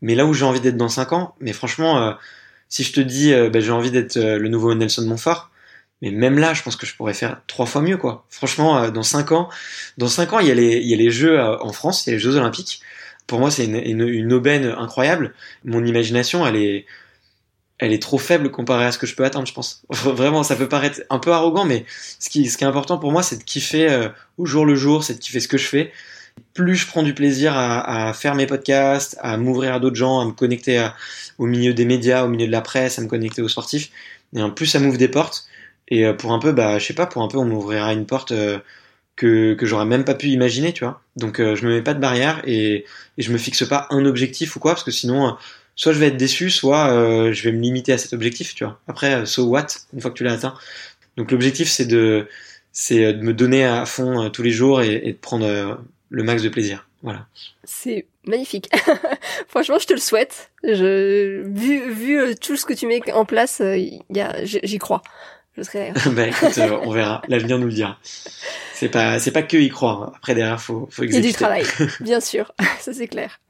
Mais 0.00 0.16
là 0.16 0.26
où 0.26 0.34
j'ai 0.34 0.44
envie 0.44 0.60
d'être 0.60 0.76
dans 0.76 0.88
5 0.88 1.12
ans, 1.12 1.34
mais 1.38 1.52
franchement, 1.52 2.16
si 2.68 2.82
je 2.82 2.92
te 2.92 3.00
dis 3.00 3.32
ben, 3.32 3.60
j'ai 3.60 3.70
envie 3.70 3.92
d'être 3.92 4.16
le 4.16 4.48
nouveau 4.48 4.74
Nelson 4.74 5.02
Montfort, 5.06 5.51
Mais 6.02 6.10
même 6.10 6.38
là, 6.38 6.52
je 6.52 6.62
pense 6.62 6.76
que 6.76 6.84
je 6.84 6.94
pourrais 6.94 7.14
faire 7.14 7.40
trois 7.46 7.64
fois 7.64 7.80
mieux, 7.80 7.96
quoi. 7.96 8.26
Franchement, 8.28 8.76
euh, 8.76 8.90
dans 8.90 9.04
cinq 9.04 9.32
ans, 9.32 9.48
dans 9.98 10.08
cinq 10.08 10.32
ans, 10.32 10.40
il 10.40 10.48
y 10.48 10.50
a 10.50 10.54
les, 10.54 10.78
il 10.78 10.88
y 10.88 10.94
a 10.94 10.96
les 10.96 11.10
Jeux 11.10 11.38
euh, 11.38 11.56
en 11.60 11.72
France, 11.72 12.04
il 12.04 12.10
y 12.10 12.12
a 12.12 12.16
les 12.16 12.20
Jeux 12.20 12.36
Olympiques. 12.36 12.82
Pour 13.28 13.38
moi, 13.38 13.50
c'est 13.50 13.64
une, 13.64 13.76
une, 13.76 14.08
une 14.08 14.32
aubaine 14.32 14.66
incroyable. 14.76 15.32
Mon 15.64 15.84
imagination, 15.84 16.44
elle 16.44 16.56
est, 16.56 16.86
elle 17.78 17.92
est 17.92 18.02
trop 18.02 18.18
faible 18.18 18.50
comparée 18.50 18.84
à 18.84 18.92
ce 18.92 18.98
que 18.98 19.06
je 19.06 19.14
peux 19.14 19.24
atteindre, 19.24 19.46
je 19.46 19.54
pense. 19.54 19.84
Vraiment, 19.88 20.42
ça 20.42 20.56
peut 20.56 20.68
paraître 20.68 21.02
un 21.08 21.20
peu 21.20 21.32
arrogant, 21.32 21.64
mais 21.64 21.86
ce 22.18 22.28
qui, 22.28 22.50
ce 22.50 22.58
qui 22.58 22.64
est 22.64 22.66
important 22.66 22.98
pour 22.98 23.12
moi, 23.12 23.22
c'est 23.22 23.38
de 23.38 23.44
kiffer 23.44 23.88
euh, 23.88 24.08
au 24.38 24.44
jour 24.44 24.66
le 24.66 24.74
jour, 24.74 25.04
c'est 25.04 25.14
de 25.14 25.20
kiffer 25.20 25.40
ce 25.40 25.48
que 25.48 25.56
je 25.56 25.66
fais. 25.66 25.92
Plus 26.54 26.76
je 26.76 26.86
prends 26.86 27.04
du 27.04 27.14
plaisir 27.14 27.56
à, 27.56 28.08
à 28.08 28.12
faire 28.12 28.34
mes 28.34 28.46
podcasts, 28.46 29.16
à 29.20 29.36
m'ouvrir 29.36 29.74
à 29.74 29.78
d'autres 29.78 29.96
gens, 29.96 30.18
à 30.18 30.24
me 30.24 30.32
connecter 30.32 30.88
au 31.38 31.46
milieu 31.46 31.74
des 31.74 31.84
médias, 31.84 32.24
au 32.24 32.28
milieu 32.28 32.46
de 32.46 32.52
la 32.52 32.62
presse, 32.62 32.98
à 32.98 33.02
me 33.02 33.06
connecter 33.06 33.42
aux 33.42 33.48
sportifs, 33.48 33.90
et 34.34 34.42
en 34.42 34.50
plus 34.50 34.66
ça 34.66 34.80
m'ouvre 34.80 34.96
des 34.96 35.08
portes. 35.08 35.44
Et 35.88 36.06
euh, 36.06 36.12
pour 36.12 36.32
un 36.32 36.38
peu, 36.38 36.52
bah, 36.52 36.78
je 36.78 36.86
sais 36.86 36.94
pas, 36.94 37.06
pour 37.06 37.22
un 37.22 37.28
peu, 37.28 37.38
on 37.38 37.44
m'ouvrira 37.44 37.92
une 37.92 38.06
porte 38.06 38.32
euh, 38.32 38.58
que, 39.16 39.54
que 39.54 39.66
j'aurais 39.66 39.84
même 39.84 40.04
pas 40.04 40.14
pu 40.14 40.28
imaginer, 40.28 40.72
tu 40.72 40.84
vois. 40.84 41.00
Donc 41.16 41.38
je 41.38 41.66
me 41.66 41.74
mets 41.74 41.82
pas 41.82 41.94
de 41.94 42.00
barrière 42.00 42.40
et, 42.46 42.86
et 43.18 43.22
je 43.22 43.32
me 43.32 43.38
fixe 43.38 43.68
pas 43.68 43.86
un 43.90 44.06
objectif 44.06 44.56
ou 44.56 44.60
quoi, 44.60 44.72
parce 44.72 44.84
que 44.84 44.90
sinon 44.90 45.36
soit 45.74 45.92
je 45.92 45.98
vais 45.98 46.08
être 46.08 46.16
déçu, 46.16 46.50
soit 46.50 46.90
euh, 46.92 47.32
je 47.32 47.42
vais 47.44 47.52
me 47.52 47.60
limiter 47.60 47.92
à 47.92 47.98
cet 47.98 48.12
objectif, 48.12 48.54
tu 48.54 48.64
vois. 48.64 48.80
Après, 48.88 49.14
euh, 49.14 49.26
so 49.26 49.44
what, 49.44 49.66
une 49.92 50.00
fois 50.00 50.10
que 50.10 50.16
tu 50.16 50.24
l'as 50.24 50.34
atteint. 50.34 50.54
Donc 51.16 51.30
l'objectif, 51.30 51.68
c'est 51.68 51.86
de, 51.86 52.28
c'est 52.72 53.04
euh, 53.04 53.12
de 53.12 53.22
me 53.22 53.34
donner 53.34 53.64
à 53.64 53.84
fond 53.84 54.30
tous 54.30 54.42
les 54.42 54.50
jours 54.50 54.82
et, 54.82 54.94
et 55.04 55.12
de 55.12 55.18
prendre 55.18 55.80
le 56.10 56.22
max 56.22 56.42
de 56.42 56.48
plaisir. 56.48 56.86
Voilà. 57.02 57.26
C'est 57.64 58.06
magnifique. 58.24 58.70
Franchement, 59.48 59.78
je 59.80 59.86
te 59.86 59.92
le 59.92 59.98
souhaite. 59.98 60.52
Je, 60.62 61.42
vu, 61.46 61.90
vu 61.92 62.36
tout 62.36 62.56
ce 62.56 62.64
que 62.64 62.74
tu 62.74 62.86
mets 62.86 63.00
en 63.12 63.24
place, 63.24 63.60
y 63.60 64.20
a, 64.20 64.44
j'y 64.44 64.78
crois. 64.78 65.02
Je 65.56 65.62
serais. 65.62 65.92
bah 66.12 66.28
écoute, 66.28 66.58
on 66.84 66.90
verra. 66.90 67.22
L'avenir 67.28 67.58
nous 67.58 67.66
le 67.66 67.72
dira. 67.72 67.98
C'est 68.74 68.88
pas, 68.88 69.18
c'est 69.18 69.32
pas 69.32 69.42
que 69.42 69.56
y 69.56 69.68
croire. 69.68 70.12
Après 70.16 70.34
derrière, 70.34 70.60
faut, 70.60 70.88
faut 70.90 71.02
exécuter. 71.02 71.18
Il 71.18 71.24
y 71.24 71.28
a 71.28 71.62
du 71.62 71.66
travail, 71.68 71.88
bien 72.00 72.20
sûr. 72.20 72.52
Ça 72.80 72.92
c'est 72.92 73.08
clair 73.08 73.40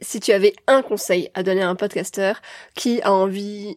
si 0.00 0.20
tu 0.20 0.32
avais 0.32 0.54
un 0.66 0.82
conseil 0.82 1.30
à 1.34 1.42
donner 1.42 1.62
à 1.62 1.68
un 1.68 1.76
podcasteur 1.76 2.40
qui 2.74 3.00
a 3.02 3.12
envie 3.12 3.76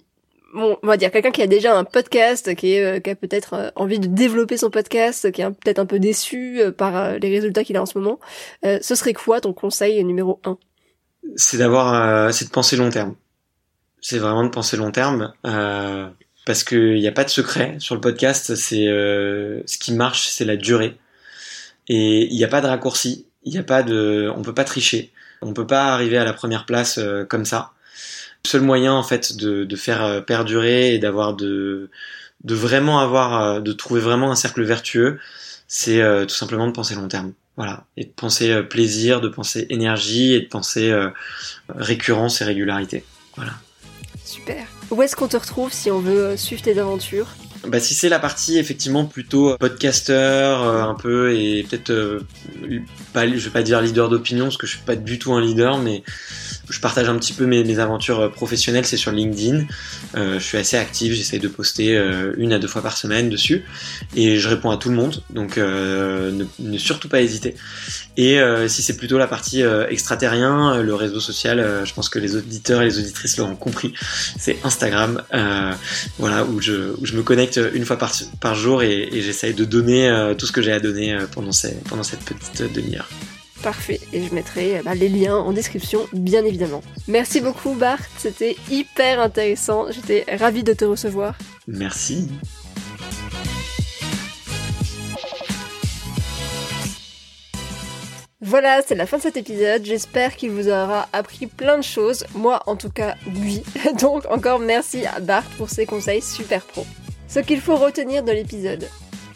bon, 0.54 0.78
on 0.82 0.88
va 0.88 0.98
dire 0.98 1.12
quelqu'un 1.12 1.32
qui 1.32 1.42
a 1.42 1.48
déjà 1.48 1.78
un 1.78 1.84
podcast, 1.84 2.54
qui, 2.56 2.80
euh, 2.80 3.00
qui 3.00 3.10
a 3.10 3.16
peut-être 3.16 3.54
euh, 3.54 3.70
envie 3.76 4.00
de 4.00 4.08
développer 4.08 4.58
son 4.58 4.70
podcast, 4.70 5.32
qui 5.32 5.42
est 5.42 5.50
peut-être 5.50 5.80
un 5.80 5.86
peu 5.86 6.00
déçu 6.00 6.60
euh, 6.60 6.72
par 6.72 7.18
les 7.18 7.30
résultats 7.30 7.64
qu'il 7.64 7.78
a 7.78 7.82
en 7.82 7.86
ce 7.86 7.98
moment, 7.98 8.20
ce 8.64 8.96
serait 8.96 9.14
quoi 9.14 9.42
ton 9.42 9.54
conseil 9.54 10.04
numéro 10.04 10.40
un? 10.46 10.58
C'est 11.36 11.58
d'avoir, 11.58 12.34
c'est 12.34 12.46
de 12.46 12.52
penser 12.52 12.78
long 12.78 12.90
terme. 12.90 13.16
C'est 14.00 14.20
vraiment 14.20 14.44
de 14.44 14.50
penser 14.50 14.78
long 14.78 14.92
terme, 14.92 15.34
parce 16.48 16.64
qu'il 16.64 16.96
n'y 16.96 17.08
a 17.08 17.12
pas 17.12 17.24
de 17.24 17.30
secret 17.30 17.76
sur 17.78 17.94
le 17.94 18.02
podcast. 18.02 18.56
C'est 18.56 18.86
ce 18.86 19.78
qui 19.78 19.94
marche, 19.94 20.28
c'est 20.30 20.46
la 20.46 20.56
durée, 20.56 20.98
et 21.88 22.26
il 22.26 22.36
n'y 22.36 22.44
a 22.44 22.48
pas 22.48 22.62
de 22.62 22.68
raccourci. 22.68 23.26
Il 23.44 23.52
n'y 23.52 23.58
a 23.58 23.64
pas 23.64 23.84
de, 23.84 24.32
on 24.36 24.42
peut 24.42 24.54
pas 24.54 24.64
tricher. 24.64 25.12
On 25.42 25.54
peut 25.54 25.68
pas 25.68 25.94
arriver 25.94 26.18
à 26.18 26.26
la 26.26 26.34
première 26.34 26.66
place 26.66 26.98
euh, 26.98 27.24
comme 27.26 27.46
ça. 27.46 27.72
Le 28.44 28.50
seul 28.50 28.62
moyen 28.62 28.94
en 28.94 29.04
fait 29.04 29.38
de, 29.38 29.76
faire 29.76 30.04
euh, 30.04 30.22
perdurer 30.22 30.94
et 30.94 31.00
d'avoir 31.00 31.34
de 31.34 31.90
de 32.44 32.56
vraiment 32.56 33.00
avoir 33.00 33.42
euh, 33.42 33.60
de 33.60 33.74
trouver 33.74 34.02
vraiment 34.02 34.32
un 34.32 34.36
cercle 34.36 34.64
vertueux, 34.64 35.20
c'est 35.68 36.02
tout 36.28 36.36
simplement 36.36 36.68
de 36.68 36.72
penser 36.72 36.96
long 36.96 37.08
terme. 37.08 37.34
Voilà, 37.58 37.86
et 37.98 38.06
de 38.06 38.12
penser 38.12 38.62
plaisir, 38.64 39.20
de 39.20 39.30
penser 39.30 39.66
énergie 39.72 40.34
et 40.34 40.42
de 40.42 40.48
penser 40.48 40.96
récurrence 41.70 42.40
et 42.42 42.46
régularité. 42.46 43.04
Voilà. 43.36 43.54
Super. 44.24 44.77
Où 44.90 45.02
est-ce 45.02 45.18
qu'on 45.18 45.28
te 45.28 45.36
retrouve 45.36 45.74
si 45.74 45.92
on 45.92 46.00
veut 46.00 46.38
suivre 46.38 46.62
tes 46.62 46.80
aventures? 46.80 47.28
Bah, 47.66 47.80
si 47.80 47.94
c'est 47.94 48.10
la 48.10 48.20
partie 48.20 48.58
effectivement 48.58 49.06
plutôt 49.06 49.58
podcasteur 49.58 50.64
un 50.64 50.96
peu 50.96 51.34
et 51.34 51.64
peut-être 51.64 52.22
pas, 53.14 53.28
je 53.28 53.34
vais 53.34 53.50
pas 53.50 53.64
dire 53.64 53.82
leader 53.82 54.10
d'opinion 54.10 54.46
parce 54.46 54.58
que 54.58 54.68
je 54.68 54.76
suis 54.76 54.86
pas 54.86 54.96
du 54.96 55.20
tout 55.20 55.34
un 55.34 55.42
leader, 55.42 55.78
mais 55.80 56.04
je 56.70 56.80
partage 56.80 57.08
un 57.10 57.18
petit 57.18 57.34
peu 57.34 57.46
mes, 57.46 57.80
aventures 57.80 58.20
euh, 58.20 58.30
professionnelles, 58.30 58.86
c'est 58.86 58.98
sur 58.98 59.12
LinkedIn. 59.12 59.66
Euh, 60.16 60.40
je 60.40 60.44
suis 60.44 60.58
assez 60.58 60.78
actif, 60.78 61.14
j'essaie 61.14 61.40
de 61.40 61.48
poster 61.48 61.96
euh, 61.96 62.34
une 62.38 62.54
à 62.54 62.60
deux 62.60 62.68
fois 62.68 62.82
par 62.82 62.98
semaine 62.98 63.30
dessus 63.30 63.64
et 64.16 64.38
je 64.38 64.50
réponds 64.50 64.72
à 64.72 64.78
tout 64.78 64.90
le 64.90 64.96
monde, 64.96 65.24
donc 65.30 65.58
ne, 65.58 66.78
surtout 66.78 67.10
pas 67.10 67.22
hésiter. 67.22 67.56
Et 68.18 68.40
si 68.68 68.82
c'est 68.82 68.98
plutôt 68.98 69.18
la 69.18 69.28
partie 69.28 69.62
extraterrien, 69.90 70.82
le 70.82 70.96
réseau 70.96 71.20
social, 71.20 71.84
je 71.84 71.94
pense 71.94 72.10
que 72.10 72.20
les 72.20 72.36
auditeurs 72.36 72.82
et 72.82 72.86
les 72.86 73.00
auditrices 73.00 73.38
l'auront 73.38 73.56
compris, 73.56 73.94
c'est 74.38 74.58
Instagram, 74.64 75.22
voilà 76.18 76.44
où 76.46 76.62
je, 76.62 76.96
où 77.00 77.06
je 77.06 77.16
me 77.16 77.24
connecte 77.24 77.47
une 77.56 77.86
fois 77.86 77.98
par, 77.98 78.12
par 78.42 78.56
jour 78.56 78.84
et, 78.84 79.08
et 79.12 79.22
j'essaye 79.22 79.54
de 79.54 79.64
donner 79.64 80.34
tout 80.38 80.46
ce 80.46 80.52
que 80.52 80.62
j'ai 80.62 80.74
à 80.74 80.80
donner 80.80 81.18
pendant, 81.32 81.54
ces, 81.54 81.76
pendant 81.90 82.04
cette 82.04 82.22
petite 82.22 82.74
demi-heure. 82.74 83.10
Parfait, 83.64 84.00
et 84.14 84.22
je 84.22 84.34
mettrai 84.36 84.82
bah, 84.84 84.94
les 84.94 85.10
liens 85.10 85.36
en 85.36 85.52
description, 85.52 86.08
bien 86.14 86.46
évidemment. 86.46 86.84
Merci 87.08 87.42
beaucoup 87.42 87.74
Bart, 87.74 88.00
c'était 88.18 88.56
hyper 88.70 89.20
intéressant, 89.20 89.88
j'étais 89.92 90.26
ravie 90.38 90.64
de 90.64 90.74
te 90.74 90.86
recevoir. 90.86 91.36
Merci. 91.68 92.28
Voilà, 98.40 98.82
c'est 98.86 98.96
la 98.96 99.06
fin 99.06 99.18
de 99.18 99.24
cet 99.24 99.36
épisode. 99.36 99.84
J'espère 99.84 100.36
qu'il 100.36 100.52
vous 100.52 100.70
aura 100.70 101.10
appris 101.12 101.48
plein 101.48 101.78
de 101.78 101.84
choses. 101.84 102.26
Moi, 102.34 102.62
en 102.68 102.78
tout 102.78 102.90
cas, 102.90 103.16
oui. 103.36 103.62
Donc, 104.00 104.26
encore 104.30 104.60
merci 104.60 105.06
à 105.06 105.20
Bart 105.20 105.44
pour 105.58 105.70
ses 105.70 105.86
conseils 105.86 106.22
super 106.22 106.64
pro. 106.64 106.86
Ce 107.28 107.40
qu'il 107.40 107.60
faut 107.62 107.76
retenir 107.76 108.24
de 108.24 108.32
l'épisode. 108.32 108.88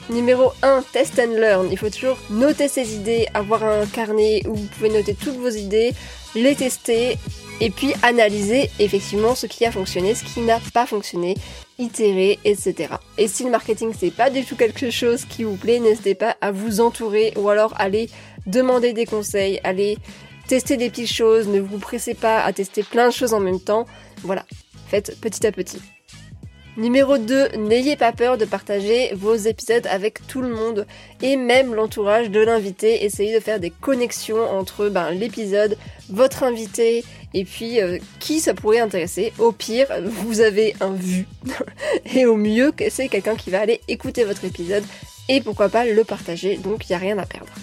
Numéro 0.09 0.51
1, 0.61 0.83
test 0.91 1.19
and 1.19 1.37
learn. 1.37 1.67
Il 1.71 1.77
faut 1.77 1.89
toujours 1.89 2.17
noter 2.29 2.67
ses 2.67 2.95
idées, 2.95 3.27
avoir 3.33 3.63
un 3.63 3.85
carnet 3.85 4.41
où 4.47 4.55
vous 4.55 4.67
pouvez 4.67 4.89
noter 4.89 5.13
toutes 5.13 5.37
vos 5.37 5.49
idées, 5.49 5.93
les 6.35 6.55
tester 6.55 7.17
et 7.59 7.69
puis 7.69 7.93
analyser 8.01 8.69
effectivement 8.79 9.35
ce 9.35 9.45
qui 9.45 9.65
a 9.65 9.71
fonctionné, 9.71 10.15
ce 10.15 10.23
qui 10.23 10.41
n'a 10.41 10.59
pas 10.73 10.85
fonctionné, 10.85 11.35
itérer, 11.77 12.39
etc. 12.43 12.95
Et 13.17 13.27
si 13.27 13.43
le 13.43 13.51
marketing 13.51 13.93
c'est 13.97 14.11
pas 14.11 14.29
du 14.29 14.43
tout 14.43 14.55
quelque 14.55 14.89
chose 14.89 15.25
qui 15.25 15.43
vous 15.43 15.55
plaît, 15.55 15.79
n'hésitez 15.79 16.15
pas 16.15 16.35
à 16.41 16.51
vous 16.51 16.81
entourer 16.81 17.33
ou 17.35 17.49
alors 17.49 17.73
aller 17.79 18.09
demander 18.47 18.93
des 18.93 19.05
conseils, 19.05 19.59
aller 19.63 19.97
tester 20.47 20.75
des 20.75 20.89
petites 20.89 21.11
choses, 21.11 21.47
ne 21.47 21.59
vous 21.59 21.77
pressez 21.77 22.15
pas 22.15 22.43
à 22.43 22.51
tester 22.51 22.83
plein 22.83 23.09
de 23.09 23.13
choses 23.13 23.33
en 23.33 23.39
même 23.39 23.59
temps. 23.59 23.85
Voilà, 24.23 24.45
faites 24.87 25.19
petit 25.21 25.45
à 25.45 25.51
petit. 25.51 25.79
Numéro 26.81 27.19
2, 27.19 27.57
n'ayez 27.57 27.95
pas 27.95 28.11
peur 28.11 28.39
de 28.39 28.45
partager 28.45 29.13
vos 29.13 29.35
épisodes 29.35 29.85
avec 29.85 30.25
tout 30.25 30.41
le 30.41 30.49
monde 30.49 30.87
et 31.21 31.37
même 31.37 31.75
l'entourage 31.75 32.31
de 32.31 32.39
l'invité. 32.39 33.05
Essayez 33.05 33.35
de 33.35 33.39
faire 33.39 33.59
des 33.59 33.69
connexions 33.69 34.49
entre 34.49 34.89
ben, 34.89 35.11
l'épisode, 35.11 35.77
votre 36.09 36.41
invité 36.41 37.05
et 37.35 37.45
puis 37.45 37.79
euh, 37.79 37.99
qui 38.19 38.39
ça 38.39 38.55
pourrait 38.55 38.79
intéresser. 38.79 39.31
Au 39.37 39.51
pire, 39.51 39.85
vous 40.01 40.39
avez 40.41 40.75
un 40.79 40.93
vu 40.93 41.27
et 42.15 42.25
au 42.25 42.35
mieux, 42.35 42.73
c'est 42.89 43.09
quelqu'un 43.09 43.35
qui 43.35 43.51
va 43.51 43.59
aller 43.59 43.79
écouter 43.87 44.23
votre 44.23 44.43
épisode 44.43 44.83
et 45.29 45.39
pourquoi 45.39 45.69
pas 45.69 45.85
le 45.85 46.03
partager. 46.03 46.57
Donc 46.57 46.89
il 46.89 46.93
n'y 46.93 46.95
a 46.95 46.99
rien 46.99 47.19
à 47.19 47.27
perdre. 47.27 47.53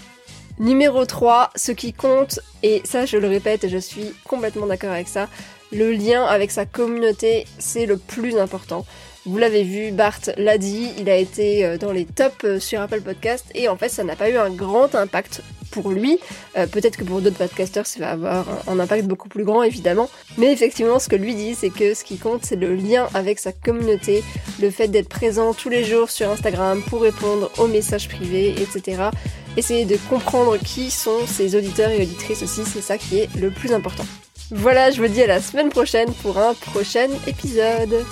Numéro 0.61 1.05
3, 1.05 1.51
ce 1.57 1.73
qui 1.73 1.93
compte, 1.93 2.39
et 2.63 2.83
ça 2.85 3.05
je 3.05 3.17
le 3.17 3.27
répète 3.27 3.69
je 3.69 3.79
suis 3.79 4.15
complètement 4.23 4.67
d'accord 4.67 4.93
avec 4.93 5.09
ça, 5.09 5.29
le 5.73 5.93
lien 5.93 6.25
avec 6.25 6.51
sa 6.51 6.67
communauté, 6.67 7.47
c'est 7.59 7.87
le 7.87 7.97
plus 7.97 8.37
important. 8.37 8.87
Vous 9.29 9.37
l'avez 9.37 9.63
vu, 9.63 9.91
Bart 9.91 10.21
l'a 10.39 10.57
dit, 10.57 10.89
il 10.99 11.11
a 11.11 11.17
été 11.19 11.63
euh, 11.63 11.77
dans 11.77 11.93
les 11.93 12.07
tops 12.07 12.35
euh, 12.45 12.59
sur 12.59 12.81
Apple 12.81 13.03
Podcast 13.03 13.45
et 13.55 13.69
en 13.69 13.77
fait 13.77 13.91
ça 13.91 14.03
n'a 14.03 14.17
pas 14.17 14.31
eu 14.31 14.39
un 14.39 14.49
grand 14.49 14.95
impact 14.95 15.43
pour 15.71 15.91
lui. 15.91 16.19
Euh, 16.57 16.67
peut-être 16.67 16.97
que 16.97 17.05
pour 17.05 17.21
d'autres 17.21 17.37
podcasters 17.37 17.87
ça 17.87 18.01
va 18.01 18.11
avoir 18.13 18.47
un 18.67 18.79
impact 18.79 19.05
beaucoup 19.05 19.29
plus 19.29 19.45
grand 19.45 19.63
évidemment. 19.63 20.09
Mais 20.39 20.51
effectivement 20.51 20.99
ce 20.99 21.11
que 21.11 21.17
lui 21.17 21.35
dit 21.35 21.55
c'est 21.55 21.69
que 21.69 21.93
ce 21.93 22.05
qui 22.05 22.17
compte 22.17 22.47
c'est 22.47 22.57
le 22.57 22.75
lien 22.75 23.07
avec 23.13 23.39
sa 23.39 23.53
communauté, 23.53 24.25
le 24.63 24.71
fait 24.71 24.89
d'être 24.89 25.11
présent 25.11 25.53
tous 25.53 25.69
les 25.69 25.85
jours 25.85 26.09
sur 26.09 26.31
Instagram 26.31 26.83
pour 26.89 27.03
répondre 27.03 27.51
aux 27.59 27.67
messages 27.67 28.09
privés, 28.09 28.55
etc. 28.63 29.11
Essayer 29.59 29.85
de 29.85 29.99
comprendre 30.09 30.57
qui 30.57 30.91
sont 30.91 31.27
ses 31.27 31.55
auditeurs 31.55 31.91
et 31.91 32.01
auditrices 32.01 32.43
aussi, 32.43 32.63
c'est 32.65 32.81
ça 32.81 32.97
qui 32.97 33.19
est 33.19 33.29
le 33.37 33.51
plus 33.51 33.75
important. 33.75 34.07
Voilà, 34.53 34.91
je 34.91 35.03
vous 35.03 35.09
dis 35.09 35.21
à 35.21 35.27
la 35.27 35.43
semaine 35.43 35.69
prochaine 35.69 36.15
pour 36.23 36.39
un 36.39 36.55
prochain 36.55 37.09
épisode. 37.27 38.07